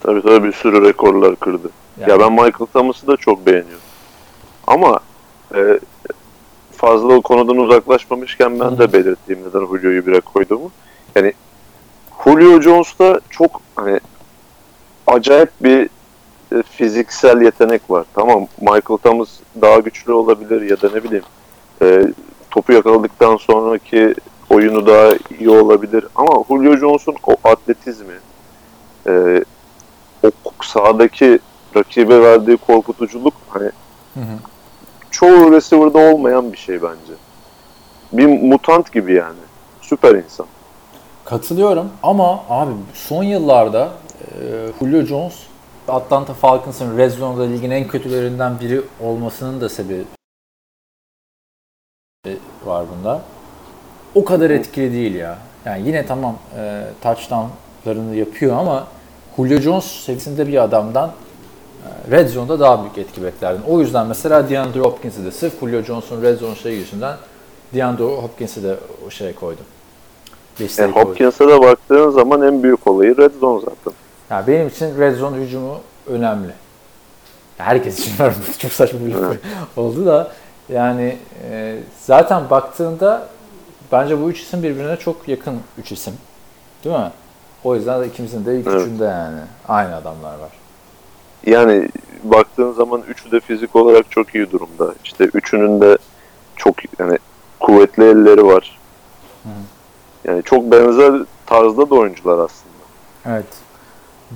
[0.00, 1.70] Tabii tabii bir sürü rekorlar kırdı.
[2.00, 3.80] Yani- Ya ben Michael Thomas'ı da çok beğeniyorum.
[4.66, 5.00] Ama
[5.54, 5.60] e,
[6.82, 10.70] fazla o konudan uzaklaşmamışken ben de belirteyim neden Julio'yu bire koyduğumu.
[11.14, 11.32] Yani
[12.24, 14.00] Julio Jones'ta çok hani
[15.06, 15.88] acayip bir
[16.52, 18.04] e, fiziksel yetenek var.
[18.14, 19.28] Tamam Michael Thomas
[19.60, 21.24] daha güçlü olabilir ya da ne bileyim
[21.82, 22.06] e,
[22.50, 24.14] topu yakaladıktan sonraki
[24.50, 26.04] oyunu daha iyi olabilir.
[26.14, 28.14] Ama Julio Jones'un o atletizmi,
[29.06, 29.44] e,
[30.24, 31.38] o sahadaki
[31.76, 33.70] rakibe verdiği korkutuculuk hani
[35.12, 37.12] çoğu receiver'da olmayan bir şey bence.
[38.12, 39.38] Bir mutant gibi yani.
[39.80, 40.46] Süper insan.
[41.24, 43.88] Katılıyorum ama abi son yıllarda
[44.20, 45.34] e, Julio Jones
[45.88, 50.04] Atlanta Falcons'ın Red Zone'da ligin en kötülerinden biri olmasının da sebebi
[52.64, 53.22] var bunda.
[54.14, 55.38] O kadar etkili değil ya.
[55.64, 58.86] Yani yine tamam e, touchdownlarını yapıyor ama
[59.36, 61.12] Julio Jones seviyesinde bir adamdan
[62.10, 63.62] Red Zone'da daha büyük etki beklerdim.
[63.68, 67.16] O yüzden mesela DeAndre Hopkins'i de sırf Julio Jones'un Red Zone şeyi yüzünden
[67.74, 68.76] DeAndre Hopkins'i de
[69.06, 69.64] o şeye koydum.
[70.60, 71.00] Listeye Yani.
[71.00, 73.92] Hopkins'e de baktığın zaman en büyük olayı Red Zone zaten.
[74.30, 76.52] Yani benim için Red Zone hücumu önemli.
[77.58, 78.34] Herkes için var.
[78.58, 79.36] Çok saçma bir laf
[79.76, 80.32] oldu da
[80.68, 81.16] yani
[81.50, 83.28] e, zaten baktığında
[83.92, 86.14] bence bu üç isim birbirine çok yakın üç isim.
[86.84, 87.10] Değil mi?
[87.64, 88.80] O yüzden de ikimizin de ilk Evet.
[88.80, 90.50] üçünde yani aynı adamlar var.
[91.46, 91.88] Yani
[92.24, 94.94] baktığın zaman üçü de fizik olarak çok iyi durumda.
[95.04, 95.98] İşte üçünün de
[96.56, 97.18] çok yani
[97.60, 98.78] kuvvetli elleri var.
[100.24, 101.12] Yani çok benzer
[101.46, 102.72] tarzda da oyuncular aslında.
[103.26, 103.46] Evet.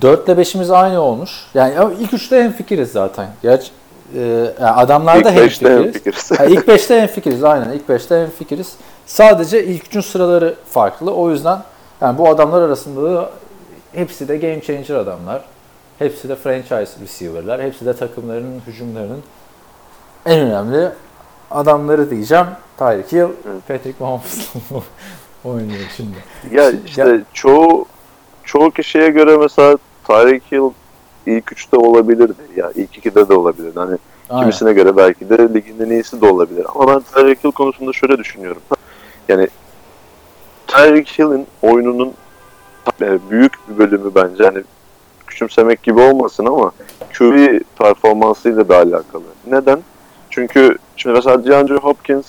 [0.00, 1.30] 4 ile 5'imiz aynı olmuş.
[1.54, 3.28] Yani ilk üçte hemfikiriz zaten.
[3.42, 3.70] Gerçi
[4.14, 4.20] e,
[4.60, 6.30] yani adamlarda İlk beşte hemfikiriz.
[6.30, 6.40] hemfikiriz.
[6.40, 7.72] Ha, ilk 5'te hemfikiriz aynen.
[7.72, 8.72] İlk 5'te hemfikiriz.
[9.06, 11.14] Sadece ilk üçün sıraları farklı.
[11.14, 11.58] O yüzden
[12.00, 13.30] yani bu adamlar arasında da
[13.92, 15.44] hepsi de game changer adamlar.
[15.98, 17.62] Hepsi de franchise receiver'lar.
[17.62, 19.22] Hepsi de takımların hücumlarının
[20.26, 20.88] en önemli
[21.50, 22.46] adamları diyeceğim.
[22.78, 23.28] Tyreek Hill,
[23.68, 24.54] Patrick Mahomes
[25.44, 26.16] oynuyor şimdi.
[26.52, 27.86] Ya işte çoğu
[28.44, 30.70] çoğu kişiye göre mesela Tyreek Hill
[31.26, 32.42] ilk üçte olabilirdi.
[32.56, 33.72] Ya ilk ikide de olabilir.
[33.74, 33.98] Hani
[34.30, 34.40] Aynen.
[34.40, 36.66] kimisine göre belki de ligin en iyisi de olabilir.
[36.74, 38.62] Ama ben Tyreek Hill konusunda şöyle düşünüyorum.
[39.28, 39.48] Yani
[40.66, 42.12] Tyreek Hill'in oyununun
[43.00, 44.62] e, büyük bir bölümü bence hani
[45.36, 46.72] küçümsemek gibi olmasın ama
[47.18, 49.22] QB performansıyla da alakalı.
[49.46, 49.78] Neden?
[50.30, 52.26] Çünkü şimdi mesela DeAndre Hopkins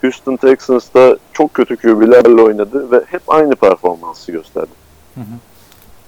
[0.00, 4.70] Houston Texans'ta çok kötü QB'lerle oynadı ve hep aynı performansı gösterdi.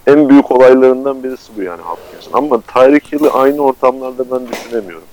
[0.07, 2.33] En büyük olaylarından birisi bu yani Hopkins'in.
[2.33, 5.09] Ama Tyreek Hill'i aynı ortamlarda ben düşünemiyorum.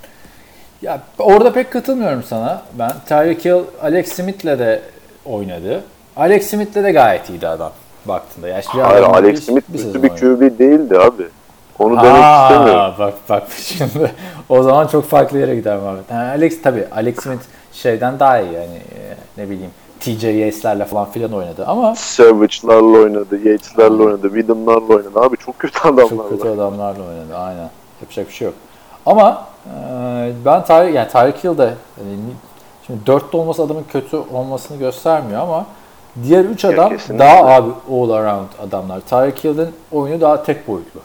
[0.81, 2.61] Ya orada pek katılmıyorum sana.
[2.79, 4.81] Ben Tyreek Hill Alex Smith'le de
[5.25, 5.83] oynadı.
[6.15, 7.71] Alex Smith'le de gayet iyiydi adam
[8.07, 8.47] baktığında.
[8.47, 10.09] Ya şimdi Hayır Alex Smith bir kötü bir.
[10.09, 11.23] QB değildi abi.
[11.79, 12.93] Onu demek Aa, istemiyorum.
[12.99, 14.11] Bak bak şimdi
[14.49, 16.03] o zaman çok farklı yere gider Muhammed.
[16.11, 21.11] Yani Alex tabii Alex Smith şeyden daha iyi yani e, ne bileyim TJ Yates'lerle falan
[21.11, 25.19] filan oynadı ama Savage'larla oynadı, Yates'lerle oynadı, Widom'larla oynadı.
[25.19, 27.69] Abi çok kötü adamlar çok kötü adamlarla oynadı aynen.
[28.01, 28.55] Yapacak bir şey yok.
[29.05, 32.19] Ama e, ben Tyreek yani Tyreek Hill de yani,
[32.87, 35.65] şimdi 4'te olması adamın kötü olmasını göstermiyor ama
[36.23, 37.25] diğer 3 adam kesinlikle.
[37.25, 38.99] daha abi all around adamlar.
[38.99, 41.01] Tyreek Hill'in oyunu daha tek boyutlu.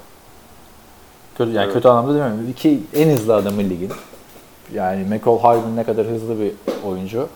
[1.38, 2.48] Kötü, yani kötü anlamda demiyorum.
[2.50, 3.92] İki en hızlı adamı ligin.
[4.74, 6.52] Yani McCall Hardman ne kadar hızlı bir
[6.86, 7.28] oyuncu.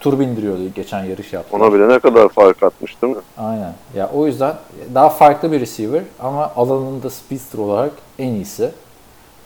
[0.00, 1.56] Tur bindiriyordu geçen yarış yaptı.
[1.56, 3.22] Ona bile ne kadar fark atmış değil mi?
[3.38, 3.72] Aynen.
[3.96, 4.54] Ya o yüzden
[4.94, 8.70] daha farklı bir receiver ama alanında speedster olarak en iyisi.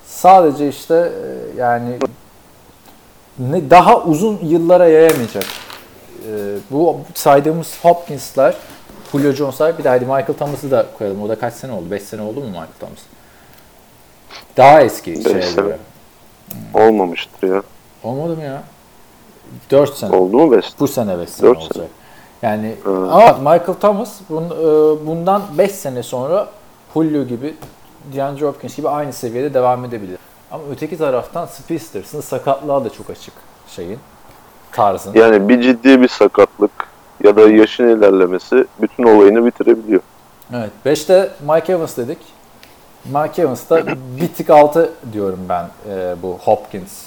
[0.07, 1.99] Sadece işte e, yani
[3.39, 5.45] ne daha uzun yıllara yayamayacak.
[6.31, 8.55] E, bu saydığımız Hopkins'ler,
[9.13, 11.23] Julio Jones'lar bir de hadi Michael Thomas'ı da koyalım.
[11.23, 11.91] O da kaç sene oldu?
[11.91, 12.99] 5 sene oldu mu Michael Thomas?
[14.57, 15.65] Daha eski Beş şeye sene.
[15.65, 15.79] göre.
[16.75, 17.63] Olmamıştır ya.
[18.05, 18.63] Olmadı mı ya?
[19.71, 20.17] 4 sene.
[20.17, 20.81] Oldu mu Best?
[20.81, 21.73] Bu sene 5 sene Dört olacak.
[21.75, 21.87] sene.
[22.43, 22.97] Yani Evet.
[23.11, 26.49] ama Michael Thomas bun, e, bundan 5 sene sonra
[26.95, 27.55] Julio gibi
[28.15, 30.19] DeAndre Hopkins gibi aynı seviyede devam edebilir.
[30.51, 33.35] Ama öteki taraftan Speedster'sın sakatlığa da çok açık
[33.69, 33.99] şeyin
[34.79, 35.13] tarzın.
[35.15, 36.71] Yani bir ciddi bir sakatlık
[37.25, 40.01] ya da yaşın ilerlemesi bütün olayını bitirebiliyor.
[40.55, 40.71] Evet.
[40.87, 42.19] 5'te Mike Evans dedik.
[43.05, 43.87] Mike Evans'ta
[44.21, 47.05] bir tık altı diyorum ben e, bu Hopkins,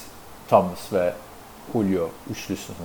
[0.49, 1.13] Thomas ve
[1.73, 2.77] Julio üçlüsünün.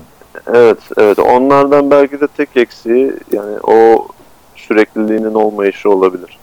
[0.54, 1.18] Evet, evet.
[1.18, 4.08] Onlardan belki de tek eksiği yani o
[4.56, 6.38] sürekliliğinin olmayışı olabilir.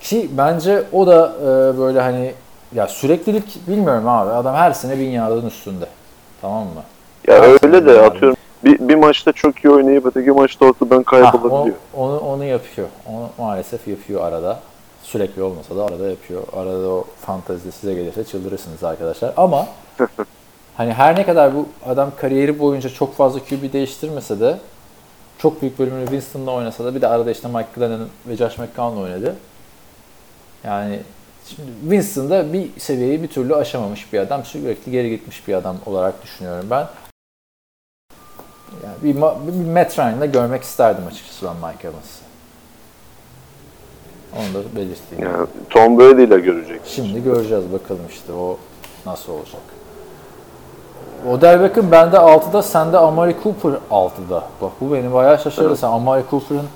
[0.00, 2.34] Ki bence o da e, böyle hani
[2.74, 4.30] ya süreklilik bilmiyorum abi.
[4.30, 5.86] Adam her sene bin yardın üstünde.
[6.40, 6.82] Tamam mı?
[7.28, 8.00] Ya Evet, öyle de yani.
[8.06, 11.76] atıyorum bir, bir maçta çok iyi oynayıp öteki maçta ortadan Ha, o, kaybolabiliyor.
[11.94, 12.88] onu, onu yapıyor.
[13.06, 14.60] Onu maalesef yapıyor arada.
[15.02, 16.42] Sürekli olmasa da arada yapıyor.
[16.56, 19.32] Arada o fantezi size gelirse çıldırırsınız arkadaşlar.
[19.36, 19.66] Ama
[20.76, 24.58] hani her ne kadar bu adam kariyeri boyunca çok fazla QB değiştirmese de
[25.38, 29.00] çok büyük bölümünü Winston'la oynasa da bir de arada işte Mike Glennon ve Josh McCown'la
[29.00, 29.34] oynadı.
[30.64, 31.00] Yani
[31.48, 34.44] şimdi Winston'da bir seviyeyi bir türlü aşamamış bir adam.
[34.44, 36.86] Sürekli geri gitmiş bir adam olarak düşünüyorum ben.
[38.84, 42.28] Yani bir, bir Matt Ryan'la görmek isterdim açıkçası ben Mike Evans'ı.
[44.36, 45.24] Onu da belirteyim.
[45.24, 46.80] Yani Tom Brady ile görecek.
[46.84, 48.58] Şimdi göreceğiz bakalım işte o
[49.06, 49.60] nasıl olacak.
[51.30, 54.44] Odell Beckham bende 6'da, sende Amari Cooper 6'da.
[54.62, 55.76] Bak bu beni bayağı şaşırdı.
[55.76, 56.66] Sen Amari Cooper'ın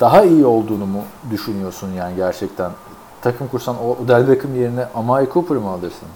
[0.00, 2.70] daha iyi olduğunu mu düşünüyorsun yani gerçekten?
[3.22, 6.08] Takım kursan o Odell Beckham yerine Amari Cooper mı alırsın?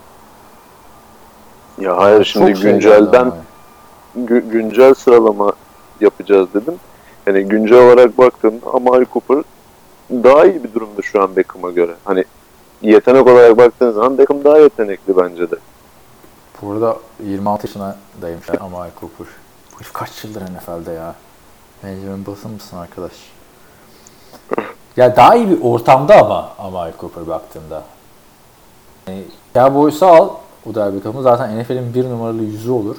[1.79, 3.35] Ya hayır şimdi Çok şey güncelden ama.
[4.17, 5.51] Gü- güncel sıralama
[6.01, 6.75] yapacağız dedim.
[7.27, 9.43] Yani güncel olarak baktığımda Amari Cooper
[10.11, 11.95] daha iyi bir durumda şu an Beckham'a göre.
[12.03, 12.25] Hani
[12.81, 15.55] yetenek olarak baktığın zaman Beckham daha yetenekli bence de.
[16.61, 19.27] Burada 26 yaşındaymış Amari Cooper.
[19.73, 21.15] Bu herif kaç yıldır NFL'de ya?
[21.83, 23.11] Benjamin Button mısın arkadaş?
[24.97, 27.83] Ya daha iyi bir ortamda ama Amari Cooper baktığında.
[29.07, 29.23] Yani
[29.53, 30.29] Cowboys'u al,
[30.69, 32.95] Odell Beckham'ı zaten NFL'in bir numaralı yüzü olur.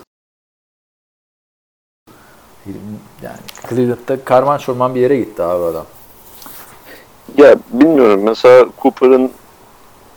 [3.22, 3.36] Yani
[3.68, 5.86] Cleveland'da karman çorman bir yere gitti abi adam.
[7.36, 9.30] Ya bilmiyorum mesela Cooper'ın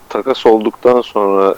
[0.10, 1.56] takas olduktan sonra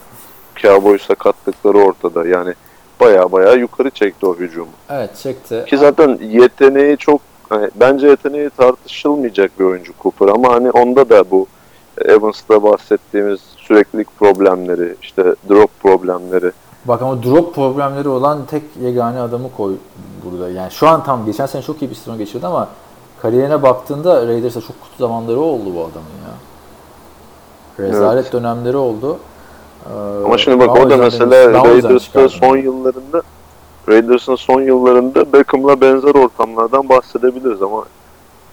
[0.56, 2.28] Cowboys'a kattıkları ortada.
[2.28, 2.54] Yani
[3.00, 4.72] baya baya yukarı çekti o hücumu.
[4.90, 5.66] Evet çekti.
[5.68, 11.32] Ki zaten yeteneği çok hani bence yeteneği tartışılmayacak bir oyuncu Cooper ama hani onda da
[11.32, 11.48] bu
[12.06, 16.52] Evans'ta bahsettiğimiz süreklilik problemleri, işte drop problemleri.
[16.86, 19.76] Bak ama drop problemleri olan tek yegane adamı koy
[20.26, 20.50] burada.
[20.50, 22.68] Yani şu an tam geçen sene çok iyi bir sezon geçirdi ama
[23.22, 26.34] kariyerine baktığında Raiders'a çok kötü zamanları oldu bu adamın ya.
[27.80, 29.18] Rezalet dönemleri oldu.
[29.86, 33.22] Ee, Ama şimdi bak o da mesela Raiders'ta son yıllarında
[33.90, 37.84] Raiders'ın son yıllarında Beckham'la benzer ortamlardan bahsedebiliriz ama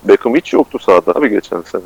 [0.04, 1.82] Beckham hiç yoktu sahada abi geçen sene.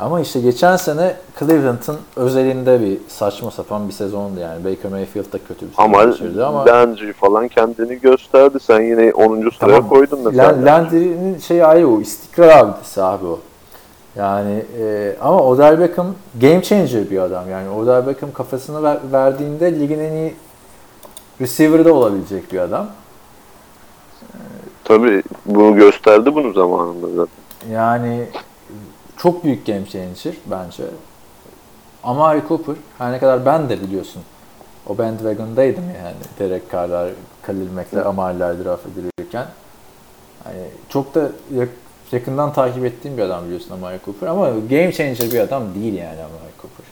[0.00, 4.64] Ama işte geçen sene Cleveland'ın özelinde bir saçma sapan bir sezondu yani.
[4.64, 8.58] Baker Mayfield da kötü bir sezon Ama, geçirdi ama Landry falan kendini gösterdi.
[8.60, 9.36] Sen yine 10.
[9.36, 9.88] sıraya Tamam.
[9.88, 10.48] koydun mesela.
[10.48, 12.00] Lan- Landry'nin şeyi ayrı o.
[12.00, 13.38] istikrar abidesi abi o.
[14.16, 17.50] Yani e, ama Odell Beckham game changer bir adam.
[17.50, 20.34] Yani Odell Beckham kafasını ver- verdiğinde ligin en iyi
[21.40, 22.86] receiver'ı da olabilecek bir adam.
[24.84, 27.72] Tabii bu gösterdi bunu zamanında zaten.
[27.72, 28.26] Yani
[29.26, 30.84] çok büyük game changer bence.
[32.04, 34.22] Amari Cooper her ne kadar ben de biliyorsun
[34.86, 37.10] o bandwagon'daydım yani Derek Carr'lar,
[37.42, 39.46] Khalil Mack'ler, Amari'ler draft edilirken.
[40.44, 40.56] Hani
[40.88, 41.68] çok da yak-
[42.12, 46.20] yakından takip ettiğim bir adam biliyorsun Amari Cooper ama game changer bir adam değil yani
[46.20, 46.85] Amari Cooper.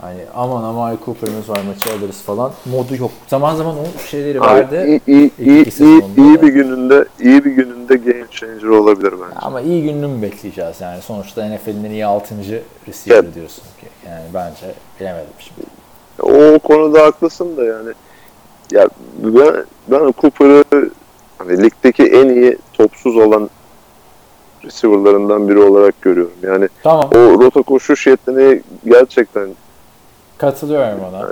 [0.00, 3.10] Hani aman Amari Cooper'ımız var maçı alırız falan modu yok.
[3.26, 4.78] Zaman zaman o şeyleri verdi.
[4.78, 9.36] Abi, iyi, iyi, iyi, iyi, bir gününde iyi bir gününde game changer olabilir bence.
[9.40, 11.02] Ama iyi gününü mü bekleyeceğiz yani?
[11.02, 12.34] Sonuçta NFL'in en iyi 6.
[12.88, 13.34] receiver Evet.
[13.34, 13.86] diyorsun ki.
[14.06, 15.66] Yani bence bilemedim şimdi.
[16.22, 17.90] O konuda haklısın da yani.
[18.72, 18.88] Ya
[19.18, 20.90] ben, ben Cooper'ı
[21.38, 23.50] hani ligdeki en iyi topsuz olan
[24.64, 26.34] receiver'larından biri olarak görüyorum.
[26.42, 27.10] Yani Tamam.
[27.14, 29.48] o rota koşuş yeteneği gerçekten
[30.38, 31.28] Katılıyorum ona.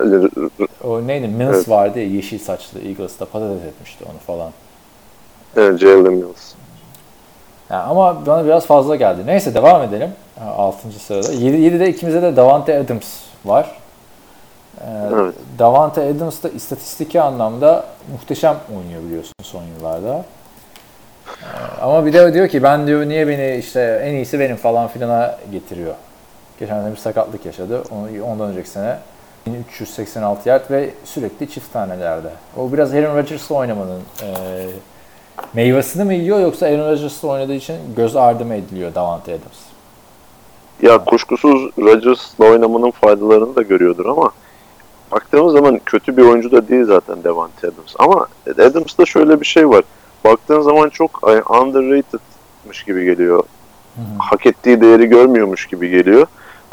[0.90, 1.28] O neydi?
[1.28, 1.68] Mills Evet.
[1.68, 4.52] vardı ya yeşil saçlı Eagles'ta patates etmişti onu falan.
[5.56, 6.52] yani Jalen Mills.
[7.70, 9.22] Yani ama bana biraz fazla geldi.
[9.26, 10.10] Neyse devam edelim.
[10.56, 10.92] 6.
[10.92, 11.32] sırada.
[11.32, 13.06] 7, 7'de ikimizde de Davante Adams
[13.44, 13.76] var.
[14.80, 14.84] Ee,
[15.14, 15.34] Evet.
[15.58, 20.24] Davante Adams da istatistiki anlamda muhteşem oynuyor biliyorsun son yıllarda.
[21.28, 24.88] Ee, ama bir de diyor ki ben diyor niye beni işte en iyisi benim falan
[24.88, 25.94] filana getiriyor.
[26.60, 27.82] Geçen sene bir sakatlık yaşadı.
[28.26, 28.98] Ondan önceki sene
[29.46, 32.30] 1386 yard ve sürekli çift tanelerde.
[32.56, 34.28] O biraz Aaron Rodgers'la oynamanın e,
[35.54, 39.58] meyvesini mi yiyor yoksa Aaron Rodgers'la oynadığı için göz ardı mı ediliyor Davante Adams?
[40.82, 44.30] Ya kuşkusuz Rodgers'la oynamanın faydalarını da görüyordur ama
[45.12, 47.94] baktığımız zaman kötü bir oyuncu da değil zaten Devante Adams.
[47.98, 49.84] Ama Adams'ta şöyle bir şey var.
[50.24, 53.44] Baktığın zaman çok ay, underrated'mış gibi geliyor.
[54.18, 56.26] Hak ettiği değeri görmüyormuş gibi geliyor.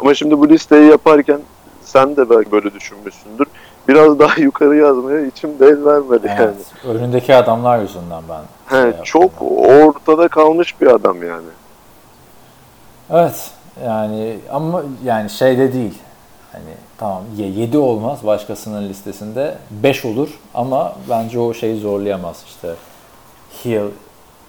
[0.04, 1.40] Ama şimdi bu listeyi yaparken
[1.82, 3.48] sen de belki böyle düşünmüşsündür.
[3.88, 6.40] Biraz daha yukarı yazmaya içim el vermedi yani.
[6.42, 6.56] Evet.
[6.96, 9.04] Önündeki adamlar yüzünden ben şey He, yaptım.
[9.04, 9.32] çok
[9.68, 11.48] ortada kalmış bir adam yani.
[13.12, 13.52] Evet.
[13.86, 15.98] Yani ama yani şey de değil.
[16.52, 16.64] Hani
[16.98, 22.74] tamam 7 olmaz başkasının listesinde 5 olur ama bence o şeyi zorlayamaz işte.
[23.66, 23.90] Hill,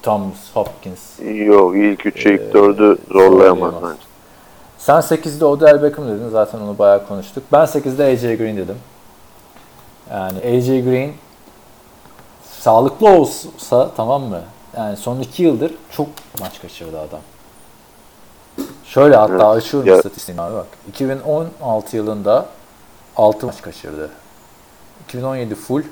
[0.03, 1.21] Thomas, Hopkins.
[1.47, 3.75] Yok ilk 3'e ilk Ee, 4'ü zorlayamaz zorlayamaz.
[3.83, 4.14] bence.
[4.85, 6.29] Sen 8'de Odell Beckham dedin.
[6.29, 7.45] Zaten onu bayağı konuştuk.
[7.53, 8.79] Ben 8'de AJ Green dedim.
[10.11, 11.13] Yani AJ Green
[12.61, 14.41] sağlıklı olsa tamam mı?
[14.77, 16.09] Yani son 2 yıldır çok
[16.41, 17.21] maç kaçırdı adam.
[18.85, 19.43] Şöyle hatta Evet.
[19.65, 20.67] açıyorum Ya- istatistiğini abi bak.
[20.89, 22.47] 2016 yılında
[23.17, 24.11] 6 maç kaçırdı.
[25.09, 25.83] 2017 full.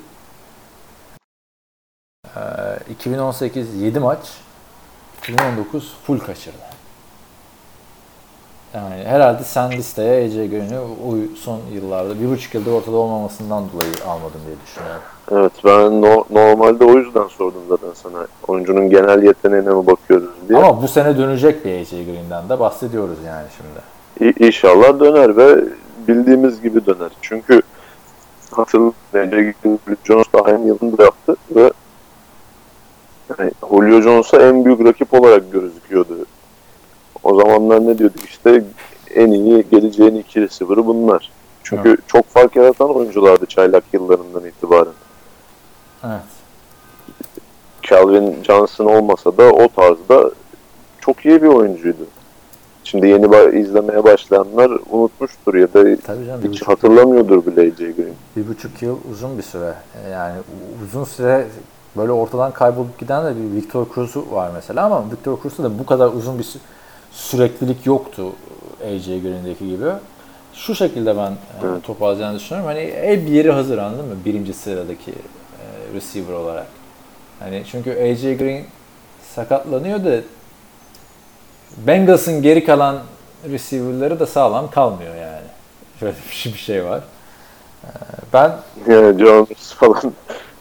[2.35, 2.39] Ee,
[2.89, 4.19] 2018 7 maç.
[5.17, 6.72] 2019 full kaçırdı.
[8.73, 14.39] Yani herhalde sen listeye Green'i o son yıllarda, bir buçuk yıldır ortada olmamasından dolayı almadın
[14.45, 15.01] diye düşünüyorum.
[15.31, 18.27] Evet ben no- normalde o yüzden sordum zaten sana.
[18.47, 20.59] Oyuncunun genel yeteneğine mi bakıyoruz diye.
[20.59, 24.29] Ama bu sene dönecek bir AJ Green'den de bahsediyoruz yani şimdi.
[24.31, 25.63] İ- İnşallah döner ve
[26.07, 27.11] bildiğimiz gibi döner.
[27.21, 27.61] Çünkü
[28.51, 28.93] hatırlayın
[29.31, 31.71] Julio Jones daha aynı yılında yaptı ve
[33.39, 36.17] yani Julio Jones'a en büyük rakip olarak gözüküyordu.
[37.23, 38.63] O zamanlar ne diyorduk işte
[39.15, 41.31] en iyi geleceğin iki receiver'ı bunlar.
[41.63, 44.93] Çünkü çok fark yaratan oyunculardı çaylak yıllarından itibaren.
[46.05, 46.21] Evet.
[47.83, 50.31] Calvin Johnson olmasa da o tarzda
[50.99, 52.05] çok iyi bir oyuncuydu.
[52.83, 56.41] Şimdi yeni ba- izlemeye başlayanlar unutmuştur ya da Tabii canım.
[56.51, 58.13] Hiç hatırlamıyordur bile AJ Green.
[58.37, 59.73] bir buçuk yıl uzun bir süre.
[60.11, 60.35] Yani
[60.85, 61.45] uzun süre
[61.97, 65.85] böyle ortadan kaybolup giden de bir Victor Cruz'u var mesela ama Victor Cruz'da da bu
[65.85, 66.57] kadar uzun bir sü-
[67.13, 68.31] süreklilik yoktu
[68.87, 69.85] AJ Green'deki gibi.
[70.53, 72.67] Şu şekilde ben e, toparlayacağını düşünüyorum.
[72.67, 74.15] Hani el bir yeri hazır anladın mı?
[74.25, 75.15] Birinci sıradaki e,
[75.95, 76.67] receiver olarak.
[77.39, 78.63] Hani çünkü AJ Green
[79.35, 80.15] sakatlanıyor da
[81.77, 82.99] Bengals'ın geri kalan
[83.51, 85.47] receiver'ları da sağlam kalmıyor yani.
[85.99, 87.01] Şöyle bir şey, bir şey var.
[88.33, 88.51] Ben
[88.87, 90.13] Yani Jones falan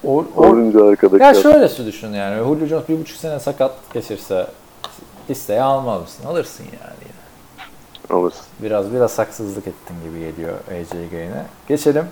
[0.05, 4.47] o, o, olunca arkadaki ya şöyle düşün yani Julio Jones bir buçuk sene sakat geçirse
[5.33, 6.25] listeye almaz mısın?
[6.27, 7.13] Alırsın yani.
[8.21, 8.45] alırsın.
[8.63, 11.45] Biraz biraz haksızlık ettin gibi geliyor AJ Green'e.
[11.69, 12.05] Geçelim.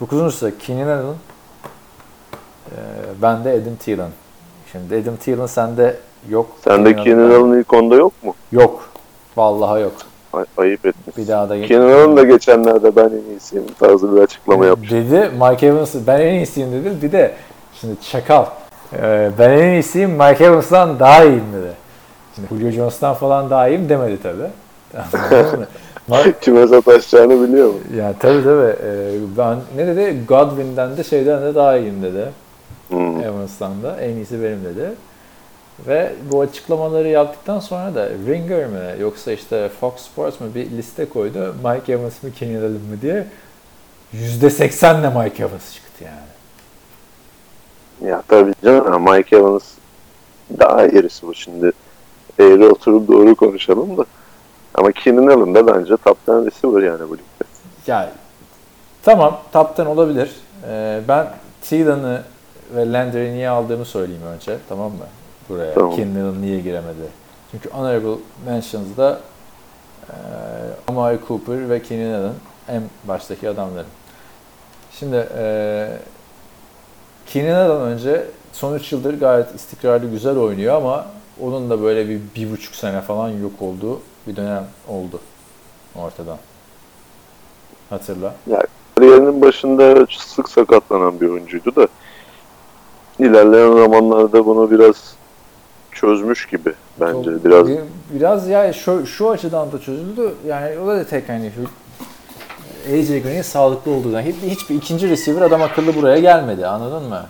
[0.00, 0.34] 9.
[0.34, 1.14] sıra Keenan Allen.
[2.70, 2.74] Ee,
[3.22, 4.10] ben de Adam Thielen.
[4.72, 5.96] Şimdi Adam Thielen sende
[6.28, 6.46] yok.
[6.64, 8.34] Sende Keenan Allen ilk onda yok mu?
[8.52, 8.90] Yok.
[9.36, 9.92] Vallahi yok.
[10.32, 11.16] Ay- ayıp etmiş.
[11.16, 14.90] Bir daha da Keenan Allen da geçenlerde ben en iyisiyim tarzı bir açıklama yapmış.
[14.90, 17.02] Dedi Mike Evans ben en iyisiyim dedi.
[17.02, 17.34] Bir de
[17.80, 18.46] şimdi çakal.
[18.92, 21.72] Ee, ben en iyisiyim Mike Evans'tan daha iyiyim dedi.
[22.48, 24.42] Şimdi Julio Jones'tan falan daha iyiyim demedi tabi.
[25.14, 25.66] Anladın mı?
[26.08, 27.78] Ma- Kime sataşacağını biliyor mu?
[27.96, 28.74] yani tabi tabi.
[29.38, 30.16] ben ne dedi?
[30.28, 32.28] Godwin'den de şeyden de daha iyiyim dedi.
[32.88, 33.20] Hmm.
[33.20, 34.90] Evans'tan da en iyisi benim dedi.
[35.86, 41.08] Ve bu açıklamaları yaptıktan sonra da Ringer mi yoksa işte Fox Sports mu bir liste
[41.08, 41.54] koydu.
[41.64, 43.26] Mike Evans mı Kenny Allen mı diye.
[44.14, 46.28] %80'le Mike Evans çıktı yani.
[48.10, 49.64] Ya tabii canım Mike Evans
[50.58, 51.72] daha iyisi bu şimdi.
[52.38, 54.04] Eğri oturup doğru konuşalım da.
[54.74, 57.44] Ama Keenan Allen da bence top 10 receiver yani bu ligde.
[57.86, 58.08] Yani
[59.02, 60.30] tamam top 10 olabilir.
[60.68, 61.26] Ee, ben
[61.62, 62.22] Thielen'ı
[62.74, 64.58] ve Landry'i niye aldığımı söyleyeyim önce.
[64.68, 65.06] Tamam mı?
[65.48, 65.74] Buraya.
[65.74, 65.96] Tamam.
[65.96, 67.08] Keenan Allen niye giremedi?
[67.50, 69.20] Çünkü Honorable Mentions'da
[70.08, 70.14] e,
[70.88, 72.34] Amari Cooper ve Keenan Allen
[72.68, 73.90] en baştaki adamlarım.
[74.92, 75.88] Şimdi e,
[77.26, 81.06] Keenan Allen önce son 3 yıldır gayet istikrarlı güzel oynuyor ama
[81.42, 85.20] onun da böyle bir, bir buçuk sene falan yok olduğu bir dönem oldu
[85.96, 86.38] ortadan.
[87.90, 88.34] Hatırla.
[88.96, 91.88] Kariyerinin başında sık sakatlanan bir oyuncuydu da
[93.18, 95.14] ilerleyen zamanlarda bunu biraz
[95.92, 97.30] çözmüş gibi bence.
[97.34, 97.78] Çok- Biraz bir-
[98.10, 100.34] biraz ya şu, şu açıdan da çözüldü.
[100.46, 101.52] Yani o da tek hani
[102.86, 106.66] AJ Green'in sağlıklı olduğundan hiç, hiçbir ikinci receiver adam akıllı buraya gelmedi.
[106.66, 107.26] Anladın mı?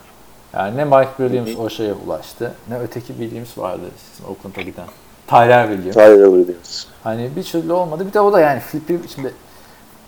[0.54, 2.54] Yani ne Mike Williams o şeye ulaştı.
[2.68, 4.86] Ne öteki Williams vardı sizin Oakland'a giden.
[5.26, 5.94] Tyler Williams.
[5.94, 6.84] Tyler Williams.
[7.04, 8.06] Hani bir türlü olmadı.
[8.06, 9.34] Bir de o da yani Flip Rivers şimdi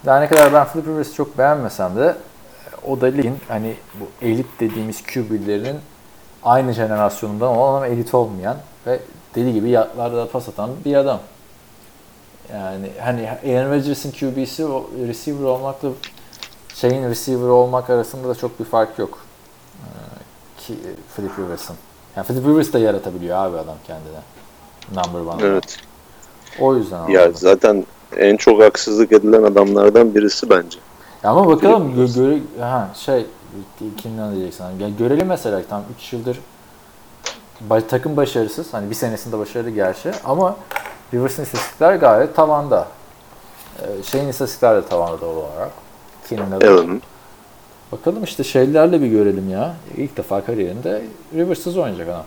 [0.06, 2.14] daha ne kadar ben Flip Rivers'ı çok beğenmesem de
[2.88, 5.76] o da ligin hani bu elit dediğimiz QB'lerin
[6.42, 8.56] aynı jenerasyonundan olan ama elit olmayan
[8.86, 9.00] ve
[9.34, 11.20] deli gibi yatlarda pas atan bir adam.
[12.52, 14.64] Yani hani Aaron Rodgers'ın QB'si
[15.08, 15.88] receiver olmakla
[16.74, 19.18] şeyin receiver olmak arasında da çok bir fark yok.
[20.70, 20.76] Ki
[21.16, 21.76] Philip Rivers'ın.
[22.16, 24.20] Yani Philip Rivers de yaratabiliyor abi adam kendine.
[24.94, 25.47] Number one.
[25.47, 25.76] Evet.
[26.60, 27.32] O yüzden Ya aldım.
[27.34, 27.84] zaten
[28.16, 30.78] en çok haksızlık edilen adamlardan birisi bence.
[31.22, 33.26] Ya ama bakalım gö- göre ha şey
[33.97, 34.64] kimden diyeceksin?
[34.80, 36.40] Ya görelim mesela tam 3 yıldır
[37.70, 38.74] ba- takım başarısız.
[38.74, 40.56] Hani bir senesinde başarılı gerçi ama
[41.14, 42.88] Rivers'ın istatistikler gayet tavanda.
[43.82, 45.70] Ee, şeyin istatistikler de tavanda doğal olarak.
[46.28, 47.02] Keenan Allen.
[47.92, 49.76] Bakalım işte şeylerle bir görelim ya.
[49.96, 51.02] İlk defa kariyerinde
[51.34, 52.24] Rivers'sız oynayacak adam.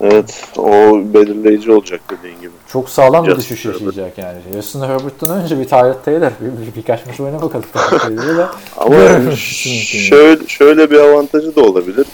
[0.00, 0.72] Evet, o
[1.14, 2.52] belirleyici olacak dediğin gibi.
[2.68, 4.38] Çok sağlam bir düşüş yaşayacak yani.
[4.52, 7.64] Justin Herbert'tan önce bir Tyrod Taylor bir, bir, birkaç maç oyna bakalım.
[8.76, 9.36] Ama yani.
[9.36, 12.06] şöyle, şöyle bir avantajı da olabilir.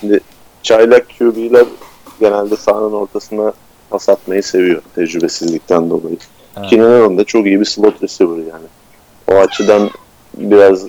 [0.00, 0.20] Şimdi
[0.62, 1.66] çaylak QB'ler
[2.20, 3.52] genelde sahanın ortasına
[3.90, 6.16] pas atmayı seviyor tecrübesizlikten dolayı.
[6.56, 6.70] Evet.
[6.70, 8.66] Keenan Allen da çok iyi bir slot receiver yani.
[9.30, 9.90] O açıdan
[10.34, 10.86] biraz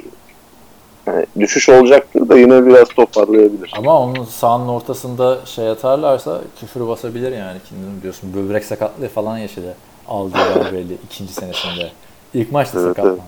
[1.08, 3.74] yani düşüş olacaktır da yine biraz toparlayabilir.
[3.78, 7.58] Ama onun sahanın ortasında şey atarlarsa küfür basabilir yani.
[7.70, 9.76] Kim biliyorsun böbrek sakatlığı falan yaşadı.
[10.08, 11.92] aldığı darbeyle ikinci senesinde.
[12.34, 13.22] İlk maçta Evet, sakatlandı.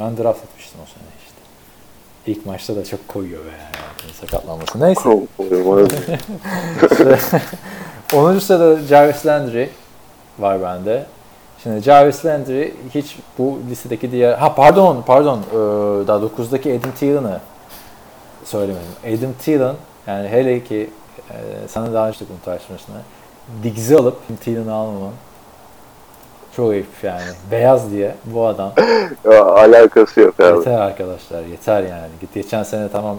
[0.00, 1.36] Ben draft etmiştim o sene işte.
[2.26, 4.80] İlk maçta da çok koyuyor be yani sakatlanması.
[4.80, 5.26] Neyse.
[6.92, 7.18] İşte
[8.16, 8.38] 10.
[8.38, 9.68] sırada Jarvis Landry
[10.38, 11.06] var bende.
[11.62, 14.34] Şimdi Jarvis Landry hiç bu listedeki diğer...
[14.34, 15.38] Ha pardon, pardon.
[15.38, 15.54] Ee,
[16.06, 17.40] daha 9'daki Adam Thielen'ı
[18.44, 18.88] söylemedim.
[19.04, 19.74] Adam Thielen,
[20.06, 20.90] yani hele ki
[21.30, 21.34] e,
[21.68, 22.94] sana daha önce bunu tartışmıştım.
[23.62, 25.12] Diggs'i alıp Adam Thielen'ı almamam
[26.56, 27.22] çok ayıp yani.
[27.50, 28.72] Beyaz diye bu adam.
[29.32, 30.58] ya, alakası yok abi.
[30.58, 32.10] Yeter arkadaşlar, yeter yani.
[32.34, 33.16] Geçen sene tamam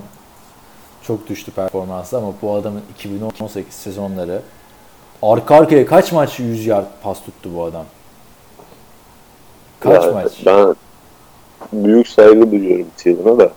[1.02, 4.42] çok düştü performansı ama bu adamın 2018 sezonları
[5.22, 7.86] arka arkaya kaç maç 100 yard pas tuttu bu adam?
[9.84, 10.32] Kaç Ya, maç?
[10.46, 10.76] Ben
[11.74, 13.52] büyük saygı duyuyorum Thiel'ına da.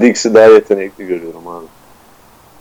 [0.00, 1.64] Dix'i daha yetenekli görüyorum abi.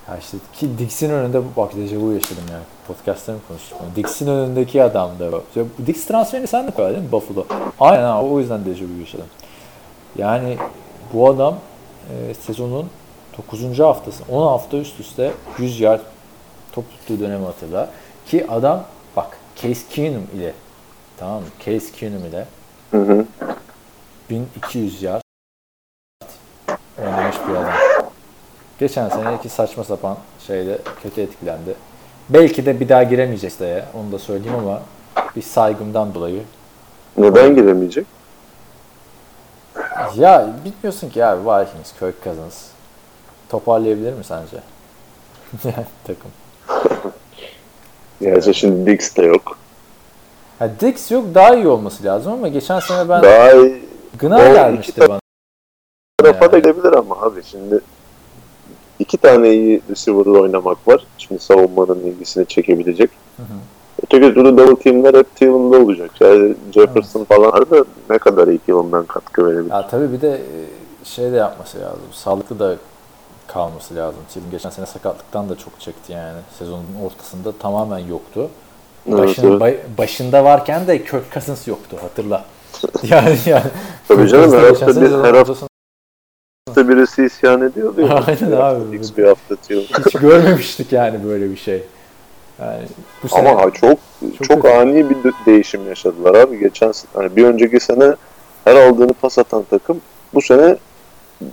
[0.09, 2.63] Ya işte ki Dix'in önünde bak dejavu yaşadım yani.
[2.87, 3.77] Podcast'ta mı konuştuk?
[3.81, 3.95] bunu?
[3.95, 5.41] Dix'in önündeki adam da.
[5.87, 7.45] Dix transferini sen de koydun değil mi Buffalo?
[7.79, 9.25] Aynen abi o yüzden dejavu yaşadım.
[10.17, 10.57] Yani
[11.13, 11.55] bu adam
[12.09, 12.89] e, sezonun
[13.37, 13.79] 9.
[13.79, 16.01] haftası 10 hafta üst üste 100 yard
[16.71, 17.89] top tuttuğu dönemi hatırla.
[18.25, 18.83] Ki adam
[19.61, 20.53] Case Keenum ile
[21.17, 21.47] tamam mı?
[21.65, 22.45] Case Keenum ile
[22.91, 23.25] Hı hı.
[24.29, 25.21] 1200 yard
[27.05, 27.73] oynamış bir adam.
[28.79, 30.17] Geçen seneki saçma sapan
[30.47, 31.75] şeyde kötü etkilendi.
[32.29, 33.85] Belki de bir daha giremeyecek siteye.
[33.93, 34.81] Onu da söyleyeyim ama
[35.35, 36.43] bir saygımdan dolayı.
[37.17, 38.07] Neden giremeyecek?
[40.15, 42.65] Ya bilmiyorsun ki abi Vikings, Kirk Cousins
[43.49, 44.57] toparlayabilir mi sence?
[46.07, 46.31] Takım.
[48.21, 49.57] Gerçi şimdi Dix de yok.
[50.59, 53.83] Ha, Dix yok daha iyi olması lazım ama geçen sene ben Daha iyi
[54.19, 55.19] gına gelmişti bana.
[56.17, 56.61] tarafa da Yani.
[56.63, 57.79] gidebilir ama abi şimdi
[58.99, 61.05] iki tane iyi receiver'la oynamak var.
[61.17, 63.09] Şimdi savunmanın ilgisini çekebilecek.
[63.37, 63.43] hı.
[64.03, 66.11] Öteki türlü double teamler hep Thiel'ında olacak.
[66.19, 69.71] Yani Jefferson falan var da ne kadar iyi Thiel'ından katkı verebilir.
[69.73, 70.49] Ya tabii bir de e,
[71.05, 72.01] şey de yapması lazım.
[72.13, 72.75] Sağlıklı da
[73.53, 74.19] kalması lazım.
[74.33, 76.39] Tim geçen sene sakatlıktan da çok çekti yani.
[76.59, 78.49] Sezonun ortasında tamamen yoktu.
[79.05, 79.59] Başın, evet.
[79.59, 82.45] bay- başında varken de Kirk Cousins yoktu hatırla.
[83.03, 83.63] yani yani.
[84.07, 85.69] Tabii canım, her hafta bir- her hafta-
[86.89, 88.23] birisi isyan ediyordu ya.
[88.27, 88.91] Aynen abi.
[88.99, 89.79] Dix, bir hafta Thiel.
[90.05, 91.83] hiç görmemiştik yani böyle bir şey.
[92.61, 92.83] Yani
[93.23, 93.99] bu sene Ama çok
[94.37, 96.59] Çok çok, ani bir de- değişim yaşadılar abi.
[96.59, 98.15] Geçen sene hani bir önceki sene
[98.65, 100.01] her aldığını pas atan takım
[100.33, 100.77] bu sene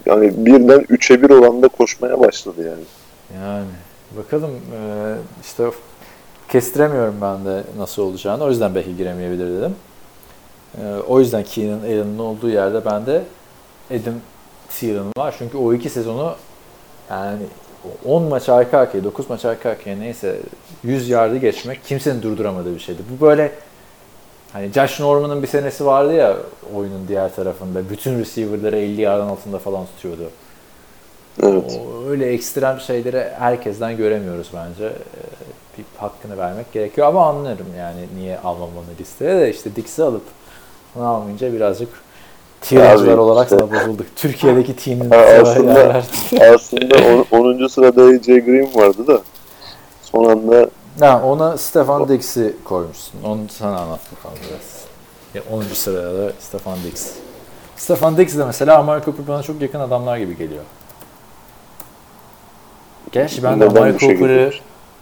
[0.06, 2.84] yani birden 3'e 1 oranda koşmaya başladı yani.
[3.42, 3.66] Yani
[4.16, 5.64] bakalım e, işte
[6.48, 8.44] kestiremiyorum ben de nasıl olacağını.
[8.44, 9.76] O yüzden belki giremeyebilir dedim.
[10.82, 13.22] E, o yüzden Keenan Allen'ın olduğu yerde ben de
[13.90, 14.14] Adam
[14.68, 15.34] Thielen var.
[15.38, 16.34] Çünkü o iki sezonu
[17.10, 17.42] yani
[18.04, 20.36] 10 maç arka arkaya, 9 maç arka arkaya neyse
[20.84, 23.02] 100 yardı geçmek kimsenin durduramadığı bir şeydi.
[23.10, 23.52] Bu böyle
[24.56, 26.36] hani Josh Norman'ın bir senesi vardı ya
[26.76, 27.90] oyunun diğer tarafında.
[27.90, 30.30] Bütün receiver'ları 50 yardın altında falan tutuyordu.
[31.42, 31.80] Evet.
[31.86, 34.84] O, öyle ekstrem şeyleri herkesten göremiyoruz bence.
[34.84, 40.22] Ee, bir hakkını vermek gerekiyor ama anlarım yani niye almamalı listeye de işte Dix'i alıp
[40.94, 41.88] bunu almayınca birazcık
[42.72, 44.06] Abi olarak işte- sana bozulduk.
[44.16, 46.02] Türkiye'deki team'in aslında-.
[46.54, 46.96] Aslında
[47.30, 47.68] on- 10.
[47.68, 49.20] sırada AJ Green vardı da
[50.02, 50.70] son anda
[51.01, 53.23] Ha, ona Stefan Dix'i koymuşsun.
[53.24, 54.85] Onu sana anlat bakalım biraz.
[55.35, 55.62] Ya 10.
[55.62, 57.12] sırada da Stefan Dix.
[57.77, 60.62] Stefan Dix de mesela Amari Cooper bana çok yakın adamlar gibi geliyor.
[63.12, 64.18] Gerçi ben de Amari şekilde?
[64.18, 64.52] Cooper'ı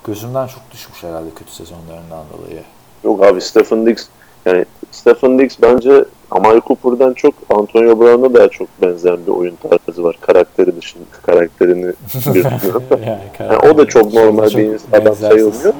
[0.06, 2.62] gözümden çok düşmüş herhalde kötü sezonlarından dolayı.
[3.04, 4.08] yok abi Stephen Dix
[4.46, 10.04] yani Stephen Dix bence Amari Cooper'dan çok Antonio Brown'a daha çok benzeyen bir oyun tarzı
[10.04, 10.18] var.
[10.20, 12.98] Karakteri dışında karakterini da.
[13.06, 15.18] yani, Yani o da çok normal çok bir adam benzersiz.
[15.28, 15.74] sayılmıyor.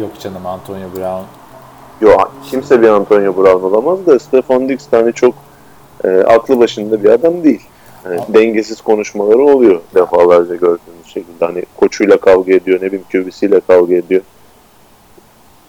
[0.00, 1.24] Yok canım Antonio Brown.
[2.00, 5.34] Yok kimse bir Antonio Brown olamaz da Stefan Dix hani çok
[6.04, 7.62] e, aklı başında bir adam değil.
[8.04, 11.44] Yani dengesiz konuşmaları oluyor defalarca gördüğümüz şekilde.
[11.44, 14.22] Hani koçuyla kavga ediyor, ne bileyim QB'siyle kavga ediyor.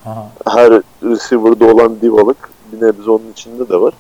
[0.06, 0.28] Aha.
[0.48, 3.94] Her receiver'da olan divalık bir nebze onun içinde de var.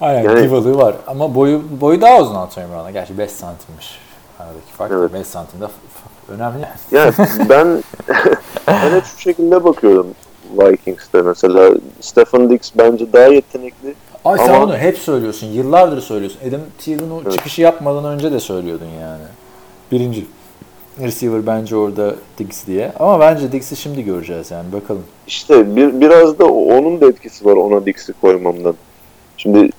[0.00, 2.90] Aynen Yani- divalığı var ama boyu boyu daha uzun Antonio Brown'a.
[2.90, 3.98] Gerçi 5 santimmiş.
[4.38, 5.12] Aradaki fark Evet.
[5.14, 5.64] 5 santim de
[6.28, 6.66] önemli.
[6.90, 7.12] Yani
[7.48, 7.82] ben
[8.66, 10.06] ben hep şu şekilde bakıyorum
[10.58, 11.74] Vikings'te mesela.
[12.00, 13.94] Stefan Dix bence daha yetenekli.
[14.24, 15.46] Ay sen Ama- onu hep söylüyorsun.
[15.46, 16.40] Yıllardır söylüyorsun.
[16.48, 17.32] Adam Thielen o Evet.
[17.32, 19.22] çıkışı yapmadan önce de söylüyordun yani.
[19.92, 20.26] Birinci
[21.00, 22.92] receiver bence orada Diggs diye.
[22.98, 24.72] Ama bence Diggs'i şimdi göreceğiz yani.
[24.72, 25.04] Bakalım.
[25.26, 28.74] İşte bir, biraz da onun da etkisi var ona Dix'i koymamdan.
[29.36, 29.70] Şimdi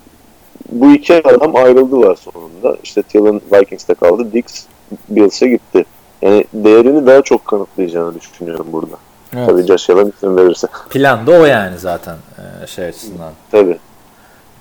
[0.72, 2.76] bu iki adam ayrıldılar sonunda.
[2.82, 4.32] İşte Thielen Vikings'te kaldı.
[4.32, 4.66] Dix
[5.08, 5.84] Bills'e gitti.
[6.22, 8.96] Yani değerini daha çok kanıtlayacağını düşünüyorum burada.
[9.36, 9.48] Evet.
[9.48, 10.66] Tabii Josh Allen izin verirse.
[10.90, 12.16] Plan da o yani zaten
[12.64, 13.32] e, şey açısından.
[13.50, 13.78] Tabii.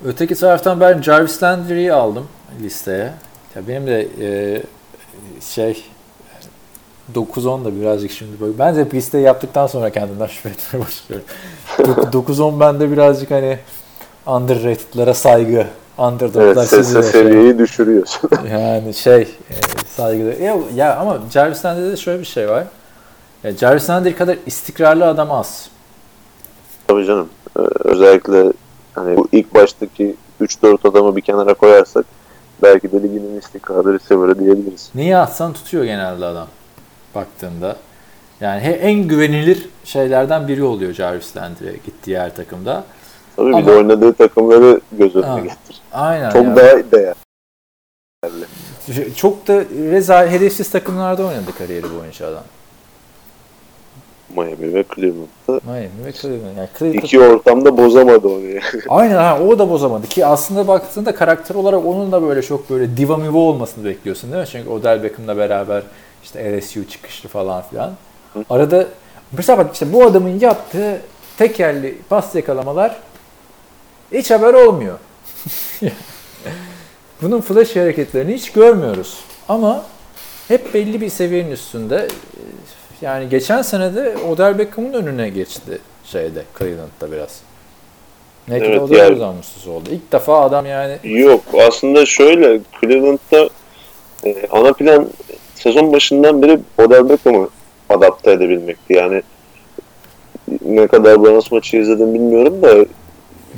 [0.05, 2.27] Öteki taraftan ben Jarvis Landry'i aldım
[2.61, 3.13] listeye.
[3.55, 4.61] Ya benim de e,
[5.41, 5.85] şey
[7.15, 8.59] 9-10 da birazcık şimdi böyle.
[8.59, 11.25] Ben de listeyi yaptıktan sonra kendimden şüphe etmeye başlıyorum.
[11.77, 13.59] 9-10 bende birazcık hani
[14.25, 15.67] underrated'lara saygı,
[15.97, 17.03] underdog'lar Evet, seviyor.
[17.03, 18.29] seviyeyi düşürüyorsun.
[18.51, 19.55] Yani şey e,
[19.87, 20.23] saygı.
[20.43, 22.63] Ya, ya ama Jarvis Landry'de de şöyle bir şey var.
[23.43, 25.69] Ya Jarvis Landry kadar istikrarlı adam az.
[26.87, 27.29] Tabii canım.
[27.57, 28.53] Ee, özellikle
[28.93, 32.05] hani bu ilk baştaki 3-4 adamı bir kenara koyarsak
[32.63, 34.89] belki de ligin en istikrarlı receiver'ı diyebiliriz.
[34.95, 36.47] Neyi atsan tutuyor genelde adam
[37.15, 37.75] baktığında.
[38.41, 42.83] Yani en güvenilir şeylerden biri oluyor Jarvis Landry gittiği her takımda.
[43.35, 45.39] Tabii bir Ama- de oynadığı takımları göz önüne Ha.
[45.39, 45.81] getir.
[45.91, 46.29] Aynen.
[46.31, 46.55] Çok ya.
[46.55, 47.13] daha değerli.
[49.15, 49.61] Çok da
[49.91, 52.43] reza hedefsiz takımlarda oynadı kariyeri boyunca adam.
[54.35, 55.71] Miami ve Cleveland'da.
[55.71, 56.57] Miami ve Cleveland.
[56.57, 58.61] Yani Cleveland İki ortamda bozamadı onu yani.
[58.89, 62.97] Aynen ha, o da bozamadı ki aslında baktığında karakter olarak onun da böyle çok böyle
[62.97, 64.47] diva miva olmasını bekliyorsun değil mi?
[64.51, 65.83] Çünkü Odell Beckham'la beraber
[66.23, 67.93] işte LSU çıkışlı falan filan.
[68.49, 68.87] Arada
[69.31, 71.01] mesela bak işte bu adamın yaptığı
[71.37, 72.95] tekerli pas yakalamalar
[74.11, 74.99] hiç haber olmuyor.
[77.21, 79.19] Bunun flash hareketlerini hiç görmüyoruz.
[79.49, 79.85] Ama
[80.47, 82.07] hep belli bir seviyenin üstünde.
[83.01, 87.39] Yani geçen sene de Odell Beckham'ın önüne geçti şeyde Cleveland'da biraz.
[88.49, 89.89] Belki Evet, de o da yani- mutsuz oldu.
[89.91, 93.49] İlk defa adam yani Yok aslında şöyle Cleveland'da
[94.25, 95.07] e, ana plan
[95.63, 97.49] sezon başından beri Odell Beckham'ı
[97.89, 98.93] adapte edebilmekti.
[98.93, 99.21] Yani
[100.65, 102.85] ne kadar Browns maçı izledim bilmiyorum da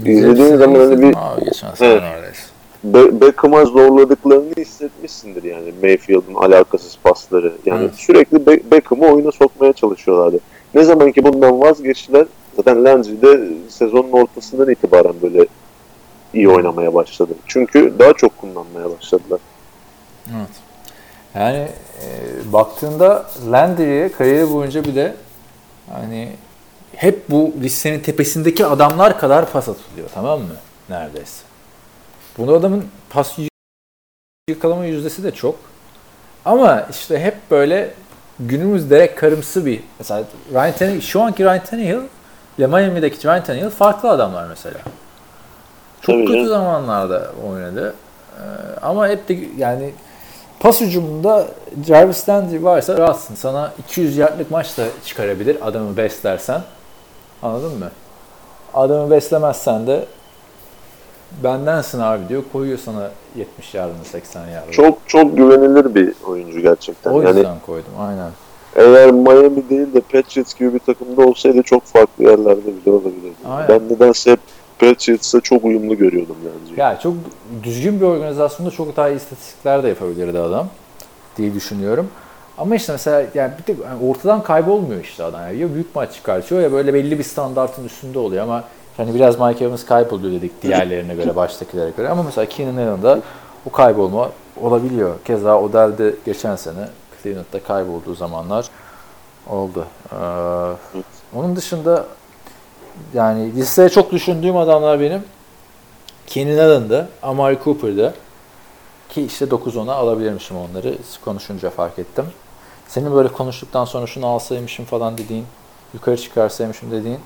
[0.06, 2.44] İzlediğin zaman hani bir- neredeyse.
[2.84, 7.54] Be- Beckham'a zorladıklarını hissetmişsindir yani Mayfield'ın alakasız pasları.
[7.66, 7.96] Yani Evet.
[7.96, 10.40] sürekli Be- Beckham'ı oyuna sokmaya çalışıyorlardı.
[10.76, 12.26] Ne zaman ki bundan vazgeçtiler
[12.56, 15.46] zaten Landry de sezonun ortasından itibaren böyle
[16.34, 17.34] iyi oynamaya başladı.
[17.48, 19.40] Çünkü daha çok kullanmaya başladılar.
[20.28, 20.50] Evet.
[21.36, 21.68] Yani
[22.04, 22.08] e,
[22.54, 25.16] baktığında Landry'e kariyeri boyunca bir de
[25.94, 26.30] hani
[26.96, 30.56] hep bu listenin tepesindeki adamlar kadar pas atılıyor tamam mı?
[30.90, 31.44] Neredeyse.
[32.38, 33.48] Bunu adamın pas y-
[34.50, 35.56] yakalama yüzdesi de çok.
[36.46, 37.94] Ama işte hep böyle
[38.40, 40.24] günümüz direkt karımsı bir mesela
[40.54, 42.00] Ryan Tannehill, şu anki Ryan Tannehill
[42.58, 44.78] ile Miami'deki Ryan Tannehill farklı adamlar mesela.
[46.02, 46.48] Çok Tabii kötü canım.
[46.50, 47.96] zamanlarda oynadı.
[48.38, 48.42] Ee,
[48.82, 49.94] ama hep de yani
[50.60, 51.48] pas hücumunda
[51.88, 53.36] Jarvis Landry varsa rahatsın.
[53.36, 56.62] Sana 200 yardlık maç da çıkarabilir adamı beslersen.
[57.42, 57.92] Anladın mı?
[58.74, 60.06] Adamı beslemezsen de
[61.44, 62.44] bendensin abi diyor.
[62.54, 64.72] Koyuyor sana 70 yardını 80 yardını.
[64.72, 67.12] Çok çok güvenilir bir oyuncu gerçekten.
[67.12, 67.92] o yani yüzden koydum.
[68.00, 68.30] Aynen.
[68.76, 73.34] eğer Miami değil de Patriots gibi bir takımda olsaydı çok farklı yerlerde bile olabilirdi.
[73.50, 73.70] Aynen.
[73.70, 74.40] Ben nedense hep
[74.90, 76.80] Patriots'a çok uyumlu görüyordum Landry'i.
[76.80, 77.14] Ya çok
[77.64, 80.68] düzgün bir organizasyonda çok daha iyi istatistikler de yapabilirdi adam
[81.38, 82.08] diye düşünüyorum.
[82.58, 85.42] Ama işte mesela yani bir de yani ortadan kaybolmuyor işte adam.
[85.42, 88.64] Yani ya büyük maç çıkartıyor ya böyle belli bir standartın üstünde oluyor ama
[88.98, 92.10] hani biraz Mike Evans kayboluyor dedik diğerlerine göre, baştakilere göre.
[92.10, 93.20] Ama mesela Keenan Allen'da
[93.66, 94.30] o kaybolma
[94.62, 95.16] olabiliyor.
[95.26, 96.88] Keza Odell'de geçen sene
[97.24, 98.66] Cleveland'da kaybolduğu zamanlar
[99.50, 99.86] oldu.
[100.12, 100.16] Ee,
[101.36, 102.06] onun dışında
[103.14, 105.24] yani listeye çok düşündüğüm adamlar benim.
[106.28, 108.14] Keenan Allen'da, Amari Cooper'da
[109.10, 110.96] ki işte 9-10'a alabilirmişim onları
[111.26, 112.26] konuşunca fark ettim.
[112.88, 115.46] Senin böyle konuştuktan sonra şunu alsaymışım falan dediğin,
[115.94, 117.20] yukarı çıkarsaymışım dediğin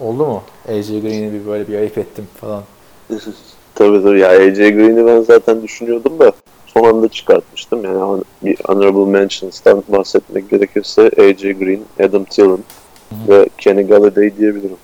[0.00, 0.42] oldu mu?
[0.68, 2.62] AJ Green'i bir böyle bir ayıp ettim falan.
[3.74, 6.32] Tabii tabii ya AJ Green'i ben zaten düşünüyordum da
[6.66, 7.84] son anda çıkartmıştım.
[7.84, 12.58] Yani an- bir honorable mentions'tan bahsetmek gerekirse AJ Green, Adam Thielen
[13.28, 14.76] ve Kenny Galladay diyebilirim.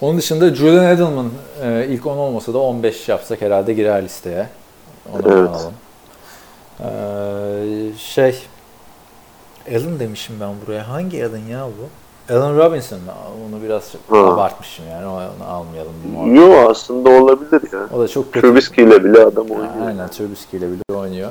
[0.00, 1.30] Onun dışında Julian Edelman
[1.62, 4.46] e, ilk 10 olmasa da 15 yapsak herhalde girer listeye.
[5.14, 5.48] Onu Evet.
[5.50, 5.72] alalım.
[6.80, 8.38] Ee, şey
[9.70, 10.88] Allen demişim ben buraya.
[10.88, 11.88] Hangi Allen ya bu?
[12.34, 12.98] Allen Robinson?
[13.48, 14.16] Onu biraz Ha.
[14.18, 15.06] abartmışım yani.
[15.06, 16.34] Onu almayalım.
[16.36, 17.88] Yo aslında olabilir ya.
[17.96, 18.46] O da çok kötü.
[18.46, 19.86] Trubisky ile bile adam oynuyor.
[19.86, 21.30] Aynen Trubisky ile bile oynuyor.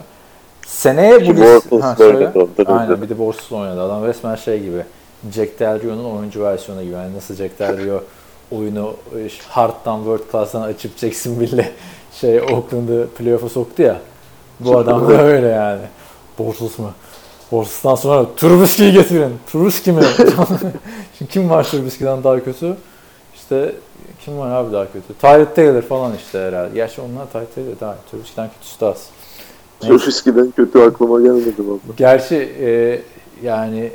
[0.68, 1.72] Seneye bu Ki list...
[1.72, 2.32] Bortles Ha, söyle.
[2.66, 3.82] Aynen bir de Bortles oynadı.
[3.82, 4.86] Adam resmen şey gibi.
[5.34, 6.94] Jack Del Rio'nun oyuncu versiyonu gibi.
[6.94, 8.04] Yani nasıl Jack Del Rio
[8.52, 11.66] oyunu e, Hard'dan World Class'tan açıp Jacksonville'le
[12.22, 14.02] şey Oakland'ı playoff'a soktu ya.
[14.60, 15.82] Bu adam da öyle yani.
[16.40, 16.92] Bortles mı?
[17.52, 19.34] Bortles'tan sonra Trubisky'yi getirin.
[19.52, 20.04] Trubisky mi?
[21.18, 22.76] Şimdi kim var Trubisky'den daha kötü?
[23.36, 23.76] İşte
[24.26, 25.14] kim var abi daha kötü?
[25.22, 26.74] Tyrod Taylor falan işte herhalde.
[26.74, 29.10] Gerçi onlar Tyrod Taylor daha Trubisky'den kötüsü de az.
[29.80, 31.80] Trubisky'den kötü aklıma gelmedi valla.
[31.98, 33.02] Gerçi e,
[33.44, 33.92] yani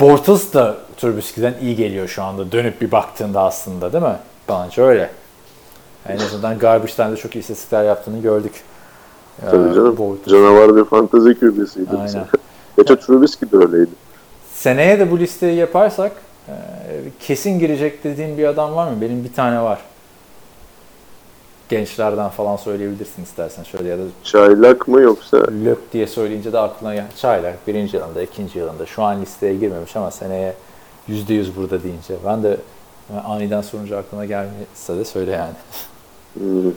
[0.00, 4.16] Bortles da Trubisky'den iyi geliyor şu anda dönüp bir baktığında aslında değil mi?
[4.48, 5.10] Bence öyle.
[6.08, 8.52] En azından Garbage'den de çok iyi istatistikler yaptığını gördük.
[9.42, 9.96] Ee, Tabii canım.
[9.96, 10.32] Bortles.
[10.32, 11.96] Canavar bir fantezi QB'siydi.
[11.96, 12.26] Aynen.
[12.78, 13.90] Geçen Trubisky de öyleydi.
[14.54, 16.12] Seneye de bu listeyi yaparsak
[16.48, 16.52] e,
[17.20, 19.00] kesin girecek dediğin bir adam var mı?
[19.00, 19.78] Benim bir tane var.
[21.68, 26.94] Gençlerden falan söyleyebilirsin istersen şöyle ya da Çaylak mı yoksa Lök diye söyleyince de aklına
[26.94, 27.06] gel.
[27.16, 28.86] Çaylak birinci yılında, ikinci yılında.
[28.86, 30.54] Şu an listeye girmemiş ama seneye
[31.08, 32.14] yüzde yüz burada deyince.
[32.26, 32.56] Ben de
[33.26, 35.52] aniden sorunca aklına gelmese de söyle yani.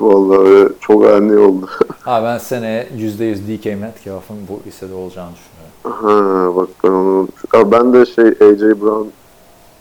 [0.00, 1.68] Vallahi çok ani oldu.
[2.00, 6.06] Ha ben seneye yüzde yüz DK Metcalf'ın bu listede olacağını düşünüyorum.
[6.06, 7.28] ha, bak ben onu.
[7.52, 9.08] Ha, ben de şey AJ Brown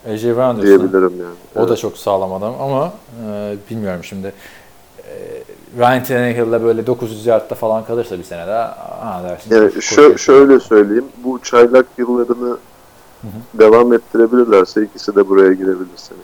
[0.09, 0.63] AJ Brown diyorsun.
[0.63, 1.35] diyebilirim yani.
[1.55, 1.77] O da Evet.
[1.77, 2.93] çok sağlam adam ama
[3.29, 4.27] e, bilmiyorum şimdi.
[4.27, 5.13] E,
[5.77, 8.63] Ryan Tannehill'le böyle 900 yardta falan kalırsa bir sene daha
[9.01, 9.55] ha dersin.
[9.55, 11.05] Yani şö- şöyle söyleyeyim.
[11.23, 12.57] Bu çaylak yıllarını
[13.53, 16.17] devam ettirebilirlerse ikisi de buraya girebilir seni.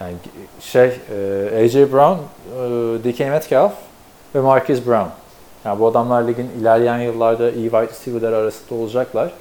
[0.00, 0.14] Yani
[0.60, 3.72] şey, e, AJ Brown, e, DK Metcalf
[4.34, 5.08] ve Marquise Brown.
[5.64, 9.32] Yani bu adamlar ligin ilerleyen yıllarda iyi wide receiver'lar arasında olacaklar.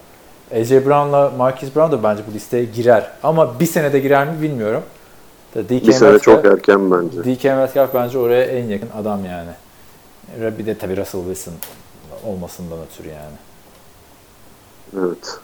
[0.55, 3.11] AJ Brown'la Marquise Brown da bence bu listeye girer.
[3.23, 4.83] Ama bir senede girer mi bilmiyorum.
[5.55, 7.23] DK Bir sene Metcalf- çok erken bence.
[7.23, 9.51] DK Metcalf bence oraya en yakın adam yani.
[10.57, 11.53] Bir de tabii Russell Wilson
[12.25, 13.35] olmasından ötürü yani.
[14.97, 15.39] Evet.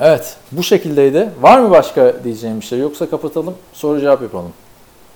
[0.00, 1.30] Evet, bu şekildeydi.
[1.40, 2.78] Var mı başka diyeceğim bir şey?
[2.78, 4.52] Yoksa kapatalım, soru cevap yapalım.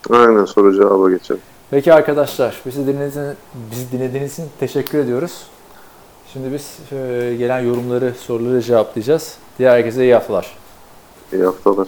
[0.09, 1.41] Aynen soru cevaba geçelim.
[1.71, 3.35] Peki arkadaşlar, bizi dinlediğiniz,
[3.71, 5.43] bizi dinlediğiniz için teşekkür ediyoruz.
[6.33, 9.35] Şimdi biz e, gelen yorumları, soruları cevaplayacağız.
[9.59, 10.57] Diğer herkese iyi haftalar.
[11.33, 11.87] İyi haftalar.